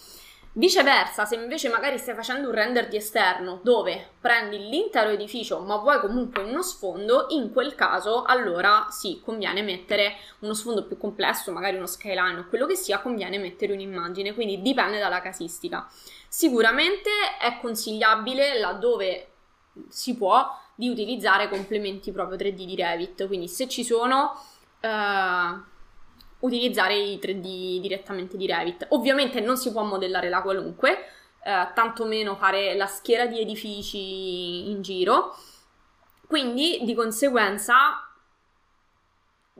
Viceversa, 0.53 1.25
se 1.25 1.35
invece 1.35 1.69
magari 1.69 1.99
stai 1.99 2.15
facendo 2.15 2.47
un 2.47 2.55
render 2.55 2.87
di 2.87 2.97
esterno 2.97 3.59
dove 3.61 4.13
prendi 4.19 4.57
l'intero 4.57 5.09
edificio 5.09 5.59
ma 5.59 5.75
vuoi 5.75 5.99
comunque 5.99 6.41
uno 6.41 6.63
sfondo, 6.63 7.27
in 7.29 7.53
quel 7.53 7.75
caso 7.75 8.23
allora 8.23 8.87
sì, 8.89 9.21
conviene 9.23 9.61
mettere 9.61 10.15
uno 10.39 10.55
sfondo 10.55 10.85
più 10.85 10.97
complesso, 10.97 11.51
magari 11.51 11.77
uno 11.77 11.85
skyline 11.85 12.39
o 12.39 12.47
quello 12.47 12.65
che 12.65 12.75
sia, 12.75 12.99
conviene 12.99 13.37
mettere 13.37 13.73
un'immagine, 13.73 14.33
quindi 14.33 14.59
dipende 14.61 14.97
dalla 14.97 15.21
casistica. 15.21 15.87
Sicuramente 16.27 17.09
è 17.39 17.59
consigliabile 17.61 18.59
laddove 18.59 19.27
si 19.87 20.15
può 20.17 20.45
di 20.73 20.89
utilizzare 20.89 21.47
complementi 21.47 22.11
proprio 22.11 22.37
3D 22.37 22.65
di 22.65 22.75
Revit, 22.75 23.27
quindi 23.27 23.47
se 23.47 23.67
ci 23.67 23.83
sono... 23.83 24.41
Uh, 24.81 25.77
utilizzare 26.39 26.95
i 26.95 27.19
3D 27.21 27.79
direttamente 27.79 28.37
di 28.37 28.47
Revit. 28.47 28.87
Ovviamente 28.89 29.39
non 29.39 29.57
si 29.57 29.71
può 29.71 29.83
modellare 29.83 30.29
la 30.29 30.41
qualunque, 30.41 30.97
eh, 31.43 31.67
tantomeno 31.73 32.35
fare 32.35 32.75
la 32.75 32.87
schiera 32.87 33.25
di 33.25 33.39
edifici 33.39 34.69
in 34.69 34.81
giro. 34.81 35.35
Quindi 36.27 36.79
di 36.83 36.93
conseguenza 36.93 38.03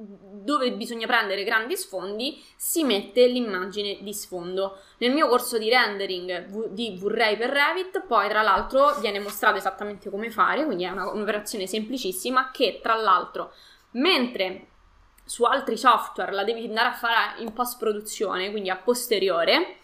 dove 0.02 0.72
bisogna 0.74 1.06
prendere 1.08 1.44
grandi 1.44 1.76
sfondi 1.76 2.42
si 2.56 2.84
mette 2.84 3.28
l'immagine 3.28 3.98
di 4.02 4.14
sfondo. 4.14 4.78
Nel 5.00 5.12
mio 5.12 5.28
corso 5.28 5.58
di 5.58 5.70
rendering 5.70 6.70
di 6.70 6.98
V-Ray 6.98 7.38
per 7.38 7.50
Revit 7.50 8.06
poi 8.06 8.30
tra 8.30 8.42
l'altro 8.42 8.94
viene 9.00 9.20
mostrato 9.20 9.58
esattamente 9.58 10.10
come 10.10 10.32
fare, 10.32 10.64
quindi 10.64 10.86
è 10.86 10.90
una, 10.90 11.12
un'operazione 11.12 11.68
semplicissima 11.68 12.52
che 12.52 12.80
tra 12.82 12.96
l'altro 12.96 13.52
mentre 13.92 14.68
su 15.30 15.44
altri 15.44 15.78
software 15.78 16.32
la 16.32 16.44
devi 16.44 16.66
andare 16.66 16.88
a 16.88 16.94
fare 16.94 17.42
in 17.42 17.54
post 17.54 17.78
produzione, 17.78 18.50
quindi 18.50 18.72
a 18.72 18.78
posteriore, 18.78 19.78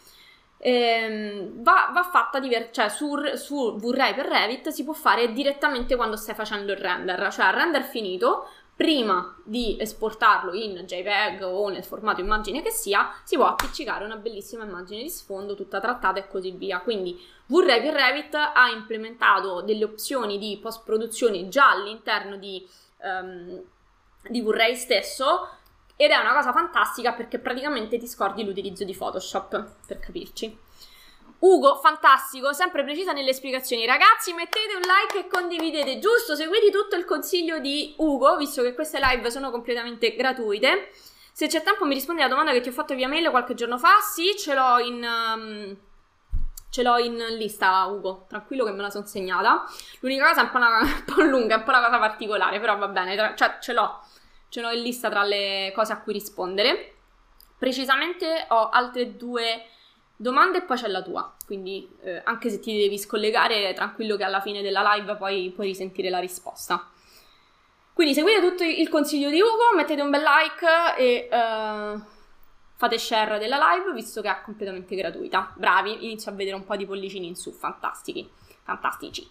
ehm, 0.58 1.62
va, 1.62 1.92
va, 1.94 2.02
fatta 2.02 2.40
diver- 2.40 2.72
cioè 2.72 2.90
su, 2.90 3.16
su 3.36 3.76
V-Ray 3.76 4.16
per 4.16 4.26
Revit 4.26 4.70
si 4.70 4.84
può 4.84 4.94
fare 4.94 5.32
direttamente 5.34 5.96
quando 5.96 6.16
stai 6.16 6.34
facendo 6.34 6.72
il 6.72 6.80
render, 6.80 7.32
cioè 7.32 7.46
il 7.46 7.54
render 7.54 7.84
finito, 7.84 8.50
prima 8.76 9.38
di 9.44 9.78
esportarlo 9.80 10.52
in 10.54 10.82
JPEG 10.84 11.44
o 11.44 11.70
nel 11.70 11.84
formato 11.84 12.22
immagine 12.22 12.64
che 12.64 12.72
sia, 12.72 13.14
si 13.24 13.36
può 13.36 13.46
appiccicare 13.46 14.04
una 14.04 14.18
bellissima 14.18 14.64
immagine 14.64 15.04
di 15.04 15.10
sfondo 15.12 15.54
tutta 15.54 15.80
trattata 15.80 16.18
e 16.18 16.28
così 16.28 16.50
via. 16.54 16.80
Quindi 16.80 17.24
V-Ray 17.46 17.84
per 17.84 17.94
Revit 17.94 18.34
ha 18.34 18.68
implementato 18.74 19.62
delle 19.62 19.84
opzioni 19.84 20.40
di 20.40 20.58
post 20.60 20.84
produzione 20.84 21.48
già 21.50 21.70
all'interno 21.70 22.36
di 22.38 22.68
um, 23.04 23.62
di 24.30 24.42
Blu-ray 24.42 24.76
stesso 24.76 25.50
ed 25.96 26.12
è 26.12 26.18
una 26.18 26.34
cosa 26.34 26.52
fantastica 26.52 27.14
perché 27.14 27.40
praticamente 27.40 27.98
ti 27.98 28.08
scordi 28.08 28.44
l'utilizzo 28.44 28.84
di 28.84 28.94
Photoshop, 28.94 29.66
per 29.88 30.00
capirci. 30.00 30.64
Ugo, 31.40 31.76
fantastico, 31.76 32.54
sempre 32.54 32.84
precisa 32.84 33.12
nelle 33.12 33.34
spiegazioni. 33.34 33.86
Ragazzi, 33.86 34.34
mettete 34.34 34.76
un 34.76 34.82
like 34.82 35.26
e 35.26 35.30
condividete, 35.30 36.00
giusto? 36.00 36.36
Seguite 36.36 36.72
tutto 36.72 36.96
il 36.96 37.06
consiglio 37.06 37.60
di 37.60 37.94
Ugo, 37.98 38.36
visto 38.36 38.62
che 38.62 38.74
queste 38.74 39.00
live 39.00 39.30
sono 39.30 39.52
completamente 39.52 40.16
gratuite. 40.16 40.92
Se 41.32 41.48
c'è 41.48 41.62
tempo 41.62 41.86
mi 41.86 41.94
rispondi 41.94 42.22
alla 42.22 42.30
domanda 42.30 42.52
che 42.52 42.62
ti 42.62 42.70
ho 42.70 42.72
fatto 42.72 42.96
via 42.96 43.08
mail 43.08 43.30
qualche 43.30 43.54
giorno 43.54 43.78
fa. 43.78 44.00
Sì, 44.02 44.36
ce 44.38 44.54
l'ho 44.54 44.80
in... 44.80 45.04
Um, 45.04 45.78
ce 46.70 46.84
l'ho 46.84 46.98
in 46.98 47.16
lista, 47.38 47.86
Ugo, 47.86 48.26
tranquillo 48.28 48.66
che 48.66 48.72
me 48.72 48.82
la 48.82 48.90
sono 48.90 49.06
segnata. 49.06 49.64
L'unica 50.00 50.28
cosa 50.28 50.42
è 50.42 50.44
un 50.44 50.50
po', 50.50 50.58
una, 50.58 50.80
un 50.82 51.04
po', 51.06 51.22
lunga, 51.22 51.56
è 51.56 51.58
un 51.60 51.64
po' 51.64 51.70
una 51.70 51.86
cosa 51.86 52.00
particolare, 52.00 52.60
però 52.60 52.78
va 52.78 52.88
bene, 52.88 53.16
tra, 53.16 53.34
cioè 53.36 53.58
ce 53.62 53.72
l'ho 53.72 54.02
ce 54.56 54.62
l'ho 54.62 54.72
in 54.72 54.84
lista 54.84 55.10
tra 55.10 55.24
le 55.24 55.74
cose 55.76 55.92
a 55.92 56.00
cui 56.00 56.14
rispondere. 56.14 56.94
Precisamente 57.58 58.46
ho 58.48 58.70
altre 58.70 59.18
due 59.18 59.66
domande 60.16 60.60
e 60.60 60.62
poi 60.62 60.78
c'è 60.78 60.88
la 60.88 61.02
tua, 61.02 61.36
quindi 61.46 61.90
eh, 62.02 62.22
anche 62.24 62.50
se 62.50 62.62
ti 62.62 62.78
devi 62.78 62.98
scollegare, 62.98 63.74
tranquillo 63.74 64.16
che 64.16 64.24
alla 64.24 64.40
fine 64.40 64.62
della 64.62 64.96
live 64.96 65.18
poi 65.18 65.52
puoi 65.54 65.68
risentire 65.68 66.10
la 66.10 66.20
risposta. 66.20 66.90
Quindi 67.92 68.14
seguite 68.14 68.40
tutto 68.40 68.64
il 68.64 68.88
consiglio 68.88 69.30
di 69.30 69.42
Ugo, 69.42 69.76
mettete 69.76 70.02
un 70.02 70.10
bel 70.10 70.24
like 70.24 70.96
e 70.98 71.28
uh, 71.30 72.02
fate 72.76 72.98
share 72.98 73.38
della 73.40 73.58
live 73.58 73.92
visto 73.92 74.22
che 74.22 74.30
è 74.30 74.42
completamente 74.42 74.96
gratuita. 74.96 75.54
Bravi, 75.58 76.06
inizio 76.06 76.32
a 76.32 76.34
vedere 76.34 76.56
un 76.56 76.64
po' 76.64 76.78
di 76.78 76.86
pollicini 76.86 77.28
in 77.28 77.36
su, 77.36 77.52
fantastici, 77.52 78.30
fantastici. 78.64 79.30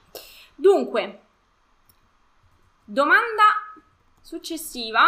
Dunque, 0.54 1.20
domanda 2.84 3.42
Successiva 4.24 5.02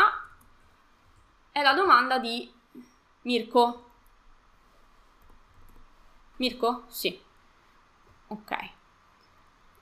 è 1.50 1.62
la 1.62 1.72
domanda 1.72 2.18
di 2.18 2.52
Mirko. 3.22 3.90
Mirko? 6.36 6.84
Sì. 6.88 7.18
Ok. 8.26 8.70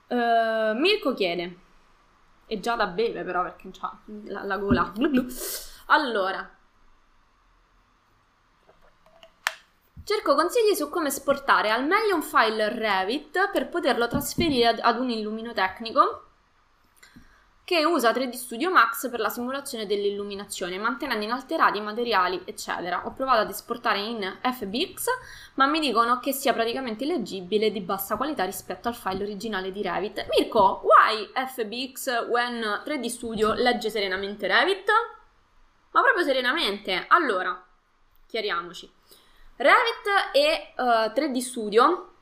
Uh, 0.07 0.79
Mirko 0.79 1.15
chiede. 1.15 1.59
È 2.47 2.61
già 2.61 2.77
da 2.77 2.87
beve 2.87 3.25
però 3.25 3.43
perché 3.43 3.71
c'ha 3.73 3.99
la, 4.27 4.45
la 4.45 4.57
gola. 4.57 4.93
Allora. 5.87 6.49
Cerco 10.05 10.35
consigli 10.37 10.77
su 10.77 10.89
come 10.89 11.09
esportare 11.09 11.73
al 11.73 11.85
meglio 11.85 12.15
un 12.15 12.23
file 12.23 12.69
Revit 12.69 13.51
per 13.51 13.69
poterlo 13.69 14.07
trasferire 14.07 14.69
ad, 14.81 15.01
un 15.01 15.11
illumino 15.11 15.53
tecnico 15.53 16.34
che 17.65 17.83
usa 17.85 18.11
3D 18.11 18.33
Studio 18.33 18.71
Max 18.71 19.09
per 19.09 19.21
la 19.21 19.31
simulazione 19.31 19.87
dell'illuminazione, 19.87 20.79
mantenendo 20.79 21.25
inalterati 21.25 21.79
i 21.79 21.81
materiali, 21.81 22.43
eccetera. 22.45 23.07
Ho 23.07 23.13
provato 23.13 23.41
ad 23.41 23.49
esportare 23.49 24.01
in 24.01 24.39
FBX, 24.43 25.07
ma 25.55 25.67
mi 25.67 25.81
dicono 25.81 26.21
che 26.21 26.33
sia 26.33 26.53
praticamente 26.53 27.05
illeggibile 27.05 27.67
e 27.67 27.73
di 27.73 27.81
bassa 27.81 28.17
qualità 28.17 28.45
rispetto 28.45 28.89
al 28.89 28.95
file 28.95 29.23
originale 29.23 29.73
di 29.73 29.81
Revit. 29.81 30.27
Mirko, 30.37 30.83
why 30.85 31.31
FBX 31.33 32.29
when 32.29 32.61
3D 32.85 33.07
Studio 33.07 33.55
legge 33.55 33.89
serenamente 33.89 34.47
Revit? 34.47 34.91
Ma 35.93 36.03
proprio 36.03 36.25
serenamente. 36.25 37.07
Allora, 37.09 37.65
chiariamoci. 38.27 38.93
Revit 39.57 40.33
e 40.33 40.75
uh, 40.77 40.83
eh, 40.83 41.13
3D 41.15 41.39
Studio 41.39 42.14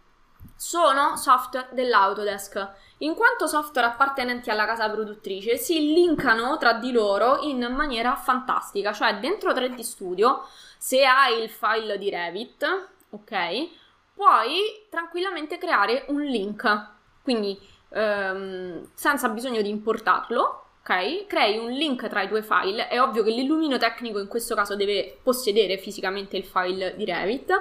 sono 0.62 1.16
software 1.16 1.70
dell'Autodesk. 1.72 2.68
In 2.98 3.14
quanto 3.14 3.48
software 3.48 3.88
appartenenti 3.88 4.48
alla 4.48 4.64
casa 4.64 4.88
produttrice 4.88 5.57
si 5.57 5.92
linkano 5.92 6.57
tra 6.57 6.75
di 6.75 6.92
loro 6.92 7.40
in 7.40 7.66
maniera 7.75 8.14
fantastica, 8.14 8.92
cioè 8.92 9.18
dentro 9.18 9.51
3D 9.51 9.81
Studio, 9.81 10.46
se 10.79 11.05
hai 11.05 11.42
il 11.42 11.51
file 11.51 11.98
di 11.98 12.11
Revit, 12.11 12.88
ok, 13.11 13.68
puoi 14.14 14.87
tranquillamente 14.88 15.59
creare 15.59 16.05
un 16.09 16.20
link, 16.22 16.87
quindi 17.25 17.59
ehm, 17.88 18.88
senza 18.94 19.29
bisogno 19.31 19.62
di 19.62 19.68
importarlo, 19.68 20.66
ok, 20.81 21.27
crei 21.27 21.59
un 21.59 21.72
link 21.72 22.07
tra 22.07 22.22
i 22.22 22.29
due 22.29 22.44
file, 22.44 22.87
è 22.87 23.03
ovvio 23.03 23.25
che 23.25 23.31
l'illumino 23.31 23.79
tecnico 23.79 24.20
in 24.20 24.29
questo 24.29 24.55
caso 24.55 24.77
deve 24.77 25.18
possedere 25.25 25.77
fisicamente 25.79 26.37
il 26.37 26.44
file 26.44 26.94
di 26.94 27.05
Revit, 27.05 27.53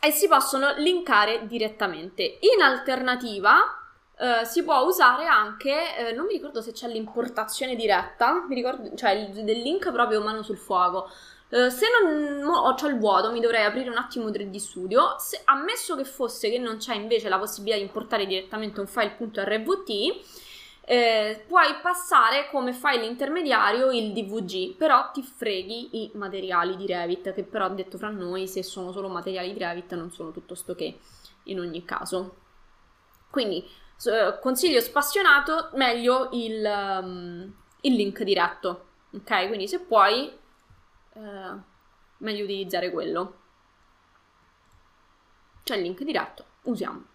e 0.00 0.10
si 0.10 0.28
possono 0.28 0.74
linkare 0.76 1.46
direttamente. 1.46 2.38
In 2.40 2.62
alternativa, 2.62 3.72
Uh, 4.18 4.44
si 4.44 4.64
può 4.64 4.80
usare 4.80 5.26
anche, 5.26 5.72
uh, 6.10 6.16
non 6.16 6.26
mi 6.26 6.32
ricordo 6.32 6.60
se 6.60 6.72
c'è 6.72 6.88
l'importazione 6.88 7.76
diretta, 7.76 8.44
mi 8.48 8.56
ricordo, 8.56 8.92
cioè 8.96 9.12
il, 9.12 9.44
del 9.44 9.60
link 9.60 9.92
proprio 9.92 10.20
mano 10.20 10.42
sul 10.42 10.58
fuoco. 10.58 11.08
Uh, 11.50 11.68
se 11.68 11.86
non 11.88 12.44
ho 12.44 12.74
il 12.88 12.98
vuoto, 12.98 13.30
mi 13.30 13.38
dovrei 13.38 13.64
aprire 13.64 13.88
un 13.88 13.96
attimo 13.96 14.28
3D 14.28 14.56
Studio. 14.56 15.14
Se, 15.18 15.40
ammesso 15.44 15.94
che 15.94 16.02
fosse 16.02 16.50
che 16.50 16.58
non 16.58 16.78
c'è 16.78 16.96
invece 16.96 17.28
la 17.28 17.38
possibilità 17.38 17.76
di 17.78 17.84
importare 17.84 18.26
direttamente 18.26 18.80
un 18.80 18.88
file.rvt, 18.88 20.47
eh, 20.90 21.44
puoi 21.46 21.74
passare 21.82 22.48
come 22.50 22.72
file 22.72 23.04
intermediario 23.04 23.90
il 23.90 24.14
DVG, 24.14 24.74
però 24.74 25.10
ti 25.10 25.22
freghi 25.22 26.02
i 26.02 26.10
materiali 26.14 26.76
di 26.76 26.86
Revit, 26.86 27.34
che 27.34 27.44
però 27.44 27.68
detto 27.68 27.98
fra 27.98 28.08
noi, 28.08 28.48
se 28.48 28.62
sono 28.62 28.90
solo 28.90 29.08
materiali 29.08 29.52
di 29.52 29.58
Revit, 29.58 29.94
non 29.94 30.10
sono 30.10 30.30
tutto 30.30 30.54
sto 30.54 30.74
che 30.74 30.98
in 31.44 31.60
ogni 31.60 31.84
caso. 31.84 32.36
Quindi 33.28 33.62
eh, 34.06 34.38
consiglio 34.40 34.80
spassionato, 34.80 35.68
meglio 35.74 36.30
il, 36.32 36.64
um, 36.64 37.54
il 37.82 37.94
link 37.94 38.22
diretto. 38.22 38.86
Ok, 39.12 39.46
quindi 39.48 39.68
se 39.68 39.80
puoi 39.80 40.32
eh, 41.12 41.56
meglio 42.16 42.44
utilizzare 42.44 42.90
quello. 42.90 43.40
C'è 45.64 45.76
il 45.76 45.82
link 45.82 46.02
diretto, 46.02 46.44
usiamo. 46.62 47.07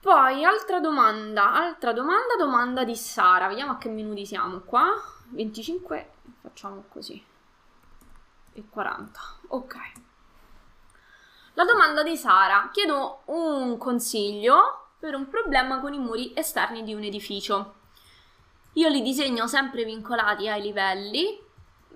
Poi, 0.00 0.44
altra 0.44 0.80
domanda, 0.80 1.52
altra 1.52 1.92
domanda, 1.92 2.36
domanda 2.38 2.84
di 2.84 2.94
Sara. 2.94 3.48
Vediamo 3.48 3.72
a 3.72 3.78
che 3.78 3.88
minuti 3.88 4.24
siamo 4.24 4.60
qua. 4.60 4.86
25, 5.30 6.10
facciamo 6.42 6.84
così. 6.88 7.22
E 8.52 8.64
40, 8.68 9.20
ok. 9.48 9.76
La 11.54 11.64
domanda 11.64 12.02
di 12.02 12.16
Sara. 12.16 12.70
Chiedo 12.72 13.22
un 13.26 13.76
consiglio 13.78 14.88
per 14.98 15.14
un 15.14 15.28
problema 15.28 15.80
con 15.80 15.92
i 15.92 15.98
muri 15.98 16.32
esterni 16.34 16.84
di 16.84 16.94
un 16.94 17.02
edificio. 17.02 17.74
Io 18.74 18.88
li 18.88 19.02
disegno 19.02 19.46
sempre 19.46 19.84
vincolati 19.84 20.48
ai 20.48 20.60
livelli, 20.60 21.44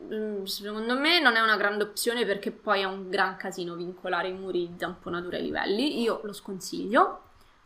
Mm, 0.03 0.45
secondo 0.45 0.99
me 0.99 1.21
non 1.21 1.37
è 1.37 1.41
una 1.41 1.57
grande 1.57 1.85
opzione 1.85 2.25
perché 2.25 2.51
poi 2.51 2.81
è 2.81 2.85
un 2.85 3.11
gran 3.11 3.37
casino 3.37 3.75
vincolare 3.75 4.29
i 4.29 4.33
muri 4.33 4.69
di 4.69 4.77
tamponatura 4.77 5.37
ai 5.37 5.43
livelli. 5.43 6.01
Io 6.01 6.21
lo 6.25 6.33
sconsiglio, 6.33 7.21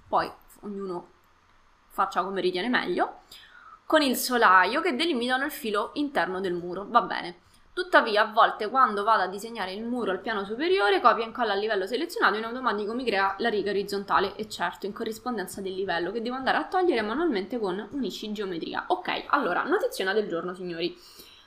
poi 0.09 0.31
ognuno 0.61 1.09
faccia 1.89 2.23
come 2.23 2.41
ritiene 2.41 2.69
meglio. 2.69 3.21
Con 3.87 4.03
il 4.03 4.17
solaio 4.17 4.81
che 4.81 4.97
delimitano 4.97 5.45
il 5.45 5.51
filo 5.51 5.91
interno 5.95 6.41
del 6.41 6.55
muro, 6.55 6.87
va 6.89 7.03
bene. 7.03 7.43
Tuttavia, 7.75 8.23
a 8.23 8.33
volte 8.33 8.69
quando 8.71 9.03
vado 9.03 9.25
a 9.25 9.27
disegnare 9.27 9.73
il 9.73 9.83
muro 9.83 10.13
al 10.13 10.21
piano 10.21 10.45
superiore, 10.45 11.01
copia 11.01 11.25
e 11.25 11.27
incolla 11.27 11.55
al 11.55 11.59
livello 11.59 11.87
selezionato, 11.87 12.37
in 12.37 12.45
automatico 12.45 12.95
mi 12.95 13.05
crea 13.05 13.35
la 13.39 13.49
riga 13.49 13.71
orizzontale 13.71 14.37
e 14.37 14.49
certo 14.49 14.87
in 14.87 14.93
corrispondenza 14.93 15.61
del 15.61 15.75
livello 15.75 16.13
che 16.13 16.23
devo 16.23 16.37
andare 16.37 16.59
a 16.59 16.67
togliere 16.67 17.03
manualmente 17.03 17.59
con 17.59 17.89
unisci 17.91 18.31
geometria. 18.33 18.85
Ok, 18.87 19.25
allora, 19.27 19.65
notiziona 19.65 20.13
del 20.13 20.29
giorno, 20.29 20.55
signori. 20.55 20.97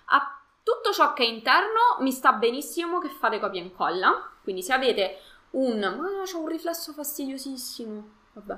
A 0.08 0.42
tutto 0.62 0.92
ciò 0.92 1.14
che 1.14 1.24
è 1.24 1.28
interno 1.28 1.98
mi 2.00 2.12
sta 2.12 2.34
benissimo 2.34 3.00
che 3.00 3.08
fate 3.08 3.40
copia 3.40 3.62
e 3.62 3.64
incolla. 3.64 4.30
Quindi 4.44 4.64
se 4.64 4.74
avete 4.74 5.22
un... 5.52 5.80
Ma 5.80 6.10
no, 6.10 6.24
c'è 6.26 6.36
un 6.36 6.48
riflesso 6.50 6.92
fastidiosissimo. 6.92 8.16
Vabbè. 8.38 8.58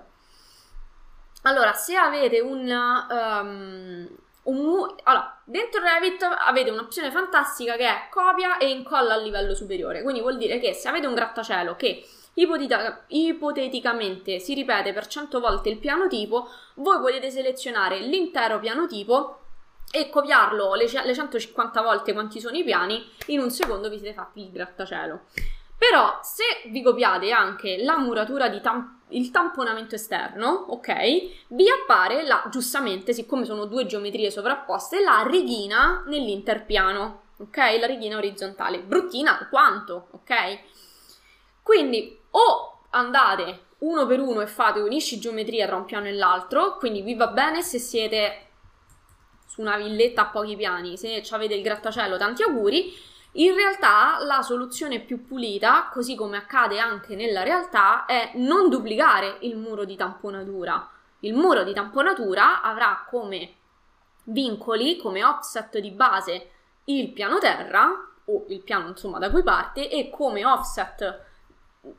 Allora, 1.44 1.74
se 1.74 1.96
avete 1.96 2.40
un... 2.40 2.70
Um, 3.10 4.08
un 4.42 4.96
allora, 5.04 5.38
dentro 5.44 5.82
Revit 5.82 6.24
avete 6.24 6.72
un'opzione 6.72 7.12
fantastica 7.12 7.76
che 7.76 7.88
è 7.88 8.08
copia 8.10 8.58
e 8.58 8.70
incolla 8.70 9.14
al 9.14 9.24
livello 9.24 9.54
superiore. 9.54 10.02
Quindi 10.02 10.22
vuol 10.22 10.38
dire 10.38 10.60
che 10.60 10.74
se 10.74 10.88
avete 10.88 11.08
un 11.08 11.14
grattacielo 11.14 11.76
che 11.76 12.06
ipoteticamente 12.34 14.40
si 14.40 14.54
ripete 14.54 14.94
per 14.94 15.08
100 15.08 15.40
volte 15.40 15.70
il 15.70 15.78
piano 15.78 16.08
tipo, 16.08 16.50
voi 16.76 17.00
potete 17.00 17.30
selezionare 17.30 18.00
l'intero 18.00 18.60
piano 18.60 18.88
tipo 18.88 19.42
e 19.92 20.10
copiarlo 20.10 20.76
le, 20.76 20.90
le 21.04 21.14
150 21.14 21.82
volte 21.82 22.14
quanti 22.14 22.40
sono 22.40 22.56
i 22.56 22.64
piani, 22.64 23.06
in 23.28 23.40
un 23.40 23.52
secondo 23.52 23.90
vi 23.90 24.00
siete 24.00 24.14
fatti 24.14 24.42
il 24.42 24.52
grattacielo. 24.52 25.22
Però 25.80 26.20
se 26.22 26.44
vi 26.70 26.84
copiate 26.84 27.32
anche 27.32 27.78
la 27.82 27.98
muratura 27.98 28.50
di 28.50 28.60
tam- 28.60 29.00
il 29.12 29.32
tamponamento 29.32 29.96
esterno, 29.96 30.66
ok, 30.68 31.48
vi 31.48 31.70
appare 31.70 32.24
la, 32.24 32.46
giustamente, 32.52 33.14
siccome 33.14 33.46
sono 33.46 33.64
due 33.64 33.86
geometrie 33.86 34.30
sovrapposte, 34.30 35.00
la 35.00 35.26
righina 35.26 36.04
nell'interpiano, 36.06 37.22
ok? 37.38 37.58
La 37.80 37.88
righina 37.88 38.18
orizzontale. 38.18 38.80
Bruttina 38.80 39.48
quanto, 39.50 40.10
ok? 40.12 40.60
Quindi 41.64 42.20
o 42.32 42.82
andate 42.90 43.68
uno 43.80 44.06
per 44.06 44.20
uno 44.20 44.42
e 44.42 44.48
fate 44.48 44.82
unisci 44.82 45.18
geometria 45.18 45.66
tra 45.66 45.78
un 45.78 45.86
piano 45.86 46.08
e 46.08 46.14
l'altro, 46.14 46.76
quindi 46.76 47.02
vi 47.02 47.16
va 47.16 47.28
bene 47.28 47.62
se 47.62 47.80
siete 47.80 48.48
su 49.48 49.62
una 49.62 49.78
villetta 49.78 50.24
a 50.24 50.30
pochi 50.30 50.58
piani, 50.58 50.98
se 50.98 51.24
avete 51.30 51.54
il 51.56 51.64
grattacielo, 51.64 52.18
tanti 52.18 52.44
auguri. 52.44 53.08
In 53.34 53.54
realtà 53.54 54.18
la 54.24 54.42
soluzione 54.42 55.02
più 55.02 55.26
pulita, 55.26 55.90
così 55.92 56.16
come 56.16 56.38
accade 56.38 56.80
anche 56.80 57.16
nella 57.16 57.44
realtà, 57.44 58.06
è 58.06 58.32
non 58.36 58.70
duplicare 58.70 59.38
il 59.42 59.56
muro 59.56 59.86
di 59.86 59.96
tamponatura. 59.96 60.90
Il 61.20 61.36
muro 61.36 61.64
di 61.64 61.74
tamponatura 61.74 62.62
avrà 62.62 63.06
come 63.08 63.54
vincoli, 64.24 64.98
come 64.98 65.24
offset 65.24 65.78
di 65.78 65.92
base 65.92 66.52
il 66.86 67.12
piano 67.12 67.38
terra 67.38 67.90
o 68.26 68.46
il 68.50 68.62
piano 68.62 68.88
insomma 68.88 69.20
da 69.20 69.30
cui 69.30 69.44
parte 69.44 69.90
e 69.90 70.10
come 70.10 70.46
offset 70.46 71.28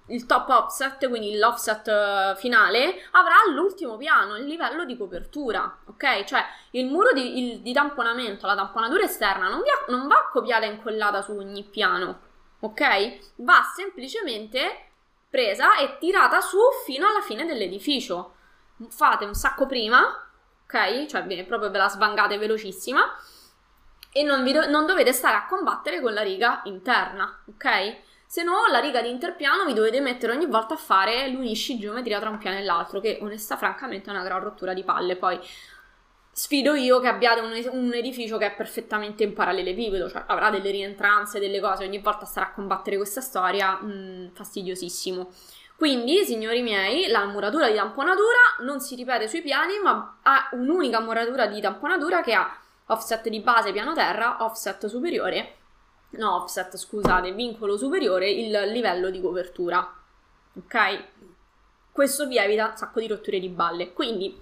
il 0.08 0.26
top 0.26 0.48
offset, 0.50 1.08
quindi 1.08 1.36
l'offset 1.36 1.88
eh, 1.88 2.34
finale, 2.36 3.02
avrà 3.12 3.36
l'ultimo 3.54 3.96
piano, 3.96 4.36
il 4.36 4.44
livello 4.44 4.84
di 4.84 4.96
copertura, 4.96 5.78
ok? 5.86 6.24
Cioè 6.24 6.44
il 6.72 6.86
muro 6.86 7.12
di, 7.12 7.38
il, 7.38 7.60
di 7.60 7.72
tamponamento, 7.72 8.46
la 8.46 8.54
tamponatura 8.54 9.04
esterna 9.04 9.48
non, 9.48 9.62
vi, 9.62 9.68
non 9.92 10.06
va 10.06 10.28
copiata 10.30 10.66
e 10.66 10.70
incollata 10.70 11.22
su 11.22 11.32
ogni 11.32 11.64
piano, 11.64 12.20
ok? 12.60 13.34
Va 13.36 13.62
semplicemente 13.74 14.90
presa 15.30 15.76
e 15.76 15.96
tirata 15.98 16.40
su 16.40 16.58
fino 16.84 17.06
alla 17.06 17.22
fine 17.22 17.46
dell'edificio. 17.46 18.34
Fate 18.90 19.24
un 19.24 19.34
sacco 19.34 19.66
prima, 19.66 20.00
ok? 20.64 21.06
Cioè 21.06 21.24
viene 21.24 21.44
proprio 21.44 21.70
ve 21.70 21.78
la 21.78 21.88
svangate 21.88 22.36
velocissima 22.36 23.02
e 24.12 24.22
non, 24.22 24.44
do- 24.44 24.68
non 24.68 24.86
dovete 24.86 25.12
stare 25.12 25.36
a 25.36 25.46
combattere 25.46 26.00
con 26.00 26.12
la 26.12 26.22
riga 26.22 26.60
interna, 26.64 27.42
ok? 27.46 28.08
Se 28.32 28.44
no, 28.44 28.68
la 28.70 28.78
riga 28.78 29.02
di 29.02 29.10
interpiano 29.10 29.64
vi 29.64 29.72
dovete 29.72 30.00
mettere 30.00 30.32
ogni 30.32 30.46
volta 30.46 30.74
a 30.74 30.76
fare 30.76 31.26
l'unisci 31.30 31.80
geometria 31.80 32.20
tra 32.20 32.30
un 32.30 32.38
piano 32.38 32.58
e 32.58 32.62
l'altro, 32.62 33.00
che 33.00 33.18
onesta 33.22 33.56
francamente 33.56 34.08
è 34.08 34.12
una 34.12 34.22
gran 34.22 34.40
rottura 34.40 34.72
di 34.72 34.84
palle. 34.84 35.16
Poi 35.16 35.36
sfido 36.30 36.74
io 36.74 37.00
che 37.00 37.08
abbiate 37.08 37.40
un, 37.40 37.92
edificio 37.92 38.38
che 38.38 38.46
è 38.46 38.54
perfettamente 38.54 39.24
in 39.24 39.32
parallelepipedo, 39.32 40.08
cioè 40.08 40.22
avrà 40.28 40.48
delle 40.50 40.70
rientranze, 40.70 41.40
delle 41.40 41.58
cose, 41.58 41.84
ogni 41.84 41.98
volta 41.98 42.24
starà 42.24 42.46
a 42.46 42.52
combattere 42.52 42.96
questa 42.98 43.20
storia, 43.20 43.80
mh, 43.80 43.90
mm, 43.90 44.26
fastidiosissimo. 44.28 45.28
Quindi, 45.74 46.24
signori 46.24 46.62
miei, 46.62 47.08
la 47.08 47.26
muratura 47.26 47.68
di 47.68 47.74
tamponatura 47.74 48.38
non 48.60 48.78
si 48.78 48.94
ripete 48.94 49.26
sui 49.26 49.42
piani, 49.42 49.80
ma 49.82 50.18
ha 50.22 50.50
un'unica 50.52 51.00
muratura 51.00 51.46
di 51.46 51.60
tamponatura 51.60 52.22
che 52.22 52.34
ha 52.34 52.56
offset 52.86 53.28
di 53.28 53.40
base 53.40 53.72
piano 53.72 53.92
terra, 53.92 54.36
offset 54.44 54.86
superiore 54.86 55.54
no 56.10 56.34
offset, 56.34 56.76
scusate, 56.76 57.32
vincolo 57.32 57.76
superiore 57.76 58.30
il 58.30 58.50
livello 58.72 59.10
di 59.10 59.20
copertura. 59.20 59.96
Ok? 60.56 61.04
Questo 61.92 62.26
vi 62.26 62.38
evita 62.38 62.68
un 62.70 62.76
sacco 62.76 63.00
di 63.00 63.06
rotture 63.06 63.38
di 63.38 63.48
balle. 63.48 63.92
Quindi, 63.92 64.40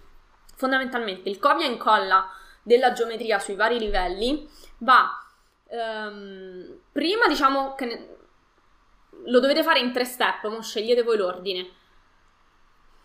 fondamentalmente, 0.55 1.29
il 1.29 1.39
copia 1.39 1.67
e 1.67 1.71
incolla 1.71 2.31
della 2.63 2.93
geometria 2.93 3.39
sui 3.39 3.55
vari 3.55 3.79
livelli 3.79 4.49
va 4.79 5.11
um, 5.71 6.79
prima, 6.93 7.27
diciamo 7.27 7.75
che 7.75 7.85
ne, 7.85 8.09
lo 9.25 9.41
dovete 9.41 9.63
fare 9.63 9.81
in 9.81 9.93
tre 9.93 10.05
step, 10.05 10.47
mo 10.49 10.63
scegliete 10.63 11.03
voi 11.03 11.17
l'ordine 11.17 11.77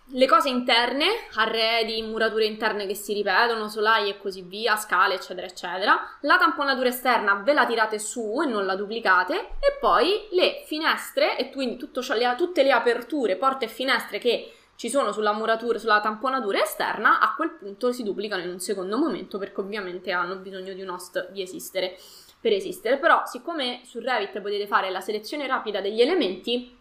le 0.08 0.28
cose 0.28 0.50
interne, 0.50 1.06
arredi, 1.36 2.02
murature 2.02 2.46
interne 2.46 2.86
che 2.86 2.94
si 2.94 3.14
ripetono, 3.14 3.70
solai 3.70 4.10
e 4.10 4.18
così 4.18 4.42
via, 4.42 4.76
scale, 4.76 5.16
eccetera, 5.16 5.48
eccetera. 5.48 6.18
La 6.22 6.38
tamponatura 6.38 6.90
esterna 6.90 7.36
ve 7.36 7.54
la 7.54 7.66
tirate 7.66 8.00
su 8.00 8.42
e 8.44 8.46
non 8.46 8.66
la 8.66 8.76
duplicate. 8.76 9.56
E 9.60 9.78
poi 9.80 10.28
le 10.32 10.64
finestre, 10.66 11.38
e 11.38 11.50
quindi 11.52 11.78
le, 12.16 12.36
tutte 12.38 12.64
le 12.64 12.72
aperture, 12.72 13.38
porte 13.38 13.66
e 13.66 13.70
finestre 13.70 14.20
che 14.20 14.54
ci 14.76 14.90
sono 14.90 15.12
sulla 15.14 15.32
muratura, 15.32 15.80
sulla 15.80 16.02
tamponatura 16.02 16.62
esterna, 16.62 17.20
a 17.20 17.34
quel 17.36 17.52
punto 17.52 17.94
si 17.94 18.04
duplicano 18.04 18.42
in 18.42 18.50
un 18.50 18.60
secondo 18.60 18.98
momento 18.98 19.38
perché 19.38 19.62
ovviamente 19.62 20.12
hanno 20.12 20.36
bisogno 20.36 20.74
di 20.74 20.82
un 20.82 20.90
host 20.90 21.32
di 21.32 21.42
esistere, 21.42 21.98
per 22.42 22.52
esistere. 22.52 22.98
Però, 22.98 23.24
siccome 23.26 23.82
su 23.86 24.00
Revit 24.00 24.42
potete 24.42 24.68
fare 24.68 24.90
la 24.90 25.00
selezione 25.00 25.48
rapida 25.48 25.80
degli 25.80 26.02
elementi, 26.02 26.78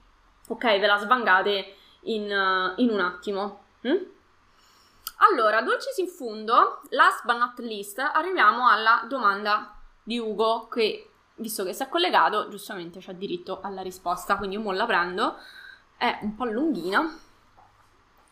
ok, 0.48 0.64
ve 0.80 0.86
la 0.86 0.98
svangate 0.98 1.76
in, 2.02 2.22
uh, 2.30 2.80
in 2.80 2.90
un 2.90 3.00
attimo. 3.00 3.64
Mm? 3.86 4.02
Allora, 5.30 5.62
dolcis 5.62 5.96
in 5.98 6.08
fundo, 6.08 6.80
last 6.90 7.24
but 7.24 7.36
not 7.36 7.58
least, 7.60 7.98
arriviamo 7.98 8.68
alla 8.68 9.04
domanda 9.08 9.74
di 10.02 10.18
Ugo 10.18 10.68
che, 10.68 11.10
visto 11.36 11.64
che 11.64 11.72
si 11.72 11.82
è 11.82 11.88
collegato, 11.88 12.48
giustamente 12.48 13.00
c'ha 13.00 13.12
diritto 13.12 13.60
alla 13.62 13.82
risposta, 13.82 14.36
quindi 14.36 14.56
io 14.56 14.62
mo 14.62 14.72
la 14.72 14.86
prendo. 14.86 15.36
È 15.96 16.18
un 16.22 16.34
po' 16.34 16.44
lunghina. 16.44 17.18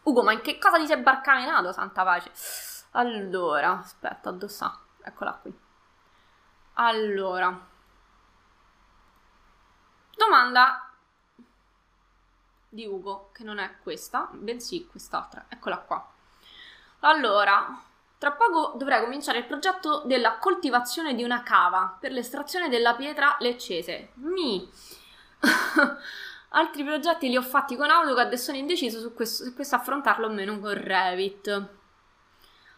Ugo, 0.03 0.23
ma 0.23 0.33
in 0.33 0.41
che 0.41 0.59
cosa 0.59 0.79
ti 0.79 0.87
sei 0.87 1.01
barcamenato, 1.01 1.73
santa 1.73 2.03
pace? 2.03 2.33
Allora, 2.93 3.79
aspetta, 3.79 4.31
addossa. 4.31 4.77
Eccola 5.03 5.33
qui. 5.41 5.57
Allora, 6.75 7.69
Domanda 10.21 10.90
di 12.71 12.87
Ugo, 12.87 13.31
che 13.33 13.45
non 13.45 13.59
è 13.59 13.77
questa, 13.83 14.31
bensì 14.33 14.87
quest'altra. 14.87 15.45
Eccola 15.49 15.79
qua. 15.79 16.13
Allora, 17.01 17.83
tra 18.17 18.33
poco 18.33 18.77
dovrei 18.77 19.01
cominciare 19.01 19.39
il 19.39 19.47
progetto 19.47 20.03
della 20.05 20.39
coltivazione 20.39 21.15
di 21.15 21.23
una 21.23 21.43
cava 21.43 21.97
per 22.01 22.13
l'estrazione 22.13 22.69
della 22.69 22.95
pietra 22.95 23.37
leccese. 23.41 24.11
Mi. 24.15 24.71
Altri 26.53 26.85
progetti 26.85 27.29
li 27.29 27.37
ho 27.37 27.43
fatti 27.43 27.77
con 27.77 27.91
AutoCAD 27.91 28.33
e 28.33 28.37
sono 28.37 28.57
indeciso 28.57 29.01
su 29.01 29.15
questo, 29.15 29.45
su 29.45 29.55
questo 29.55 29.77
affrontarlo 29.77 30.27
o 30.27 30.31
meno 30.31 30.59
con 30.59 30.75
Revit. 30.75 31.69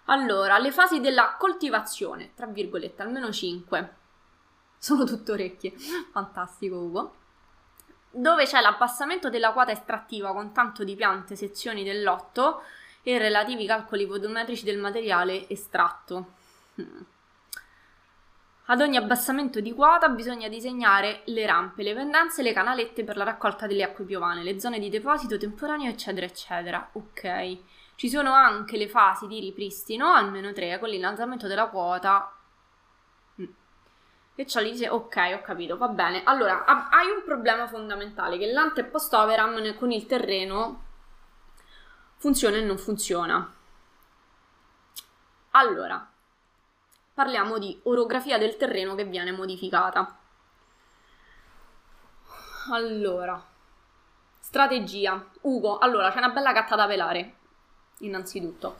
Allora, 0.06 0.58
le 0.58 0.72
fasi 0.72 1.00
della 1.00 1.36
coltivazione, 1.38 2.32
tra 2.34 2.46
virgolette, 2.46 3.02
almeno 3.02 3.30
5. 3.30 3.96
Sono 4.78 5.04
tutte 5.04 5.32
orecchie. 5.32 5.72
Fantastico, 6.12 6.76
Ugo. 6.76 7.14
Dove 8.14 8.44
c'è 8.44 8.60
l'abbassamento 8.60 9.30
della 9.30 9.52
quota 9.52 9.72
estrattiva 9.72 10.32
con 10.32 10.52
tanto 10.52 10.84
di 10.84 10.94
piante 10.94 11.34
sezioni 11.34 11.82
del 11.82 12.02
lotto 12.02 12.62
e 13.02 13.16
relativi 13.16 13.66
calcoli 13.66 14.04
volumetrici 14.04 14.64
del 14.64 14.78
materiale 14.78 15.48
estratto. 15.48 16.26
Hmm. 16.80 17.00
Ad 18.66 18.80
ogni 18.80 18.96
abbassamento 18.96 19.60
di 19.60 19.72
quota 19.72 20.08
bisogna 20.08 20.48
disegnare 20.48 21.22
le 21.24 21.46
rampe, 21.46 21.82
le 21.82 21.94
pendenze, 21.94 22.42
le 22.42 22.52
canalette 22.52 23.02
per 23.02 23.16
la 23.16 23.24
raccolta 23.24 23.66
delle 23.66 23.82
acque 23.82 24.04
piovane, 24.04 24.42
le 24.42 24.60
zone 24.60 24.78
di 24.78 24.88
deposito 24.90 25.36
temporaneo, 25.38 25.90
eccetera, 25.90 26.26
eccetera. 26.26 26.90
Ok. 26.92 27.58
Ci 27.96 28.08
sono 28.10 28.32
anche 28.32 28.76
le 28.76 28.88
fasi 28.88 29.26
di 29.26 29.40
ripristino, 29.40 30.12
almeno 30.12 30.52
tre, 30.52 30.78
con 30.78 30.90
l'innalzamento 30.90 31.46
della 31.46 31.68
quota. 31.68 32.30
E 34.42 34.64
gli 34.64 34.72
dice, 34.72 34.88
ok, 34.88 35.34
ho 35.34 35.42
capito, 35.42 35.76
va 35.76 35.86
bene. 35.86 36.22
Allora, 36.24 36.64
hai 36.64 37.08
un 37.10 37.22
problema 37.24 37.68
fondamentale, 37.68 38.38
che 38.38 38.50
l'ante 38.50 38.82
post 38.82 39.14
overam 39.14 39.76
con 39.76 39.92
il 39.92 40.04
terreno 40.06 40.82
funziona 42.16 42.56
e 42.56 42.62
non 42.62 42.76
funziona. 42.76 43.54
Allora, 45.52 46.10
parliamo 47.14 47.58
di 47.58 47.78
orografia 47.84 48.36
del 48.36 48.56
terreno 48.56 48.96
che 48.96 49.04
viene 49.04 49.30
modificata. 49.30 50.18
Allora, 52.72 53.40
strategia. 54.40 55.24
Ugo, 55.42 55.78
allora 55.78 56.10
c'è 56.10 56.18
una 56.18 56.30
bella 56.30 56.50
gatta 56.50 56.74
da 56.74 56.88
pelare, 56.88 57.34
innanzitutto. 57.98 58.78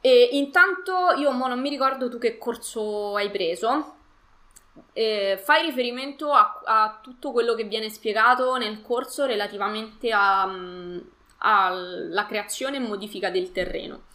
E 0.00 0.28
intanto 0.32 1.14
io 1.16 1.32
mo 1.32 1.48
non 1.48 1.60
mi 1.60 1.68
ricordo 1.68 2.08
tu 2.08 2.18
che 2.18 2.38
corso 2.38 3.16
hai 3.16 3.30
preso. 3.32 4.02
Eh, 4.92 5.40
fai 5.42 5.66
riferimento 5.66 6.32
a, 6.32 6.60
a, 6.64 6.98
tutto 7.02 7.32
quello 7.32 7.54
che 7.54 7.64
viene 7.64 7.90
spiegato 7.90 8.56
nel 8.56 8.82
corso 8.82 9.24
relativamente 9.24 10.10
alla 10.10 10.96
creazione 12.26 12.76
e 12.76 12.80
modifica 12.80 13.30
del 13.30 13.52
terreno. 13.52 14.06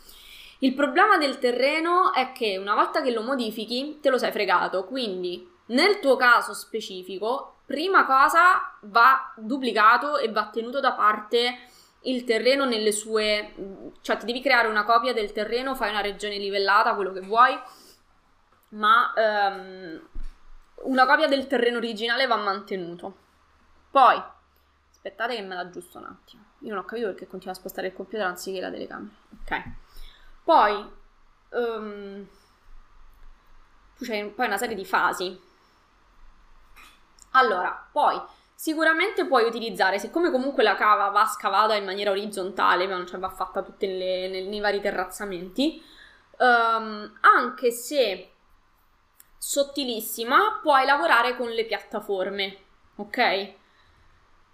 Il 0.60 0.74
problema 0.74 1.18
del 1.18 1.40
terreno 1.40 2.14
è 2.14 2.34
che 2.34 2.58
una 2.58 2.76
volta 2.76 3.02
che 3.02 3.12
lo 3.12 3.22
modifichi 3.22 4.00
te 4.02 4.10
lo 4.10 4.18
sei 4.18 4.32
fregato, 4.32 4.86
quindi 4.86 5.50
nel 5.68 6.00
tuo 6.00 6.16
caso 6.18 6.54
specifico, 6.54 7.60
prima 7.66 8.06
cosa 8.06 8.76
va 8.82 9.34
duplicato 9.38 10.18
e 10.18 10.32
va 10.32 10.50
tenuto 10.52 10.80
da 10.80 10.94
parte 10.94 11.60
il 12.04 12.24
terreno 12.24 12.66
nelle 12.66 12.92
sue... 12.92 13.54
cioè 14.02 14.18
ti 14.18 14.26
devi 14.26 14.42
creare 14.42 14.68
una 14.68 14.84
copia 14.84 15.14
del 15.14 15.32
terreno, 15.32 15.76
fai 15.76 15.90
una 15.90 16.02
regione 16.02 16.38
livellata, 16.38 16.96
quello 16.96 17.12
che 17.12 17.22
vuoi, 17.22 17.58
ma 18.70 19.14
um, 19.16 20.09
una 20.84 21.06
copia 21.06 21.28
del 21.28 21.48
terreno 21.48 21.78
originale 21.78 22.28
va 22.28 22.38
mantenuto. 22.38 23.16
Poi, 23.92 24.22
aspettate 24.92 25.36
che 25.36 25.42
me 25.42 25.56
l'aggiusto 25.56 25.98
un 25.98 26.06
attimo. 26.06 26.44
Io 26.60 26.70
non 26.70 26.84
ho 26.84 26.86
capito 26.86 27.08
perché 27.08 27.28
continua 27.28 27.54
a 27.54 27.58
spostare 27.58 27.88
il 27.88 27.94
computer 27.94 28.26
anziché 28.26 28.60
la 28.60 28.70
telecamera. 28.70 29.14
Ok. 29.42 29.64
Poi 30.44 30.92
um, 31.50 32.28
tu 33.98 34.06
c'hai 34.06 34.30
poi 34.30 34.46
una 34.46 34.58
serie 34.58 34.76
di 34.76 34.86
fasi. 34.86 35.48
Allora, 37.32 37.88
poi 37.92 38.20
sicuramente 38.56 39.26
puoi 39.26 39.46
utilizzare, 39.46 40.00
siccome 40.00 40.32
comunque 40.32 40.64
la 40.64 40.76
cava 40.76 41.10
va 41.10 41.26
scavata 41.26 41.76
in 41.76 41.86
maniera 41.86 42.12
orizzontale, 42.12 42.88
ma 42.88 42.96
non 42.96 43.08
ce 43.08 43.18
va 43.18 43.30
fatta 43.30 43.62
tutti 43.62 43.88
nei 43.88 44.60
vari 44.60 44.82
terrazzamenti, 44.82 45.82
um, 46.40 47.18
anche 47.22 47.72
se 47.72 48.32
sottilissima, 49.40 50.60
puoi 50.62 50.86
lavorare 50.86 51.36
con 51.36 51.50
le 51.50 51.66
piattaforme, 51.66 52.58
ok? 52.98 53.58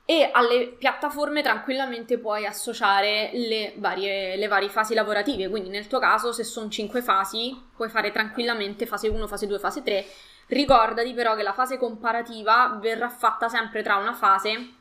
e 0.07 0.29
alle 0.31 0.75
piattaforme 0.77 1.41
tranquillamente 1.41 2.19
puoi 2.19 2.45
associare 2.45 3.31
le 3.33 3.73
varie, 3.77 4.37
le 4.37 4.47
varie, 4.47 4.69
fasi 4.69 4.93
lavorative, 4.93 5.49
quindi 5.49 5.69
nel 5.69 5.87
tuo 5.87 5.97
caso 5.97 6.31
se 6.31 6.43
sono 6.43 6.69
5 6.69 7.01
fasi 7.01 7.59
puoi 7.75 7.89
fare 7.89 8.11
tranquillamente 8.11 8.85
fase 8.85 9.07
1, 9.07 9.27
fase 9.27 9.47
2, 9.47 9.57
fase 9.57 9.81
3. 9.81 10.05
Ricordati 10.47 11.11
però 11.13 11.35
che 11.35 11.41
la 11.41 11.53
fase 11.53 11.77
comparativa 11.77 12.77
verrà 12.79 13.09
fatta 13.09 13.49
sempre 13.49 13.81
tra 13.81 13.95
una 13.95 14.13
fase 14.13 14.73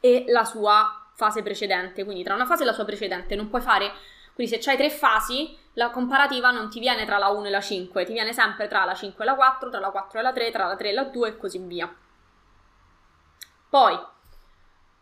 e 0.00 0.24
la 0.28 0.44
sua 0.44 1.02
fase 1.14 1.42
precedente, 1.42 2.04
quindi 2.04 2.22
tra 2.22 2.34
una 2.34 2.44
fase 2.44 2.64
e 2.64 2.66
la 2.66 2.74
sua 2.74 2.84
precedente, 2.84 3.34
non 3.34 3.48
puoi 3.48 3.62
fare, 3.62 3.90
quindi 4.34 4.60
se 4.60 4.70
hai 4.70 4.76
tre 4.76 4.90
fasi, 4.90 5.56
la 5.74 5.90
comparativa 5.90 6.50
non 6.50 6.68
ti 6.68 6.80
viene 6.80 7.04
tra 7.04 7.18
la 7.18 7.28
1 7.28 7.46
e 7.46 7.50
la 7.50 7.60
5, 7.60 8.04
ti 8.04 8.12
viene 8.12 8.32
sempre 8.32 8.68
tra 8.68 8.84
la 8.84 8.94
5 8.94 9.24
e 9.24 9.26
la 9.26 9.34
4, 9.34 9.70
tra 9.70 9.80
la 9.80 9.90
4 9.90 10.18
e 10.18 10.22
la 10.22 10.32
3, 10.32 10.50
tra 10.50 10.66
la 10.66 10.76
3 10.76 10.88
e 10.88 10.92
la 10.92 11.04
2 11.04 11.28
e 11.28 11.36
così 11.36 11.58
via. 11.58 11.94
Poi, 13.68 14.10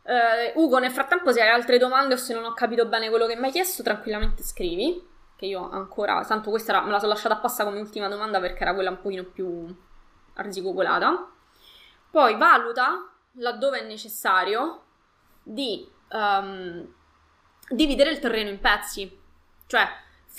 Uh, 0.02 0.58
Ugo, 0.58 0.78
nel 0.78 0.90
frattempo, 0.90 1.30
se 1.30 1.42
hai 1.42 1.50
altre 1.50 1.78
domande 1.78 2.14
o 2.14 2.16
se 2.16 2.34
non 2.34 2.44
ho 2.44 2.54
capito 2.54 2.86
bene 2.86 3.10
quello 3.10 3.26
che 3.26 3.36
mi 3.36 3.46
hai 3.46 3.52
chiesto, 3.52 3.82
tranquillamente 3.82 4.42
scrivi. 4.42 5.06
Che 5.36 5.46
io 5.46 5.70
ancora, 5.70 6.24
tanto 6.24 6.50
questa 6.50 6.72
era, 6.72 6.82
me 6.82 6.90
la 6.90 6.98
sono 6.98 7.12
lasciata 7.12 7.36
passare 7.36 7.68
come 7.68 7.80
ultima 7.80 8.08
domanda 8.08 8.40
perché 8.40 8.62
era 8.62 8.74
quella 8.74 8.90
un 8.90 9.00
pochino 9.00 9.24
più 9.24 9.72
arzigogolata. 10.34 11.30
Poi 12.10 12.36
valuta, 12.36 13.08
laddove 13.34 13.80
è 13.80 13.86
necessario, 13.86 14.82
di 15.42 15.88
um, 16.10 16.92
dividere 17.68 18.10
il 18.10 18.18
terreno 18.18 18.50
in 18.50 18.58
pezzi. 18.58 19.18
Cioè, 19.66 19.88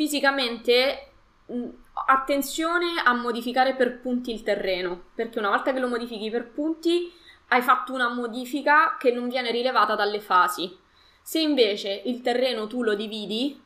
fisicamente, 0.01 1.11
mh, 1.45 1.69
attenzione 2.07 3.03
a 3.05 3.13
modificare 3.13 3.75
per 3.75 3.99
punti 3.99 4.31
il 4.31 4.41
terreno, 4.41 5.09
perché 5.13 5.37
una 5.37 5.49
volta 5.49 5.71
che 5.71 5.79
lo 5.79 5.87
modifichi 5.87 6.31
per 6.31 6.49
punti 6.49 7.13
hai 7.49 7.61
fatto 7.61 7.93
una 7.93 8.09
modifica 8.09 8.97
che 8.97 9.11
non 9.11 9.29
viene 9.29 9.51
rilevata 9.51 9.93
dalle 9.93 10.19
fasi. 10.19 10.75
Se 11.21 11.39
invece 11.39 12.01
il 12.05 12.21
terreno 12.21 12.65
tu 12.65 12.81
lo 12.81 12.95
dividi 12.95 13.63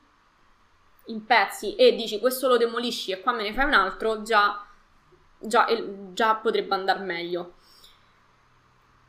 in 1.05 1.25
pezzi 1.25 1.75
e 1.75 1.95
dici 1.95 2.19
questo 2.19 2.49
lo 2.49 2.57
demolisci 2.57 3.11
e 3.11 3.21
qua 3.21 3.31
me 3.31 3.43
ne 3.43 3.53
fai 3.53 3.65
un 3.65 3.73
altro, 3.73 4.21
già, 4.23 4.61
già, 5.39 5.65
già 6.11 6.35
potrebbe 6.35 6.75
andare 6.75 6.99
meglio. 6.99 7.53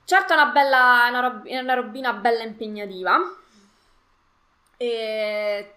Certo 0.05 0.33
è 0.33 0.37
una, 0.37 0.53
bella, 0.53 1.07
una, 1.09 1.21
rob- 1.21 1.47
una 1.49 1.75
robina 1.75 2.13
bella 2.13 2.45
impegnativa. 2.45 3.19
E... 4.77 5.75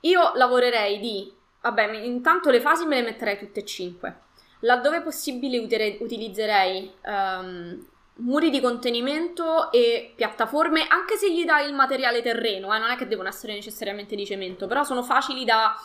Io 0.00 0.32
lavorerei 0.34 0.98
di... 0.98 1.32
Vabbè, 1.60 1.90
intanto 2.04 2.50
le 2.50 2.60
fasi 2.60 2.86
me 2.86 2.96
le 2.96 3.02
metterei 3.02 3.38
tutte 3.38 3.60
e 3.60 3.64
cinque. 3.64 4.20
Laddove 4.60 5.02
possibile 5.02 5.58
utilizzerei 6.00 6.92
um, 7.04 7.86
muri 8.16 8.50
di 8.50 8.60
contenimento 8.60 9.70
e 9.70 10.12
piattaforme, 10.16 10.86
anche 10.88 11.16
se 11.16 11.32
gli 11.32 11.44
dai 11.44 11.68
il 11.68 11.74
materiale 11.74 12.22
terreno, 12.22 12.74
eh, 12.74 12.78
non 12.78 12.90
è 12.90 12.96
che 12.96 13.06
devono 13.06 13.28
essere 13.28 13.52
necessariamente 13.52 14.16
di 14.16 14.26
cemento, 14.26 14.66
però 14.66 14.82
sono 14.82 15.02
facili 15.02 15.44
da, 15.44 15.76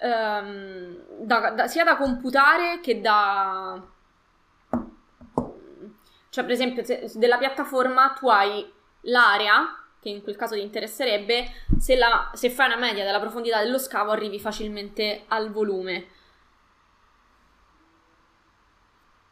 um, 0.00 0.96
da, 1.18 1.50
da 1.50 1.66
sia 1.66 1.84
da 1.84 1.96
computare 1.96 2.80
che 2.80 3.00
da... 3.00 3.82
Cioè, 6.30 6.44
per 6.44 6.52
esempio, 6.52 6.84
se, 6.84 7.10
della 7.14 7.38
piattaforma 7.38 8.14
tu 8.18 8.28
hai 8.28 8.70
l'area, 9.02 9.79
che 10.00 10.08
in 10.08 10.22
quel 10.22 10.36
caso 10.36 10.54
ti 10.54 10.62
interesserebbe, 10.62 11.46
se, 11.78 11.96
la, 11.96 12.30
se 12.34 12.50
fai 12.50 12.66
una 12.66 12.78
media 12.78 13.04
della 13.04 13.20
profondità 13.20 13.62
dello 13.62 13.78
scavo 13.78 14.10
arrivi 14.10 14.40
facilmente 14.40 15.24
al 15.28 15.50
volume. 15.50 16.06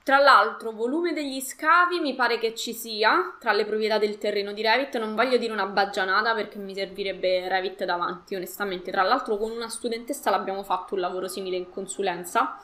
Tra 0.09 0.17
l'altro, 0.17 0.73
volume 0.73 1.13
degli 1.13 1.39
scavi 1.39 2.01
mi 2.01 2.15
pare 2.15 2.39
che 2.39 2.55
ci 2.55 2.73
sia 2.73 3.37
tra 3.39 3.53
le 3.53 3.67
proprietà 3.67 3.99
del 3.99 4.17
terreno 4.17 4.55
di 4.55 4.63
Revit. 4.63 4.97
Non 4.99 5.15
voglio 5.15 5.37
dire 5.37 5.53
una 5.53 5.67
baggianata 5.67 6.35
perché 6.35 6.57
mi 6.57 6.75
servirebbe 6.75 7.47
Revit 7.47 7.85
davanti, 7.85 8.35
onestamente. 8.35 8.91
Tra 8.91 9.03
l'altro, 9.03 9.37
con 9.37 9.51
una 9.51 9.69
studentessa 9.69 10.31
l'abbiamo 10.31 10.63
fatto 10.63 10.95
un 10.95 11.01
lavoro 11.01 11.29
simile 11.29 11.57
in 11.57 11.69
consulenza. 11.69 12.59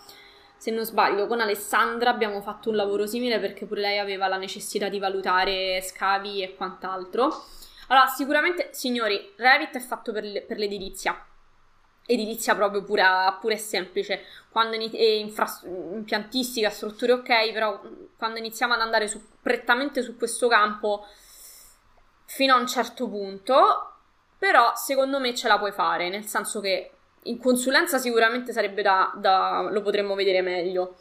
Se 0.57 0.71
non 0.71 0.87
sbaglio, 0.87 1.27
con 1.27 1.41
Alessandra 1.41 2.09
abbiamo 2.09 2.41
fatto 2.41 2.71
un 2.71 2.77
lavoro 2.77 3.07
simile 3.07 3.39
perché 3.39 3.67
pure 3.67 3.83
lei 3.83 3.99
aveva 3.99 4.27
la 4.27 4.39
necessità 4.39 4.89
di 4.89 4.99
valutare 4.99 5.83
scavi 5.83 6.43
e 6.43 6.57
quant'altro. 6.57 7.45
Allora, 7.89 8.07
sicuramente, 8.07 8.71
signori, 8.73 9.33
Revit 9.37 9.77
è 9.77 9.81
fatto 9.81 10.13
per, 10.13 10.45
per 10.47 10.59
l'edilizia. 10.59 11.27
edilizia 12.07 12.55
proprio 12.55 12.83
pura, 12.85 13.37
pura 13.41 13.55
e 13.55 13.59
semplice, 13.59 14.25
quando 14.51 14.77
in, 14.77 14.91
infra, 14.93 15.47
impiantistica, 15.65 16.71
strutture 16.71 17.13
ok, 17.13 17.53
però 17.53 17.81
quando 18.17 18.39
iniziamo 18.39 18.75
ad 18.75 18.81
andare 18.81 19.09
su, 19.09 19.21
prettamente 19.41 20.03
su 20.03 20.17
questo 20.17 20.49
campo 20.49 21.07
fino 22.27 22.55
a 22.55 22.59
un 22.59 22.67
certo 22.67 23.09
punto, 23.09 23.93
però 24.39 24.73
secondo 24.75 25.19
me 25.19 25.35
ce 25.35 25.49
la 25.49 25.59
puoi 25.59 25.73
fare, 25.73 26.09
nel 26.09 26.25
senso 26.25 26.61
che 26.61 26.91
in 27.25 27.39
consulenza 27.39 27.99
sicuramente 27.99 28.53
sarebbe 28.53 28.83
da, 28.83 29.11
da 29.17 29.69
lo 29.71 29.81
potremmo 29.81 30.15
vedere 30.15 30.43
meglio, 30.43 30.97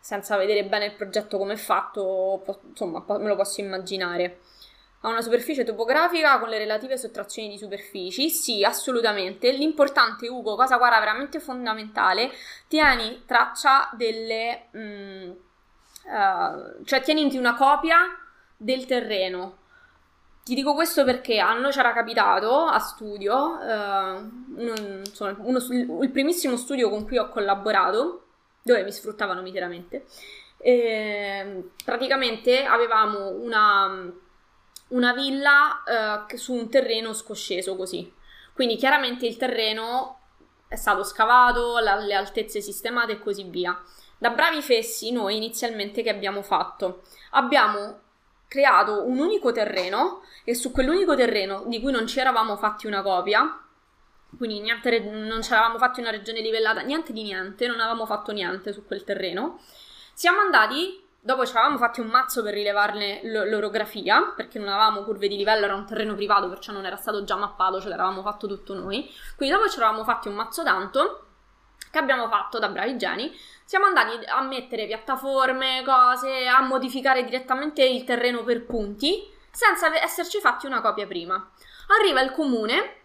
senza 0.00 0.36
vedere 0.36 0.64
bene 0.64 0.86
il 0.86 0.94
progetto 0.94 1.36
come 1.36 1.54
è 1.54 1.56
fatto, 1.56 2.42
insomma, 2.68 3.04
me 3.06 3.28
lo 3.28 3.36
posso 3.36 3.60
immaginare. 3.60 4.40
Ha 5.06 5.08
una 5.08 5.22
superficie 5.22 5.62
topografica 5.62 6.40
con 6.40 6.48
le 6.48 6.58
relative 6.58 6.98
sottrazioni 6.98 7.48
di 7.48 7.58
superfici? 7.58 8.28
Sì, 8.28 8.64
assolutamente. 8.64 9.52
L'importante, 9.52 10.26
Ugo, 10.26 10.56
cosa 10.56 10.78
guarda 10.78 10.98
veramente 10.98 11.38
fondamentale, 11.38 12.32
tieni 12.66 13.22
traccia 13.24 13.88
delle... 13.92 14.66
Mm, 14.76 15.30
uh, 15.30 16.84
cioè 16.84 17.02
tieniti 17.02 17.36
una 17.36 17.54
copia 17.54 17.98
del 18.56 18.84
terreno. 18.84 19.58
Ti 20.42 20.56
dico 20.56 20.74
questo 20.74 21.04
perché 21.04 21.38
a 21.38 21.52
noi 21.52 21.70
c'era 21.70 21.92
capitato 21.92 22.64
a 22.64 22.80
studio, 22.80 23.60
uh, 23.60 24.58
uno, 24.60 24.74
insomma, 25.04 25.36
uno, 25.38 25.58
il 26.02 26.10
primissimo 26.10 26.56
studio 26.56 26.90
con 26.90 27.04
cui 27.04 27.18
ho 27.18 27.28
collaborato, 27.28 28.24
dove 28.60 28.82
mi 28.82 28.90
sfruttavano 28.90 29.40
miseramente, 29.40 30.04
eh, 30.58 31.68
praticamente 31.84 32.64
avevamo 32.64 33.28
una 33.28 34.24
una 34.88 35.12
villa 35.12 36.26
eh, 36.30 36.36
su 36.36 36.54
un 36.54 36.68
terreno 36.68 37.12
scosceso 37.12 37.76
così. 37.76 38.12
Quindi 38.52 38.76
chiaramente 38.76 39.26
il 39.26 39.36
terreno 39.36 40.20
è 40.68 40.76
stato 40.76 41.04
scavato, 41.04 41.78
la, 41.78 41.96
le 41.96 42.14
altezze 42.14 42.60
sistemate 42.60 43.12
e 43.12 43.18
così 43.18 43.44
via. 43.44 43.80
Da 44.18 44.30
bravi 44.30 44.62
fessi 44.62 45.12
noi 45.12 45.36
inizialmente 45.36 46.02
che 46.02 46.10
abbiamo 46.10 46.42
fatto? 46.42 47.02
Abbiamo 47.32 48.00
creato 48.48 49.06
un 49.06 49.18
unico 49.18 49.52
terreno 49.52 50.22
e 50.44 50.54
su 50.54 50.70
quell'unico 50.70 51.14
terreno 51.14 51.64
di 51.66 51.80
cui 51.80 51.92
non 51.92 52.06
ci 52.06 52.18
eravamo 52.20 52.56
fatti 52.56 52.86
una 52.86 53.02
copia, 53.02 53.60
quindi 54.36 54.60
niente, 54.60 55.00
non 55.00 55.42
ci 55.42 55.52
eravamo 55.52 55.78
fatti 55.78 56.00
una 56.00 56.10
regione 56.10 56.40
livellata, 56.40 56.80
niente 56.80 57.12
di 57.12 57.22
niente, 57.22 57.66
non 57.66 57.80
avevamo 57.80 58.06
fatto 58.06 58.32
niente 58.32 58.72
su 58.72 58.86
quel 58.86 59.04
terreno, 59.04 59.60
siamo 60.14 60.40
andati 60.40 61.04
Dopo 61.26 61.44
ci 61.44 61.56
avevamo 61.56 61.76
fatti 61.76 61.98
un 61.98 62.06
mazzo 62.06 62.40
per 62.44 62.54
rilevarne 62.54 63.18
l- 63.24 63.48
l'orografia, 63.50 64.32
perché 64.36 64.60
non 64.60 64.68
avevamo 64.68 65.02
curve 65.02 65.26
di 65.26 65.36
livello, 65.36 65.64
era 65.64 65.74
un 65.74 65.84
terreno 65.84 66.14
privato, 66.14 66.48
perciò 66.48 66.70
non 66.70 66.86
era 66.86 66.94
stato 66.94 67.24
già 67.24 67.34
mappato, 67.34 67.80
ce 67.80 67.88
l'eravamo 67.88 68.22
fatto 68.22 68.46
tutto 68.46 68.74
noi. 68.74 69.12
Quindi 69.34 69.52
dopo 69.52 69.68
ci 69.68 69.78
eravamo 69.78 70.04
fatti 70.04 70.28
un 70.28 70.34
mazzo 70.36 70.62
tanto, 70.62 71.26
che 71.90 71.98
abbiamo 71.98 72.28
fatto 72.28 72.60
da 72.60 72.68
bravi 72.68 72.96
geni. 72.96 73.36
Siamo 73.64 73.86
andati 73.86 74.24
a 74.24 74.40
mettere 74.42 74.86
piattaforme, 74.86 75.82
cose, 75.84 76.46
a 76.46 76.62
modificare 76.62 77.24
direttamente 77.24 77.82
il 77.82 78.04
terreno 78.04 78.44
per 78.44 78.64
punti, 78.64 79.28
senza 79.50 79.92
esserci 80.00 80.38
fatti 80.38 80.66
una 80.66 80.80
copia 80.80 81.08
prima. 81.08 81.34
Arriva 81.98 82.20
il 82.20 82.30
comune, 82.30 82.98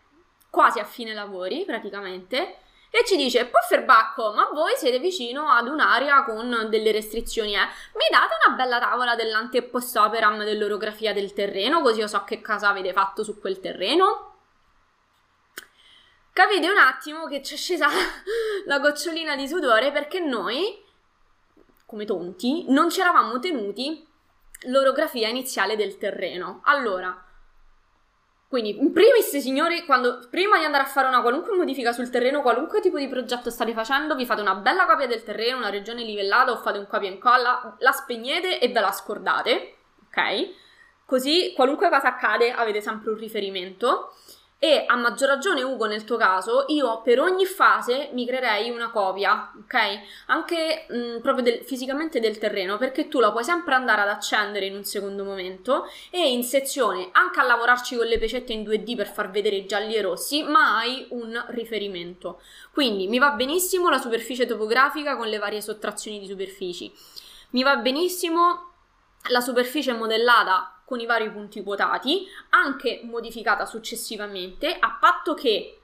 quasi 0.52 0.78
a 0.78 0.86
fine 0.86 1.16
lavori 1.16 1.64
praticamente, 1.66 2.58
e 2.94 3.06
ci 3.06 3.16
dice 3.16 3.46
Pofferbacco, 3.46 4.34
ma 4.34 4.50
voi 4.52 4.74
siete 4.76 5.00
vicino 5.00 5.50
ad 5.50 5.70
un'area 5.70 6.26
con 6.26 6.68
delle 6.70 6.92
restrizioni, 6.92 7.56
eh? 7.56 7.66
Mi 7.94 8.06
date 8.12 8.36
una 8.46 8.56
bella 8.58 8.80
tavola 8.80 9.16
dell'ante 9.16 9.64
post 9.64 9.96
operam 9.96 10.44
dell'orografia 10.44 11.14
del 11.14 11.32
terreno, 11.32 11.82
così 11.82 12.02
io 12.02 12.08
so 12.08 12.26
che 12.26 12.42
cosa 12.42 12.68
avete 12.68 12.92
fatto 12.92 13.24
su 13.24 13.40
quel 13.40 13.62
terreno? 13.62 14.36
Capite 16.34 16.70
un 16.70 16.78
attimo 16.78 17.28
che 17.28 17.42
ci 17.42 17.54
è 17.54 17.58
scesa 17.58 17.88
la 18.68 18.80
gocciolina 18.80 19.38
di 19.38 19.48
sudore 19.48 19.94
perché 19.94 20.20
noi, 20.20 20.84
come 21.86 22.04
tonti, 22.04 22.66
non 22.68 22.90
ci 22.90 23.00
eravamo 23.00 23.40
tenuti 23.40 24.06
l'orografia 24.66 25.30
iniziale 25.30 25.78
del 25.78 25.98
terreno. 25.98 26.60
Allora, 26.66 27.26
quindi, 28.52 28.78
in 28.78 28.92
primis, 28.92 29.38
signori, 29.38 29.86
quando, 29.86 30.28
prima 30.30 30.58
di 30.58 30.66
andare 30.66 30.84
a 30.84 30.88
fare 30.88 31.08
una 31.08 31.22
qualunque 31.22 31.56
modifica 31.56 31.94
sul 31.94 32.10
terreno, 32.10 32.42
qualunque 32.42 32.82
tipo 32.82 32.98
di 32.98 33.08
progetto 33.08 33.50
state 33.50 33.72
facendo, 33.72 34.14
vi 34.14 34.26
fate 34.26 34.42
una 34.42 34.56
bella 34.56 34.86
copia 34.86 35.08
del 35.08 35.24
terreno, 35.24 35.56
una 35.56 35.70
regione 35.70 36.04
livellata 36.04 36.52
o 36.52 36.58
fate 36.58 36.78
un 36.78 36.86
copia 36.86 37.08
e 37.08 37.14
incolla, 37.14 37.78
la 37.80 37.92
spegnete 37.94 38.60
e 38.60 38.68
ve 38.68 38.80
la 38.82 38.92
scordate, 38.92 39.76
ok? 40.06 40.50
Così, 41.06 41.54
qualunque 41.56 41.88
cosa 41.88 42.10
accade, 42.10 42.52
avete 42.52 42.82
sempre 42.82 43.12
un 43.12 43.18
riferimento. 43.20 44.16
E 44.64 44.84
a 44.86 44.96
maggior 44.96 45.28
ragione, 45.28 45.64
Ugo, 45.64 45.88
nel 45.88 46.04
tuo 46.04 46.18
caso, 46.18 46.66
io 46.68 47.02
per 47.02 47.20
ogni 47.20 47.48
fase 47.48 48.12
mi 48.14 48.28
creerei 48.28 48.70
una 48.70 48.92
copia, 48.92 49.52
ok? 49.58 49.76
Anche 50.28 50.86
mh, 50.88 50.98
mm, 50.98 51.20
proprio 51.22 51.44
del, 51.44 51.64
fisicamente 51.64 52.20
del 52.20 52.38
terreno, 52.38 52.78
perché 52.78 53.08
tu 53.08 53.20
la 53.20 53.32
puoi 53.32 53.44
sempre 53.44 53.74
andare 53.74 54.02
ad 54.02 54.10
accendere 54.10 54.68
in 54.68 54.76
un 54.76 54.84
secondo 54.84 55.24
momento 55.24 55.90
e 56.12 56.30
in 56.32 56.44
sezione, 56.44 57.10
anche 57.14 57.40
a 57.40 57.44
lavorarci 57.44 57.96
con 57.96 58.06
le 58.06 58.20
pecette 58.20 58.54
in 58.54 58.62
2D 58.62 58.96
per 58.96 59.12
far 59.12 59.32
vedere 59.32 59.56
i 59.56 59.66
gialli 59.66 59.96
e 59.96 60.02
rossi, 60.04 60.44
ma 60.44 60.78
hai 60.78 61.08
un 61.10 61.44
riferimento. 61.48 62.40
Quindi 62.72 63.08
mi 63.08 63.18
va 63.18 63.32
benissimo 63.32 63.90
la 63.90 63.98
superficie 63.98 64.46
topografica 64.46 65.18
con 65.18 65.28
le 65.28 65.40
varie 65.40 65.62
sottrazioni 65.62 66.20
di 66.20 66.28
superfici. 66.28 66.94
Mi 67.54 67.64
va 67.64 67.78
benissimo 67.78 68.74
la 69.30 69.42
superficie 69.42 69.94
modellata 69.94 70.81
con 70.92 71.00
i 71.00 71.06
vari 71.06 71.32
punti 71.32 71.64
quotati, 71.64 72.28
anche 72.50 73.00
modificata 73.06 73.66
successivamente, 73.66 74.76
a 74.78 74.98
patto 75.00 75.34
che 75.34 75.78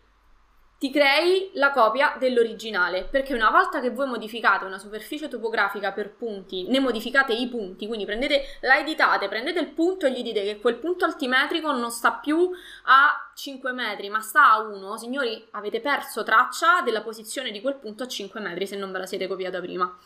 ti 0.77 0.91
crei 0.91 1.51
la 1.53 1.71
copia 1.71 2.17
dell'originale, 2.19 3.05
perché 3.05 3.33
una 3.33 3.49
volta 3.49 3.79
che 3.79 3.89
voi 3.89 4.05
modificate 4.05 4.65
una 4.65 4.77
superficie 4.77 5.29
topografica 5.29 5.93
per 5.93 6.13
punti, 6.13 6.67
ne 6.67 6.81
modificate 6.81 7.31
i 7.31 7.47
punti, 7.47 7.87
quindi 7.87 8.03
prendete, 8.03 8.43
la 8.61 8.79
editate, 8.79 9.29
prendete 9.29 9.59
il 9.59 9.69
punto 9.69 10.05
e 10.05 10.11
gli 10.11 10.21
dite 10.21 10.43
che 10.43 10.59
quel 10.59 10.75
punto 10.75 11.05
altimetrico 11.05 11.71
non 11.71 11.89
sta 11.89 12.11
più 12.11 12.51
a 12.83 13.31
5 13.33 13.71
metri, 13.71 14.09
ma 14.09 14.19
sta 14.19 14.51
a 14.51 14.59
1, 14.59 14.97
signori, 14.97 15.47
avete 15.51 15.79
perso 15.79 16.23
traccia 16.23 16.81
della 16.83 17.01
posizione 17.01 17.51
di 17.51 17.61
quel 17.61 17.75
punto 17.75 18.03
a 18.03 18.07
5 18.07 18.41
metri 18.41 18.67
se 18.67 18.75
non 18.75 18.91
ve 18.91 18.99
la 18.99 19.05
siete 19.05 19.25
copiata 19.25 19.61
prima. 19.61 19.97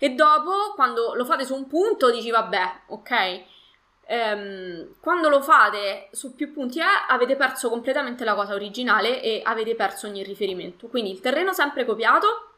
E 0.00 0.10
dopo, 0.14 0.72
quando 0.74 1.14
lo 1.14 1.24
fate 1.24 1.44
su 1.44 1.54
un 1.54 1.68
punto, 1.68 2.10
dici 2.10 2.30
vabbè, 2.30 2.80
ok, 2.88 3.44
ehm, 4.10 4.94
quando 5.00 5.28
lo 5.28 5.40
fate 5.40 6.08
su 6.10 6.34
più 6.34 6.52
punti 6.52 6.80
A 6.80 7.06
avete 7.06 7.36
perso 7.36 7.68
completamente 7.68 8.24
la 8.24 8.34
cosa 8.34 8.54
originale 8.54 9.22
e 9.22 9.40
avete 9.44 9.76
perso 9.76 10.08
ogni 10.08 10.24
riferimento. 10.24 10.88
Quindi 10.88 11.12
il 11.12 11.20
terreno 11.20 11.52
sempre 11.52 11.84
copiato 11.84 12.48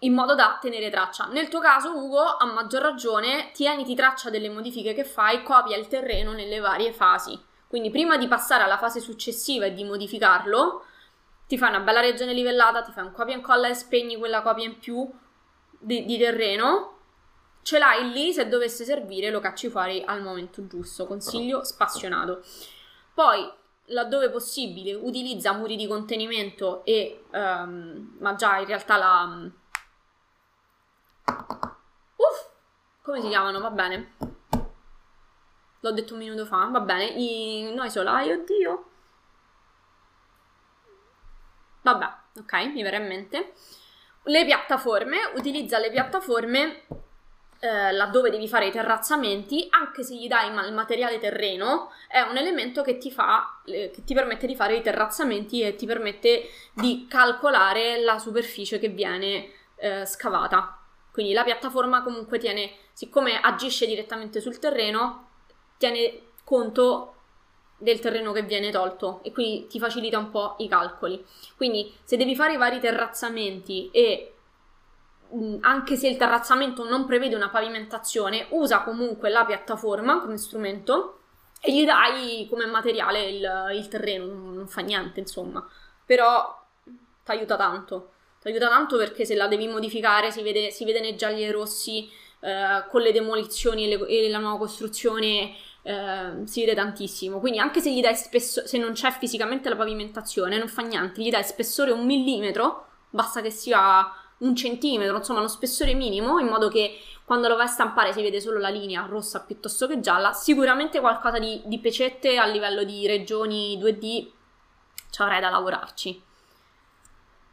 in 0.00 0.12
modo 0.12 0.34
da 0.34 0.58
tenere 0.60 0.90
traccia. 0.90 1.26
Nel 1.26 1.48
tuo 1.48 1.60
caso, 1.60 1.96
Ugo, 1.96 2.20
a 2.20 2.44
maggior 2.44 2.82
ragione, 2.82 3.52
tieniti 3.52 3.94
traccia 3.94 4.30
delle 4.30 4.50
modifiche 4.50 4.92
che 4.94 5.04
fai, 5.04 5.44
copia 5.44 5.76
il 5.76 5.86
terreno 5.86 6.32
nelle 6.32 6.58
varie 6.58 6.92
fasi. 6.92 7.40
Quindi 7.68 7.90
prima 7.90 8.16
di 8.16 8.26
passare 8.26 8.64
alla 8.64 8.76
fase 8.76 9.00
successiva 9.00 9.66
e 9.66 9.72
di 9.72 9.84
modificarlo, 9.84 10.84
ti 11.46 11.56
fai 11.56 11.70
una 11.70 11.80
bella 11.80 12.00
regione 12.00 12.32
livellata, 12.32 12.82
ti 12.82 12.90
fai 12.90 13.04
un 13.04 13.12
copia 13.12 13.34
e 13.34 13.36
incolla 13.36 13.68
e 13.68 13.74
spegni 13.74 14.16
quella 14.16 14.42
copia 14.42 14.64
in 14.64 14.78
più 14.78 15.08
di, 15.78 16.04
di 16.04 16.18
terreno 16.18 16.93
ce 17.64 17.78
l'hai 17.78 18.12
lì, 18.12 18.32
se 18.32 18.46
dovesse 18.46 18.84
servire 18.84 19.30
lo 19.30 19.40
cacci 19.40 19.70
fuori 19.70 20.04
al 20.06 20.22
momento 20.22 20.66
giusto. 20.66 21.06
Consiglio 21.06 21.64
spassionato. 21.64 22.44
Poi, 23.14 23.50
laddove 23.86 24.28
possibile, 24.30 24.92
utilizza 24.94 25.52
muri 25.52 25.74
di 25.76 25.86
contenimento 25.86 26.84
e... 26.84 27.24
Um, 27.32 28.16
ma 28.20 28.34
già 28.34 28.58
in 28.58 28.66
realtà 28.66 28.96
la... 28.96 29.50
Uff! 32.16 32.50
Come 33.02 33.20
si 33.22 33.28
chiamano? 33.28 33.60
Va 33.60 33.70
bene. 33.70 34.12
L'ho 35.80 35.92
detto 35.92 36.12
un 36.12 36.18
minuto 36.18 36.44
fa, 36.44 36.68
va 36.70 36.80
bene. 36.80 37.06
I... 37.06 37.72
Noi 37.74 37.90
solai, 37.90 38.30
oddio. 38.30 38.90
Vabbè, 41.80 42.08
ok, 42.40 42.52
mi 42.72 42.82
verrà 42.82 42.98
in 42.98 43.06
mente. 43.06 43.54
Le 44.24 44.44
piattaforme, 44.44 45.32
utilizza 45.34 45.78
le 45.78 45.90
piattaforme 45.90 46.86
eh, 47.64 47.92
laddove 47.92 48.28
devi 48.28 48.46
fare 48.46 48.66
i 48.66 48.70
terrazzamenti, 48.70 49.68
anche 49.70 50.02
se 50.02 50.14
gli 50.14 50.28
dai 50.28 50.48
il 50.48 50.74
materiale 50.74 51.18
terreno, 51.18 51.90
è 52.08 52.20
un 52.20 52.36
elemento 52.36 52.82
che 52.82 52.98
ti, 52.98 53.10
fa, 53.10 53.62
eh, 53.64 53.90
che 53.90 54.04
ti 54.04 54.12
permette 54.12 54.46
di 54.46 54.54
fare 54.54 54.76
i 54.76 54.82
terrazzamenti 54.82 55.62
e 55.62 55.74
ti 55.74 55.86
permette 55.86 56.42
di 56.74 57.06
calcolare 57.08 58.02
la 58.02 58.18
superficie 58.18 58.78
che 58.78 58.88
viene 58.88 59.48
eh, 59.76 60.04
scavata. 60.04 60.78
Quindi 61.10 61.32
la 61.32 61.42
piattaforma 61.42 62.02
comunque 62.02 62.38
tiene, 62.38 62.70
siccome 62.92 63.40
agisce 63.40 63.86
direttamente 63.86 64.42
sul 64.42 64.58
terreno, 64.58 65.28
tiene 65.78 66.32
conto 66.44 67.14
del 67.78 67.98
terreno 67.98 68.32
che 68.32 68.42
viene 68.42 68.70
tolto 68.70 69.20
e 69.22 69.32
quindi 69.32 69.66
ti 69.68 69.78
facilita 69.78 70.18
un 70.18 70.28
po' 70.28 70.56
i 70.58 70.68
calcoli. 70.68 71.24
Quindi 71.56 71.94
se 72.04 72.18
devi 72.18 72.36
fare 72.36 72.52
i 72.52 72.58
vari 72.58 72.78
terrazzamenti 72.78 73.88
e 73.90 74.33
anche 75.60 75.96
se 75.96 76.08
il 76.08 76.16
terrazzamento 76.16 76.88
non 76.88 77.06
prevede 77.06 77.34
una 77.34 77.48
pavimentazione, 77.48 78.46
usa 78.50 78.82
comunque 78.82 79.30
la 79.30 79.44
piattaforma 79.44 80.20
come 80.20 80.36
strumento 80.36 81.20
e 81.60 81.72
gli 81.72 81.84
dai 81.84 82.46
come 82.48 82.66
materiale 82.66 83.28
il, 83.28 83.70
il 83.74 83.88
terreno, 83.88 84.26
non, 84.26 84.66
fa 84.68 84.82
niente, 84.82 85.20
insomma. 85.20 85.66
Però 86.04 86.62
ti 87.24 87.30
aiuta 87.30 87.56
tanto. 87.56 88.10
Ti 88.40 88.48
aiuta 88.48 88.68
tanto 88.68 88.98
perché 88.98 89.24
se 89.24 89.34
la 89.34 89.48
devi 89.48 89.66
modificare 89.66 90.30
si 90.30 90.42
vede, 90.42 90.70
si 90.70 90.84
vede 90.84 91.00
nei 91.00 91.16
gialli 91.16 91.42
e 91.42 91.50
rossi 91.50 92.08
eh, 92.40 92.84
con 92.90 93.00
le 93.00 93.12
demolizioni 93.12 93.84
e, 93.84 93.96
le, 93.96 94.06
e, 94.06 94.28
la 94.28 94.38
nuova 94.38 94.58
costruzione 94.58 95.54
eh, 95.82 96.32
si 96.44 96.60
vede 96.60 96.74
tantissimo. 96.74 97.40
Quindi 97.40 97.58
anche 97.58 97.80
se 97.80 97.90
gli 97.90 98.02
dai 98.02 98.14
spessore, 98.14 98.66
se 98.66 98.76
non 98.76 98.92
c'è 98.92 99.10
fisicamente 99.12 99.70
la 99.70 99.76
pavimentazione, 99.76 100.58
non 100.58 100.68
fa 100.68 100.82
niente, 100.82 101.22
gli 101.22 101.30
dai 101.30 101.44
spessore 101.44 101.90
un 101.90 102.04
millimetro, 102.04 102.88
basta 103.08 103.40
che 103.40 103.50
sia 103.50 104.06
un 104.44 104.54
centimetro, 104.54 105.16
insomma 105.16 105.40
uno 105.40 105.48
spessore 105.48 105.94
minimo, 105.94 106.38
in 106.38 106.46
modo 106.46 106.68
che 106.68 106.98
quando 107.24 107.48
lo 107.48 107.56
vai 107.56 107.66
a 107.66 107.68
stampare 107.68 108.12
si 108.12 108.22
vede 108.22 108.40
solo 108.40 108.58
la 108.58 108.68
linea 108.68 109.06
rossa 109.06 109.40
piuttosto 109.40 109.86
che 109.86 110.00
gialla, 110.00 110.32
sicuramente 110.32 111.00
qualcosa 111.00 111.38
di, 111.38 111.62
di 111.64 111.78
pecette 111.78 112.36
a 112.36 112.44
livello 112.46 112.84
di 112.84 113.06
regioni 113.06 113.78
2D 113.80 114.30
ci 115.10 115.22
avrai 115.22 115.40
da 115.40 115.48
lavorarci. 115.48 116.22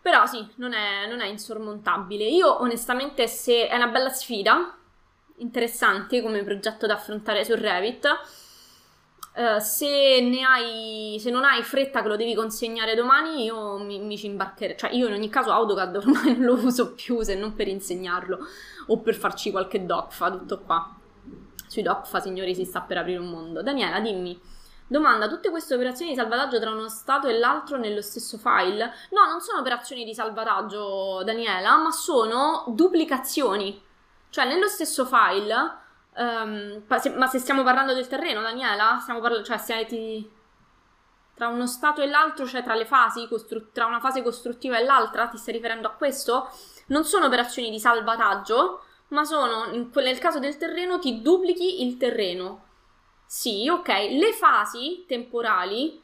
Però 0.01 0.25
sì, 0.25 0.45
non 0.55 0.73
è, 0.73 1.07
non 1.07 1.21
è 1.21 1.27
insormontabile. 1.27 2.25
Io 2.25 2.59
onestamente 2.61 3.27
se 3.27 3.67
è 3.67 3.75
una 3.75 3.87
bella 3.87 4.09
sfida, 4.09 4.75
interessante 5.37 6.21
come 6.21 6.43
progetto 6.43 6.87
da 6.87 6.95
affrontare 6.95 7.45
su 7.45 7.53
Revit, 7.53 8.07
Uh, 9.33 9.59
se, 9.59 9.87
hai, 10.45 11.17
se 11.17 11.29
non 11.29 11.45
hai 11.45 11.63
fretta 11.63 12.01
che 12.01 12.09
lo 12.09 12.17
devi 12.17 12.35
consegnare 12.35 12.95
domani, 12.95 13.45
io 13.45 13.77
mi, 13.77 13.99
mi 13.99 14.17
ci 14.17 14.25
imbarcherei. 14.25 14.77
Cioè, 14.77 14.91
io 14.91 15.07
in 15.07 15.13
ogni 15.13 15.29
caso 15.29 15.51
AutoCAD 15.51 15.95
ormai 15.95 16.35
non 16.37 16.57
lo 16.57 16.65
uso 16.65 16.93
più 16.93 17.21
se 17.21 17.35
non 17.35 17.53
per 17.53 17.69
insegnarlo 17.69 18.39
o 18.87 18.99
per 18.99 19.15
farci 19.15 19.51
qualche 19.51 19.85
docfa, 19.85 20.29
tutto 20.31 20.59
qua. 20.59 20.95
Sui 21.67 21.81
docfa, 21.81 22.19
signori, 22.19 22.53
si 22.53 22.65
sta 22.65 22.81
per 22.81 22.97
aprire 22.97 23.19
un 23.19 23.29
mondo. 23.29 23.63
Daniela, 23.63 24.01
dimmi. 24.01 24.37
Domanda, 24.85 25.29
tutte 25.29 25.49
queste 25.49 25.75
operazioni 25.75 26.11
di 26.11 26.17
salvataggio 26.17 26.59
tra 26.59 26.69
uno 26.69 26.89
stato 26.89 27.29
e 27.29 27.39
l'altro 27.39 27.77
nello 27.77 28.01
stesso 28.01 28.37
file? 28.37 28.91
No, 29.11 29.25
non 29.29 29.39
sono 29.39 29.61
operazioni 29.61 30.03
di 30.03 30.13
salvataggio, 30.13 31.21
Daniela, 31.23 31.77
ma 31.77 31.91
sono 31.91 32.65
duplicazioni. 32.67 33.81
Cioè, 34.29 34.45
nello 34.45 34.67
stesso 34.67 35.05
file 35.05 35.79
Um, 36.13 36.83
ma 37.15 37.27
se 37.27 37.39
stiamo 37.39 37.63
parlando 37.63 37.93
del 37.93 38.07
terreno, 38.07 38.41
Daniela? 38.41 38.97
Stiamo 38.99 39.19
parlando, 39.19 39.45
cioè, 39.45 39.57
se 39.57 39.85
ti... 39.85 40.29
tra 41.35 41.47
uno 41.47 41.67
stato 41.67 42.01
e 42.01 42.07
l'altro, 42.07 42.45
cioè 42.45 42.63
tra 42.63 42.75
le 42.75 42.85
fasi, 42.85 43.27
costru... 43.27 43.71
tra 43.71 43.85
una 43.85 43.99
fase 43.99 44.21
costruttiva 44.21 44.77
e 44.77 44.83
l'altra, 44.83 45.27
ti 45.27 45.37
stai 45.37 45.53
riferendo 45.53 45.87
a 45.87 45.91
questo? 45.91 46.49
Non 46.87 47.05
sono 47.05 47.27
operazioni 47.27 47.69
di 47.69 47.79
salvataggio, 47.79 48.83
ma 49.09 49.23
sono, 49.23 49.65
nel 49.65 50.19
caso 50.19 50.39
del 50.39 50.57
terreno, 50.57 50.99
ti 50.99 51.21
duplichi 51.21 51.85
il 51.85 51.97
terreno. 51.97 52.65
Sì, 53.25 53.69
ok, 53.69 53.87
le 53.87 54.33
fasi 54.33 55.05
temporali 55.07 56.03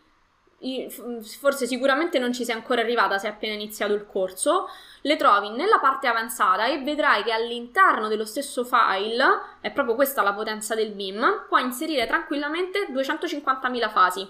forse 1.22 1.68
sicuramente 1.68 2.18
non 2.18 2.34
ci 2.34 2.43
sei 2.43 2.55
ancora 2.55 2.82
arrivata 2.82 3.20
se 3.20 3.28
hai 3.28 3.34
appena 3.34 3.53
iniziato 3.53 3.93
il 3.93 4.08
corso, 4.08 4.68
le 5.01 5.16
trovi 5.16 5.49
nella 5.49 5.80
parte 5.80 6.08
avanzata 6.08 6.66
e 6.66 6.82
vedrai 6.82 7.24
che 7.24 7.32
all'interno 7.32 8.08
dello 8.08 8.26
stesso 8.26 8.66
file, 8.66 9.24
è 9.62 9.72
proprio 9.72 9.95
questa 9.95 10.24
la 10.24 10.34
potenza 10.34 10.74
del 10.74 10.93
BIM, 10.93 11.45
puoi 11.47 11.62
inserire 11.62 12.08
tranquillamente 12.08 12.88
250.000 12.91 13.89
fasi. 13.89 14.28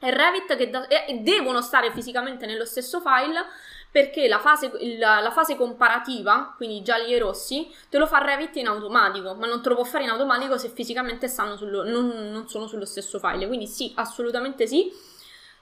E 0.00 0.10
Revit 0.14 0.56
che 0.56 0.70
da, 0.70 0.86
e 0.86 1.18
devono 1.18 1.60
stare 1.60 1.90
fisicamente 1.90 2.46
nello 2.46 2.64
stesso 2.64 3.00
file 3.00 3.44
perché 3.90 4.28
la 4.28 4.38
fase, 4.38 4.70
la, 4.96 5.18
la 5.18 5.32
fase, 5.32 5.56
comparativa, 5.56 6.54
quindi 6.56 6.82
gialli 6.82 7.12
e 7.12 7.18
rossi, 7.18 7.68
te 7.88 7.98
lo 7.98 8.06
fa 8.06 8.18
Revit 8.18 8.54
in 8.56 8.68
automatico, 8.68 9.34
ma 9.34 9.46
non 9.46 9.60
te 9.60 9.70
lo 9.70 9.74
può 9.74 9.84
fare 9.84 10.04
in 10.04 10.10
automatico 10.10 10.56
se 10.56 10.68
fisicamente 10.68 11.26
sullo, 11.26 11.82
non, 11.82 12.30
non 12.30 12.48
sono 12.48 12.66
sullo 12.68 12.84
stesso 12.84 13.18
file. 13.18 13.46
Quindi 13.48 13.66
sì, 13.66 13.92
assolutamente 13.96 14.66
sì 14.66 15.16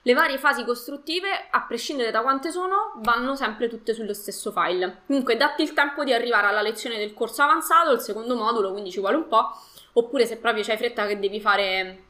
le 0.07 0.13
varie 0.13 0.37
fasi 0.37 0.63
costruttive, 0.63 1.27
a 1.51 1.65
prescindere 1.67 2.11
da 2.11 2.21
quante 2.21 2.49
sono, 2.49 2.93
vanno 3.01 3.35
sempre 3.35 3.67
tutte 3.67 3.93
sullo 3.93 4.13
stesso 4.13 4.53
file. 4.53 5.01
Comunque, 5.05 5.35
datti 5.35 5.63
il 5.63 5.73
tempo 5.73 6.05
di 6.05 6.13
arrivare 6.13 6.47
alla 6.47 6.61
lezione 6.61 6.97
del 6.97 7.13
corso 7.13 7.41
avanzato, 7.41 7.91
il 7.91 7.99
secondo 7.99 8.37
modulo, 8.37 8.71
quindi 8.71 8.89
ci 8.89 9.01
vuole 9.01 9.17
un 9.17 9.27
po', 9.27 9.49
oppure 9.91 10.25
se 10.25 10.37
proprio 10.37 10.63
c'hai 10.63 10.77
fretta 10.77 11.05
che 11.07 11.19
devi 11.19 11.41
fare 11.41 12.03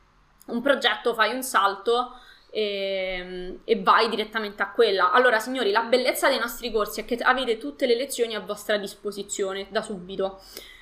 un 0.46 0.62
progetto, 0.62 1.16
fai 1.16 1.34
un 1.34 1.42
salto 1.42 2.20
e, 2.52 3.62
e, 3.64 3.82
vai 3.82 4.10
direttamente 4.10 4.62
a 4.62 4.70
quella. 4.70 5.12
Allora, 5.12 5.40
signori, 5.40 5.72
la 5.72 5.82
bellezza 5.82 6.30
dei 6.30 6.38
nostri 6.38 6.72
corsi 6.72 7.02
è 7.02 7.06
che 7.06 7.16
avete 7.16 7.58
tutte 7.58 7.88
le 7.88 7.96
lezioni 7.96 8.36
a 8.36 8.42
vostra 8.42 8.78
disposizione 8.78 9.66
da 9.72 9.82
subito. 9.82 10.40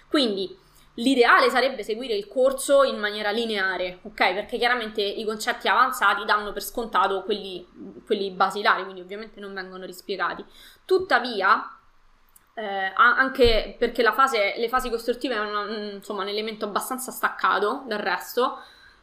Quindi 0.10 0.54
L'ideale 0.96 1.50
sarebbe 1.50 1.84
seguire 1.84 2.16
il 2.16 2.28
corso 2.28 2.84
in 2.84 2.98
maniera 2.98 3.30
lineare, 3.32 4.00
ok? 4.04 4.34
Perché 4.34 4.58
chiaramente 4.58 5.02
i 5.02 5.26
concetti 5.26 5.68
avanzati 5.68 6.24
danno 6.24 6.54
per 6.54 6.64
scontato 6.64 7.24
quelli, 7.24 7.68
quelli 8.06 8.32
basilari, 8.32 8.84
quindi 8.84 9.02
ovviamente 9.02 9.42
non 9.42 9.54
vengono 9.54 9.86
rispiegati. 9.86 10.46
Tuttavia, 10.86 11.70
eh, 12.54 12.94
anche 12.96 13.76
perché 13.78 14.04
fase, 14.14 14.54
le 14.56 14.70
fasi 14.70 14.90
costruttive 14.90 15.36
hanno 15.36 15.96
insomma, 15.96 16.22
un 16.22 16.30
elemento 16.30 16.64
abbastanza 16.64 17.12
staccato 17.12 17.84
dal 17.88 18.00
resto, 18.00 18.60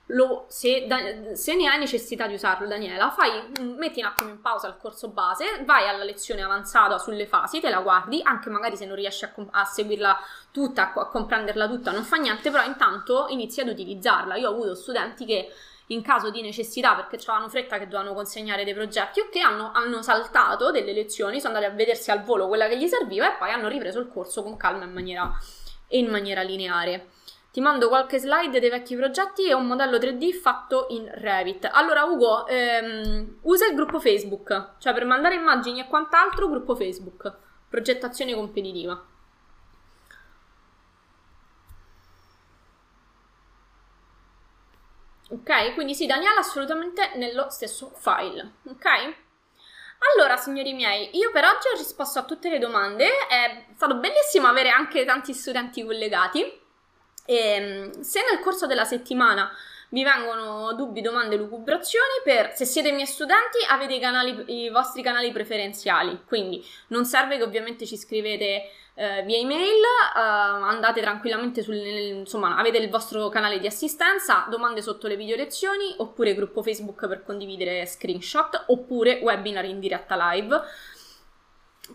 lo, 0.06 0.46
se, 0.48 0.86
da, 0.86 1.34
se, 1.34 1.54
ne 1.54 1.68
hai 1.68 1.78
necessità 1.78 2.26
di 2.26 2.34
usarlo, 2.34 2.66
Daniela, 2.66 3.10
fai, 3.10 3.50
metti 3.60 4.00
un 4.00 4.06
attimo 4.06 4.30
in 4.30 4.40
pausa 4.40 4.68
il 4.68 4.76
corso 4.80 5.08
base, 5.08 5.62
vai 5.64 5.88
alla 5.88 6.04
lezione 6.04 6.42
avanzata 6.42 6.98
sulle 6.98 7.26
fasi, 7.26 7.60
te 7.60 7.70
la 7.70 7.80
guardi, 7.80 8.20
anche 8.22 8.50
magari 8.50 8.76
se 8.76 8.84
non 8.84 8.96
riesci 8.96 9.24
a, 9.24 9.32
a 9.50 9.64
seguirla 9.64 10.18
tutta, 10.50 10.92
a, 10.92 11.06
comprenderla 11.06 11.68
tutta, 11.68 11.92
non 11.92 12.02
fa 12.02 12.16
niente, 12.16 12.50
però 12.50 12.64
intanto 12.64 13.26
inizi 13.28 13.60
ad 13.60 13.68
utilizzarla. 13.68 14.36
Io 14.36 14.48
ho 14.48 14.52
avuto 14.52 14.74
studenti 14.74 15.24
che 15.24 15.50
in 15.86 16.02
caso 16.02 16.30
di 16.30 16.42
necessità, 16.42 16.94
perché 16.94 17.16
avevano 17.26 17.48
fretta 17.48 17.78
che 17.78 17.86
dovevano 17.86 18.14
consegnare 18.14 18.64
dei 18.64 18.74
progetti 18.74 19.20
o 19.20 19.28
che 19.30 19.40
hanno, 19.40 19.72
hanno 19.72 20.02
saltato 20.02 20.70
delle 20.70 20.92
lezioni, 20.92 21.40
sono 21.40 21.54
andati 21.54 21.72
a 21.72 21.76
vedersi 21.76 22.10
al 22.10 22.22
volo 22.22 22.48
quella 22.48 22.66
che 22.66 22.78
gli 22.78 22.86
serviva 22.86 23.32
e 23.32 23.36
poi 23.38 23.50
hanno 23.50 23.68
ripreso 23.68 24.00
il 24.00 24.08
corso 24.08 24.42
con 24.42 24.56
calma 24.56 24.84
in 24.84 24.92
maniera, 24.92 25.30
in 25.88 26.08
maniera 26.08 26.42
lineare. 26.42 27.08
Ti 27.52 27.60
mando 27.60 27.88
qualche 27.88 28.18
slide 28.18 28.60
dei 28.60 28.70
vecchi 28.70 28.96
progetti 28.96 29.46
e 29.46 29.52
un 29.52 29.66
modello 29.66 29.98
3D 29.98 30.32
fatto 30.32 30.86
in 30.88 31.06
Revit. 31.12 31.68
Allora, 31.70 32.04
Ugo, 32.04 32.46
ehm, 32.46 33.40
usa 33.42 33.66
il 33.66 33.74
gruppo 33.74 34.00
Facebook, 34.00 34.78
cioè 34.78 34.94
per 34.94 35.04
mandare 35.04 35.34
immagini 35.34 35.80
e 35.80 35.86
quant'altro, 35.86 36.48
gruppo 36.48 36.74
Facebook, 36.74 37.30
progettazione 37.68 38.34
competitiva. 38.34 39.04
Ok, 45.28 45.74
quindi 45.74 45.94
sì, 45.94 46.06
Daniela 46.06 46.40
assolutamente 46.40 47.12
nello 47.16 47.50
stesso 47.50 47.92
file, 47.96 48.52
ok? 48.68 48.86
Allora, 50.14 50.36
signori 50.38 50.72
miei, 50.72 51.10
io 51.18 51.30
per 51.30 51.44
oggi 51.44 51.68
ho 51.68 51.76
risposto 51.76 52.18
a 52.18 52.24
tutte 52.24 52.48
le 52.48 52.58
domande, 52.58 53.26
è 53.28 53.66
stato 53.74 53.96
bellissimo 53.96 54.46
avere 54.46 54.70
anche 54.70 55.04
tanti 55.04 55.34
studenti 55.34 55.84
collegati. 55.84 56.60
E, 57.24 57.36
ehm, 57.36 58.00
se 58.00 58.20
nel 58.30 58.40
corso 58.40 58.66
della 58.66 58.84
settimana 58.84 59.50
vi 59.90 60.02
vengono 60.04 60.72
dubbi, 60.72 61.02
domande, 61.02 61.36
lucubrazioni, 61.36 62.22
per 62.24 62.54
se 62.54 62.64
siete 62.64 62.92
miei 62.92 63.06
studenti 63.06 63.58
avete 63.68 63.94
i, 63.94 64.00
canali, 64.00 64.64
i 64.64 64.70
vostri 64.70 65.02
canali 65.02 65.30
preferenziali, 65.32 66.22
quindi 66.26 66.64
non 66.88 67.04
serve 67.04 67.36
che 67.36 67.42
ovviamente 67.42 67.84
ci 67.84 67.98
scrivete 67.98 68.70
eh, 68.94 69.22
via 69.24 69.36
email, 69.36 69.82
eh, 70.16 70.18
andate 70.18 71.02
tranquillamente 71.02 71.62
sul, 71.62 71.74
insomma, 71.74 72.56
avete 72.56 72.78
il 72.78 72.88
vostro 72.88 73.28
canale 73.28 73.58
di 73.58 73.66
assistenza, 73.66 74.46
domande 74.48 74.80
sotto 74.80 75.08
le 75.08 75.16
video 75.16 75.36
lezioni, 75.36 75.94
oppure 75.98 76.34
gruppo 76.34 76.62
Facebook 76.62 77.06
per 77.06 77.22
condividere 77.22 77.84
screenshot, 77.84 78.64
oppure 78.68 79.20
webinar 79.22 79.66
in 79.66 79.78
diretta 79.78 80.32
live 80.32 80.60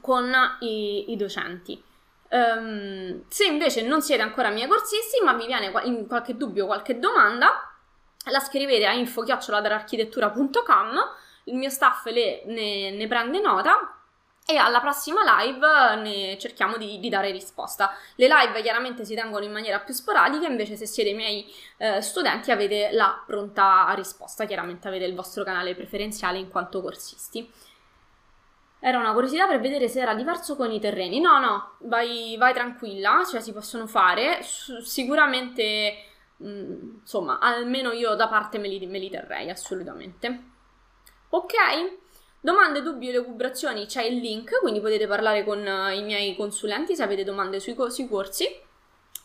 con 0.02 0.32
i, 0.60 1.12
i 1.12 1.16
docenti. 1.16 1.84
Um, 2.30 3.24
se 3.30 3.46
invece 3.46 3.84
non 3.84 4.02
siete 4.02 4.22
ancora 4.22 4.50
miei 4.50 4.68
corsisti, 4.68 5.24
ma 5.24 5.34
vi 5.34 5.46
viene 5.46 5.72
in 5.84 6.08
qualche 6.08 6.36
dubbio, 6.36 6.66
qualche 6.66 7.00
domanda, 7.00 7.72
la 8.26 8.40
scrivete 8.40 8.86
a 8.86 8.94
info-architettura.com, 8.94 11.00
il 11.46 11.56
mio 11.56 11.70
staff 11.70 12.06
le, 12.08 12.44
ne, 12.46 12.92
ne, 12.92 13.08
prende 13.08 13.40
nota 13.40 13.94
e 14.46 14.58
alla 14.58 14.80
prossima 14.80 15.42
live 15.42 15.96
ne 16.02 16.38
cerchiamo 16.38 16.78
di, 16.78 17.00
di, 17.00 17.10
dare 17.10 17.32
risposta. 17.32 17.96
Le 18.16 18.28
live 18.28 18.62
chiaramente 18.62 19.06
si 19.06 19.16
tengono 19.16 19.46
in 19.46 19.52
maniera 19.52 19.80
più 19.80 19.94
sporadica, 19.94 20.48
invece 20.48 20.76
se 20.76 20.86
siete 20.86 21.14
miei 21.14 21.46
eh, 21.78 22.02
studenti 22.02 22.52
avete 22.52 22.90
la 22.92 23.22
pronta 23.26 23.92
risposta, 23.96 24.46
chiaramente 24.46 24.88
avete 24.88 25.06
il 25.06 25.16
vostro 25.16 25.44
canale 25.44 25.76
preferenziale 25.76 26.38
in 26.38 26.50
quanto 26.50 26.82
corsisti. 26.82 27.50
Era 28.80 29.00
una 29.00 29.14
curiosità 29.14 29.48
per 29.48 29.60
vedere 29.60 29.88
se 29.88 30.02
era 30.02 30.14
diverso 30.14 30.56
con 30.56 30.72
i 30.72 30.80
terreni. 30.80 31.20
No, 31.20 31.40
no, 31.40 31.72
vai, 31.80 32.36
vai 32.38 32.54
tranquilla, 32.54 33.24
cioè 33.30 33.42
si 33.42 33.52
possono 33.52 33.88
fare. 33.88 34.40
Sicuramente, 34.44 35.94
mh, 36.38 36.50
mm, 36.50 36.96
insomma, 37.02 37.40
almeno 37.40 37.92
io 37.92 38.14
da 38.16 38.28
parte 38.28 38.60
me 38.60 38.68
li, 38.68 38.86
me 38.86 39.00
li 39.00 39.10
terrei, 39.10 39.50
assolutamente. 39.50 40.44
Ok? 41.30 41.54
Domande, 42.40 42.82
dubbi 42.82 43.10
o 43.10 43.20
lucubrazioni, 43.20 43.88
c'è 43.88 44.04
il 44.04 44.20
link, 44.20 44.60
quindi 44.62 44.80
potete 44.80 45.08
parlare 45.08 45.44
con 45.44 45.60
uh, 45.60 45.92
i 45.92 46.04
miei 46.04 46.36
consulenti 46.36 46.96
se 46.96 47.04
avete 47.04 47.24
domande 47.24 47.60
sui, 47.60 47.76
sui 47.90 48.08
corsi. 48.08 48.46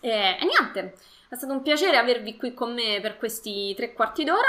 E, 0.01 0.11
e 0.11 0.45
niente, 0.45 0.95
è 1.29 1.35
stato 1.37 1.53
un 1.53 1.63
piacere 1.63 1.97
avervi 1.99 2.37
qui 2.37 2.55
con 2.55 2.73
me 2.73 3.01
per 3.01 3.19
questi 3.19 3.75
tre 3.75 3.93
quarti 3.93 4.25
d'ora. 4.25 4.49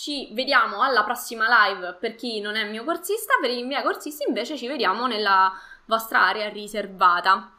Ci 0.00 0.30
vediamo 0.32 0.80
alla 0.80 1.04
prossima 1.04 1.66
live 1.66 1.92
per 2.00 2.14
chi 2.14 2.40
non 2.40 2.56
è 2.56 2.64
mio 2.64 2.84
corsista, 2.84 3.34
per 3.38 3.50
i 3.50 3.62
miei 3.64 3.82
corsisti 3.82 4.24
invece 4.26 4.56
ci 4.56 4.66
vediamo 4.66 5.06
nella 5.06 5.52
vostra 5.84 6.22
area 6.22 6.48
riservata. 6.48 7.50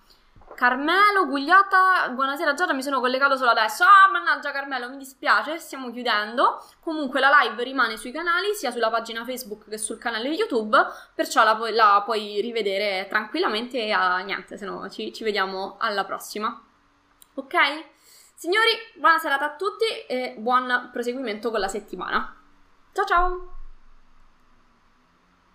Carmelo, 0.56 1.28
Gugliata, 1.28 2.10
buonasera 2.10 2.56
Giada, 2.56 2.74
mi 2.74 2.82
sono 2.82 3.00
collegato 3.00 3.38
solo 3.38 3.52
adesso. 3.52 3.84
Ah, 3.84 4.10
mannaggia 4.12 4.50
Carmelo, 4.50 4.90
mi 4.90 4.98
dispiace, 4.98 5.60
stiamo 5.60 5.92
chiudendo. 5.92 6.66
Comunque 6.80 7.20
la 7.20 7.30
live 7.42 7.64
rimane 7.64 7.96
sui 7.96 8.12
canali, 8.12 8.56
sia 8.56 8.72
sulla 8.72 8.90
pagina 8.90 9.24
Facebook 9.24 9.70
che 9.70 9.78
sul 9.78 10.00
canale 10.00 10.28
YouTube, 10.30 10.84
perciò 11.14 11.44
la, 11.44 11.56
pu- 11.56 11.72
la 11.72 12.02
puoi 12.04 12.42
rivedere 12.42 13.06
tranquillamente 13.08 13.78
e 13.86 13.92
ah, 13.92 14.18
niente, 14.18 14.58
se 14.58 14.66
no 14.66 14.90
ci, 14.90 15.14
ci 15.14 15.24
vediamo 15.24 15.76
alla 15.78 16.06
prossima. 16.06 16.60
Ok? 17.36 17.54
Signori, 18.42 18.72
buona 18.96 19.20
serata 19.20 19.54
a 19.54 19.56
tutti 19.56 19.86
e 20.08 20.34
buon 20.36 20.90
proseguimento 20.92 21.52
con 21.52 21.60
la 21.60 21.68
settimana. 21.68 22.42
Ciao 22.92 23.06
ciao! 23.06 23.61